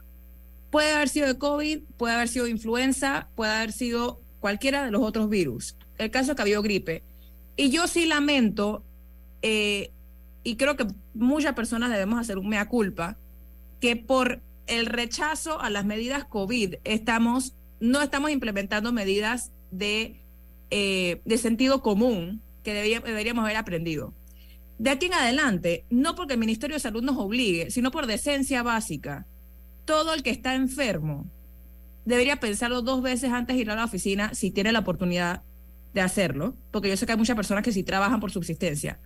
Puede 0.69 0.93
haber 0.93 1.09
sido 1.09 1.28
de 1.28 1.38
COVID, 1.38 1.80
puede 1.97 2.13
haber 2.13 2.28
sido 2.28 2.47
influenza, 2.47 3.30
puede 3.36 3.51
haber 3.51 3.71
sido 3.71 4.21
cualquiera 4.39 4.86
de 4.86 4.91
los 4.91 5.01
otros 5.01 5.30
virus 5.30 5.75
el 5.97 6.11
caso 6.11 6.36
que 6.36 6.41
había 6.41 6.59
gripe. 6.61 7.03
Y 7.55 7.69
yo 7.69 7.88
sí 7.88 8.05
lamento, 8.05 8.84
eh, 9.41 9.91
y 10.47 10.55
creo 10.55 10.77
que 10.77 10.87
muchas 11.13 11.55
personas 11.55 11.91
debemos 11.91 12.21
hacer 12.21 12.37
un 12.37 12.47
mea 12.47 12.69
culpa, 12.69 13.17
que 13.81 13.97
por 13.97 14.39
el 14.67 14.85
rechazo 14.85 15.59
a 15.59 15.69
las 15.69 15.83
medidas 15.83 16.23
COVID 16.23 16.75
estamos, 16.85 17.53
no 17.81 18.01
estamos 18.01 18.31
implementando 18.31 18.93
medidas 18.93 19.51
de, 19.71 20.21
eh, 20.71 21.19
de 21.25 21.37
sentido 21.37 21.81
común 21.81 22.41
que 22.63 22.73
deberíamos 22.73 23.43
haber 23.43 23.57
aprendido. 23.57 24.13
De 24.79 24.89
aquí 24.89 25.07
en 25.07 25.15
adelante, 25.15 25.83
no 25.89 26.15
porque 26.15 26.35
el 26.35 26.39
Ministerio 26.39 26.77
de 26.77 26.79
Salud 26.79 27.03
nos 27.03 27.17
obligue, 27.17 27.69
sino 27.69 27.91
por 27.91 28.07
decencia 28.07 28.63
básica, 28.63 29.25
todo 29.83 30.13
el 30.13 30.23
que 30.23 30.29
está 30.29 30.55
enfermo 30.55 31.25
debería 32.05 32.37
pensarlo 32.37 32.81
dos 32.81 33.01
veces 33.01 33.33
antes 33.33 33.57
de 33.57 33.63
ir 33.63 33.69
a 33.69 33.75
la 33.75 33.83
oficina 33.83 34.33
si 34.33 34.51
tiene 34.51 34.71
la 34.71 34.79
oportunidad 34.79 35.41
de 35.93 35.99
hacerlo, 35.99 36.55
porque 36.71 36.87
yo 36.87 36.95
sé 36.95 37.05
que 37.05 37.11
hay 37.11 37.17
muchas 37.17 37.35
personas 37.35 37.65
que 37.65 37.73
sí 37.73 37.83
trabajan 37.83 38.21
por 38.21 38.31
subsistencia. 38.31 38.97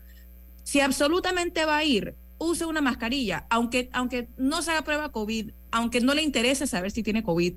Si 0.64 0.80
absolutamente 0.80 1.66
va 1.66 1.78
a 1.78 1.84
ir, 1.84 2.16
use 2.38 2.66
una 2.66 2.82
mascarilla, 2.82 3.46
aunque, 3.50 3.90
aunque 3.94 4.30
no 4.38 4.62
se 4.62 4.72
haga 4.72 4.84
prueba 4.84 5.12
COVID, 5.12 5.52
aunque 5.72 6.02
no 6.02 6.14
le 6.14 6.22
interese 6.22 6.68
saber 6.68 6.92
si 6.92 7.04
tiene 7.04 7.24
COVID, 7.24 7.54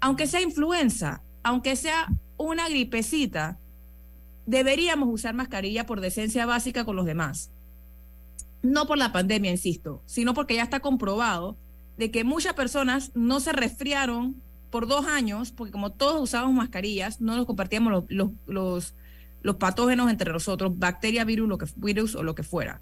aunque 0.00 0.26
sea 0.26 0.40
influenza, 0.40 1.22
aunque 1.42 1.76
sea 1.76 2.08
una 2.36 2.68
gripecita, 2.68 3.58
deberíamos 4.46 5.08
usar 5.12 5.34
mascarilla 5.34 5.86
por 5.86 6.00
decencia 6.00 6.46
básica 6.46 6.84
con 6.84 6.96
los 6.96 7.06
demás. 7.06 7.50
No 8.62 8.86
por 8.86 8.98
la 8.98 9.12
pandemia, 9.12 9.50
insisto, 9.50 10.02
sino 10.06 10.34
porque 10.34 10.54
ya 10.54 10.62
está 10.62 10.80
comprobado 10.80 11.56
de 11.96 12.10
que 12.10 12.24
muchas 12.24 12.54
personas 12.54 13.12
no 13.14 13.40
se 13.40 13.52
resfriaron 13.52 14.40
por 14.70 14.86
dos 14.86 15.06
años, 15.06 15.52
porque 15.52 15.72
como 15.72 15.90
todos 15.90 16.22
usábamos 16.22 16.54
mascarillas, 16.54 17.20
no 17.20 17.36
nos 17.36 17.46
compartíamos 17.46 17.92
los, 17.92 18.04
los, 18.08 18.30
los, 18.46 18.94
patógenos 19.58 20.10
entre 20.10 20.32
nosotros, 20.32 20.78
bacteria, 20.78 21.24
virus, 21.24 21.48
lo 21.48 21.58
que, 21.58 21.66
virus 21.76 22.14
o 22.14 22.22
lo 22.22 22.34
que 22.34 22.42
fuera. 22.42 22.80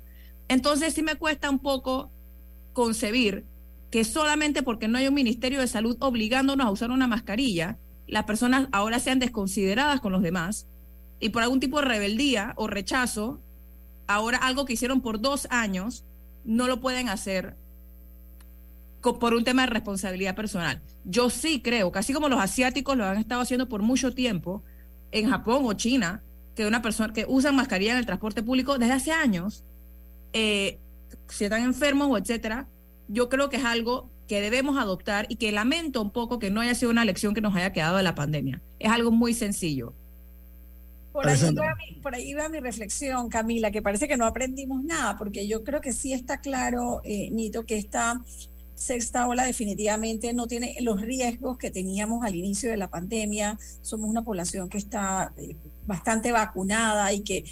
Entonces 0.49 0.95
sí 0.95 1.03
me 1.03 1.17
cuesta 1.17 1.51
un 1.51 1.59
poco 1.59 2.11
concebir 2.73 3.45
que 3.91 4.05
solamente 4.05 4.63
porque 4.63 4.89
no 4.89 4.99
hay 4.99 5.09
un 5.09 5.15
Ministerio 5.15 5.61
de 5.61 5.67
Salud 5.67 5.97
obligándonos 6.01 6.67
a 6.67 6.71
usar 6.71 6.91
una 6.91 7.07
mascarilla, 7.07 7.79
las 8.07 8.25
personas 8.25 8.69
ahora 8.73 8.99
sean 8.99 9.19
desconsideradas 9.19 10.01
con 10.01 10.13
los 10.13 10.23
demás 10.23 10.67
y 11.21 11.31
por 11.31 11.43
algún 11.43 11.61
tipo 11.61 11.81
de 11.81 11.87
rebeldía 11.87 12.53
o 12.57 12.67
rechazo, 12.67 13.41
ahora 14.07 14.39
algo 14.39 14.65
que 14.65 14.75
hicieron 14.75 15.01
por 15.01 15.21
dos 15.21 15.47
años, 15.51 16.05
no 16.45 16.69
lo 16.69 16.81
pueden 16.81 17.09
hacer 17.09 17.57
por 19.01 19.35
un 19.35 19.45
tema 19.45 19.63
de 19.63 19.69
responsabilidad 19.69 20.35
personal. 20.35 20.81
Yo 21.05 21.31
sí 21.31 21.61
creo 21.61 21.93
que 21.93 21.99
así 21.99 22.13
como 22.13 22.29
los 22.29 22.41
asiáticos 22.41 22.97
lo 22.97 23.05
han 23.05 23.19
estado 23.19 23.41
haciendo 23.41 23.69
por 23.69 23.83
mucho 23.83 24.13
tiempo, 24.13 24.63
en 25.13 25.31
Japón 25.31 25.63
o 25.65 25.73
China, 25.75 26.23
que 26.57 26.67
una 26.67 26.83
persona 26.83 27.13
que 27.13 27.27
usan 27.29 27.55
mascarilla 27.55 27.93
en 27.93 27.99
el 27.99 28.07
transporte 28.07 28.43
público 28.43 28.79
desde 28.79 28.95
hace 28.95 29.13
años, 29.13 29.63
eh, 30.33 30.79
si 31.29 31.45
están 31.45 31.63
enfermos 31.63 32.09
o 32.11 32.19
etcétera, 32.19 32.67
yo 33.09 33.29
creo 33.29 33.51
que 33.51 33.59
es 33.59 33.65
algo 33.65 34.11
que 34.27 34.41
debemos 34.41 34.79
adoptar 34.79 35.27
y 35.29 35.37
que 35.37 35.53
lamento 35.53 36.03
un 36.03 36.11
poco 36.11 36.39
que 36.39 36.51
no 36.51 36.63
haya 36.63 36.75
sido 36.75 36.91
una 36.91 37.05
lección 37.05 37.35
que 37.35 37.41
nos 37.41 37.55
haya 37.55 37.73
quedado 37.73 37.99
de 37.99 38.03
la 38.03 38.15
pandemia. 38.15 38.61
Es 38.79 38.91
algo 38.91 39.13
muy 39.13 39.35
sencillo. 39.35 39.93
Por 41.13 41.29
ahí, 41.29 41.55
va 41.55 41.75
mi, 41.77 42.01
por 42.01 42.15
ahí 42.15 42.35
va 42.35 42.49
mi 42.49 42.61
reflexión, 42.61 43.29
Camila, 43.29 43.71
que 43.71 43.81
parece 43.81 44.09
que 44.09 44.17
no 44.17 44.27
aprendimos 44.27 44.83
nada, 44.83 45.17
porque 45.17 45.47
yo 45.47 45.63
creo 45.63 45.81
que 45.81 45.93
sí 45.93 46.13
está 46.13 46.39
claro, 46.41 47.01
eh, 47.05 47.31
Nito, 47.31 47.65
que 47.65 47.77
esta 47.77 48.23
sexta 48.75 49.27
ola 49.27 49.45
definitivamente 49.45 50.35
no 50.35 50.47
tiene 50.47 50.77
los 50.81 51.01
riesgos 51.01 51.57
que 51.57 51.71
teníamos 51.71 52.25
al 52.25 52.35
inicio 52.35 52.71
de 52.71 52.77
la 52.77 52.89
pandemia. 52.89 53.59
Somos 53.81 54.11
una 54.11 54.25
población 54.25 54.69
que 54.69 54.77
está 54.77 55.33
eh, 55.39 55.57
bastante 55.87 56.33
vacunada 56.33 57.13
y 57.13 57.21
que 57.21 57.45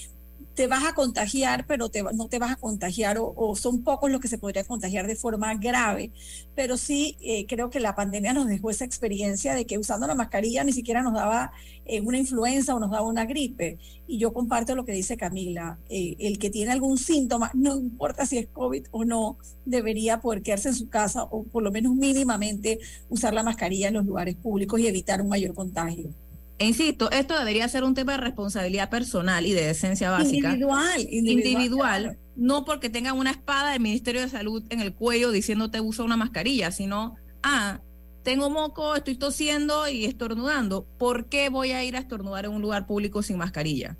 te 0.54 0.66
vas 0.68 0.84
a 0.84 0.94
contagiar, 0.94 1.66
pero 1.66 1.88
te, 1.88 2.02
no 2.02 2.28
te 2.28 2.38
vas 2.38 2.52
a 2.52 2.56
contagiar 2.56 3.18
o, 3.18 3.56
son 3.56 3.82
pocos 3.82 4.10
los 4.10 4.20
que 4.20 4.28
se 4.28 4.38
podría 4.38 4.64
contagiar 4.64 5.06
de 5.06 5.16
forma 5.16 5.54
grave. 5.56 6.12
Pero 6.54 6.76
sí 6.76 7.16
eh, 7.20 7.46
creo 7.46 7.70
que 7.70 7.80
la 7.80 7.94
pandemia 7.94 8.32
nos 8.32 8.46
dejó 8.46 8.70
esa 8.70 8.84
experiencia 8.84 9.54
de 9.54 9.66
que 9.66 9.78
usando 9.78 10.06
la 10.06 10.14
mascarilla 10.14 10.64
ni 10.64 10.72
siquiera 10.72 11.02
nos 11.02 11.14
daba 11.14 11.52
eh, 11.84 12.00
una 12.00 12.18
influenza 12.18 12.74
o 12.74 12.78
nos 12.78 12.90
daba 12.90 13.06
una 13.06 13.26
gripe. 13.26 13.78
Y 14.06 14.18
yo 14.18 14.32
comparto 14.32 14.76
lo 14.76 14.84
que 14.84 14.92
dice 14.92 15.16
Camila, 15.16 15.78
eh, 15.88 16.16
el 16.20 16.38
que 16.38 16.50
tiene 16.50 16.72
algún 16.72 16.98
síntoma, 16.98 17.50
no 17.54 17.76
importa 17.76 18.26
si 18.26 18.38
es 18.38 18.46
COVID 18.46 18.86
o 18.92 19.04
no, 19.04 19.38
debería 19.64 20.20
poder 20.20 20.42
quedarse 20.42 20.68
en 20.68 20.76
su 20.76 20.88
casa 20.88 21.24
o 21.24 21.42
por 21.44 21.62
lo 21.62 21.72
menos 21.72 21.94
mínimamente 21.94 22.78
usar 23.08 23.34
la 23.34 23.42
mascarilla 23.42 23.88
en 23.88 23.94
los 23.94 24.06
lugares 24.06 24.36
públicos 24.36 24.78
y 24.78 24.86
evitar 24.86 25.20
un 25.20 25.28
mayor 25.28 25.54
contagio. 25.54 26.10
E 26.58 26.66
insisto, 26.66 27.10
esto 27.10 27.36
debería 27.38 27.68
ser 27.68 27.82
un 27.82 27.94
tema 27.94 28.12
de 28.12 28.18
responsabilidad 28.18 28.88
personal 28.88 29.44
y 29.44 29.52
de 29.52 29.66
decencia 29.66 30.10
básica. 30.10 30.50
Individual, 30.50 31.00
individual. 31.00 31.52
individual 31.52 32.18
no 32.36 32.64
porque 32.64 32.90
tengan 32.90 33.16
una 33.16 33.30
espada 33.30 33.72
del 33.72 33.80
Ministerio 33.80 34.20
de 34.20 34.28
Salud 34.28 34.64
en 34.70 34.80
el 34.80 34.94
cuello 34.94 35.30
diciéndote 35.30 35.80
usa 35.80 36.04
una 36.04 36.16
mascarilla, 36.16 36.70
sino, 36.70 37.16
ah, 37.42 37.80
tengo 38.22 38.50
moco, 38.50 38.96
estoy 38.96 39.16
tosiendo 39.16 39.88
y 39.88 40.04
estornudando. 40.04 40.86
¿Por 40.98 41.26
qué 41.26 41.48
voy 41.48 41.72
a 41.72 41.84
ir 41.84 41.96
a 41.96 42.00
estornudar 42.00 42.46
en 42.46 42.52
un 42.52 42.62
lugar 42.62 42.86
público 42.86 43.22
sin 43.22 43.38
mascarilla? 43.38 43.96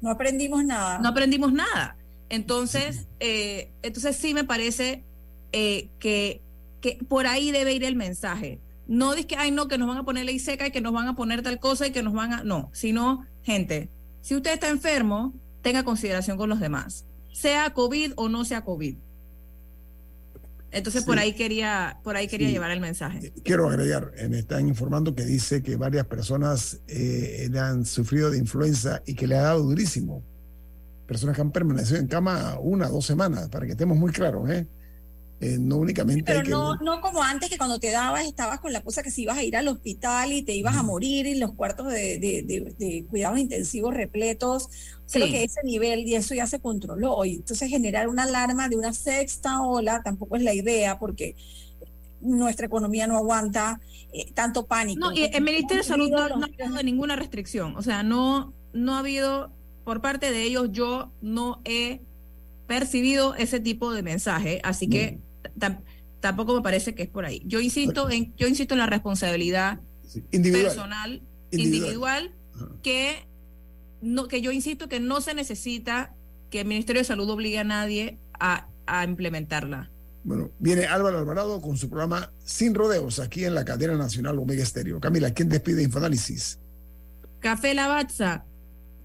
No 0.00 0.10
aprendimos 0.10 0.64
nada. 0.64 0.98
No 0.98 1.08
aprendimos 1.08 1.52
nada. 1.52 1.96
Entonces, 2.28 3.06
eh, 3.20 3.70
entonces 3.82 4.16
sí 4.16 4.34
me 4.34 4.44
parece 4.44 5.04
eh, 5.52 5.88
que, 5.98 6.42
que 6.80 6.98
por 7.08 7.26
ahí 7.26 7.52
debe 7.52 7.72
ir 7.74 7.84
el 7.84 7.96
mensaje. 7.96 8.60
No 8.86 9.14
dice 9.14 9.26
que, 9.28 9.36
ay, 9.36 9.50
no, 9.50 9.68
que 9.68 9.78
nos 9.78 9.88
van 9.88 9.98
a 9.98 10.04
poner 10.04 10.24
ley 10.24 10.38
seca 10.38 10.66
y 10.66 10.70
que 10.70 10.80
nos 10.80 10.92
van 10.92 11.08
a 11.08 11.16
poner 11.16 11.42
tal 11.42 11.58
cosa 11.58 11.86
y 11.86 11.90
que 11.90 12.02
nos 12.02 12.12
van 12.12 12.32
a. 12.32 12.44
No, 12.44 12.70
sino, 12.72 13.26
gente, 13.42 13.90
si 14.20 14.34
usted 14.34 14.52
está 14.52 14.68
enfermo, 14.68 15.34
tenga 15.62 15.84
consideración 15.84 16.36
con 16.36 16.48
los 16.48 16.60
demás, 16.60 17.06
sea 17.32 17.72
COVID 17.72 18.12
o 18.16 18.28
no 18.28 18.44
sea 18.44 18.64
COVID. 18.64 18.96
Entonces 20.74 21.04
por 21.04 21.18
ahí 21.18 21.34
quería, 21.34 22.00
por 22.02 22.16
ahí 22.16 22.26
quería 22.26 22.50
llevar 22.50 22.72
el 22.72 22.80
mensaje. 22.80 23.32
Quiero 23.44 23.68
agregar, 23.68 24.10
eh, 24.16 24.28
me 24.28 24.40
están 24.40 24.66
informando 24.66 25.14
que 25.14 25.24
dice 25.24 25.62
que 25.62 25.76
varias 25.76 26.04
personas 26.06 26.80
eh, 26.88 27.48
han 27.56 27.86
sufrido 27.86 28.28
de 28.30 28.38
influenza 28.38 29.00
y 29.06 29.14
que 29.14 29.28
le 29.28 29.36
ha 29.36 29.42
dado 29.42 29.62
durísimo. 29.62 30.24
Personas 31.06 31.36
que 31.36 31.42
han 31.42 31.52
permanecido 31.52 32.00
en 32.00 32.08
cama 32.08 32.58
una, 32.60 32.88
dos 32.88 33.06
semanas, 33.06 33.48
para 33.50 33.66
que 33.66 33.72
estemos 33.72 33.96
muy 33.96 34.10
claros, 34.10 34.50
¿eh? 34.50 34.66
Eh, 35.44 35.58
no 35.60 35.76
únicamente. 35.76 36.24
Pero 36.24 36.48
no, 36.48 36.76
no 36.76 37.02
como 37.02 37.22
antes 37.22 37.50
que 37.50 37.58
cuando 37.58 37.78
te 37.78 37.90
dabas 37.90 38.24
estabas 38.24 38.60
con 38.60 38.72
la 38.72 38.80
cosa 38.82 39.02
que 39.02 39.10
si 39.10 39.24
ibas 39.24 39.36
a 39.36 39.42
ir 39.42 39.58
al 39.58 39.68
hospital 39.68 40.32
y 40.32 40.40
te 40.40 40.54
ibas 40.54 40.74
a 40.74 40.82
morir 40.82 41.26
en 41.26 41.38
los 41.38 41.52
cuartos 41.52 41.92
de, 41.92 42.18
de, 42.18 43.04
cuidados 43.10 43.38
intensivos 43.38 43.92
repletos. 43.92 44.70
Creo 45.12 45.26
que 45.26 45.44
ese 45.44 45.60
nivel 45.62 46.00
y 46.08 46.14
eso 46.14 46.34
ya 46.34 46.46
se 46.46 46.60
controló. 46.60 47.26
Y 47.26 47.34
entonces 47.34 47.68
generar 47.68 48.08
una 48.08 48.22
alarma 48.22 48.70
de 48.70 48.76
una 48.76 48.94
sexta 48.94 49.60
ola 49.60 50.02
tampoco 50.02 50.36
es 50.36 50.42
la 50.42 50.54
idea 50.54 50.98
porque 50.98 51.36
nuestra 52.22 52.64
economía 52.64 53.06
no 53.06 53.18
aguanta 53.18 53.82
eh, 54.14 54.32
tanto 54.32 54.64
pánico. 54.64 54.98
No, 54.98 55.12
y 55.12 55.24
el 55.24 55.42
Ministerio 55.42 55.82
de 55.82 55.88
Salud 55.88 56.08
no, 56.08 56.20
ha 56.20 56.26
habido 56.26 56.82
ninguna 56.82 57.16
restricción. 57.16 57.76
O 57.76 57.82
sea, 57.82 58.02
no, 58.02 58.54
no 58.72 58.94
ha 58.94 59.00
habido, 59.00 59.50
por 59.84 60.00
parte 60.00 60.32
de 60.32 60.42
ellos, 60.44 60.70
yo 60.72 61.12
no 61.20 61.60
he 61.66 62.00
percibido 62.66 63.34
ese 63.34 63.60
tipo 63.60 63.92
de 63.92 64.02
mensaje. 64.02 64.62
Así 64.64 64.88
que 64.88 65.20
tampoco 66.20 66.54
me 66.54 66.62
parece 66.62 66.94
que 66.94 67.02
es 67.02 67.08
por 67.08 67.24
ahí. 67.24 67.42
Yo 67.46 67.60
insisto 67.60 68.10
en, 68.10 68.34
yo 68.36 68.48
insisto 68.48 68.74
en 68.74 68.78
la 68.78 68.86
responsabilidad 68.86 69.80
personal, 70.30 71.22
individual, 71.50 72.34
que 72.82 73.26
no, 74.00 74.28
que 74.28 74.40
yo 74.40 74.52
insisto 74.52 74.88
que 74.88 75.00
no 75.00 75.20
se 75.20 75.34
necesita 75.34 76.14
que 76.50 76.60
el 76.60 76.66
Ministerio 76.66 77.00
de 77.00 77.04
Salud 77.04 77.28
obligue 77.30 77.58
a 77.58 77.64
nadie 77.64 78.18
a, 78.38 78.68
a 78.86 79.04
implementarla. 79.04 79.90
Bueno, 80.22 80.50
viene 80.58 80.86
Álvaro 80.86 81.18
Alvarado 81.18 81.60
con 81.60 81.76
su 81.76 81.90
programa 81.90 82.32
Sin 82.44 82.74
Rodeos 82.74 83.18
aquí 83.20 83.44
en 83.44 83.54
la 83.54 83.64
cadena 83.64 83.94
nacional 83.94 84.38
Omega 84.38 84.62
Estéreo. 84.62 84.98
Camila, 85.00 85.32
¿quién 85.32 85.50
despide 85.50 85.82
Infoanálisis? 85.82 86.58
Café 87.40 87.74
Lavazza 87.74 88.46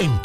En 0.00 0.18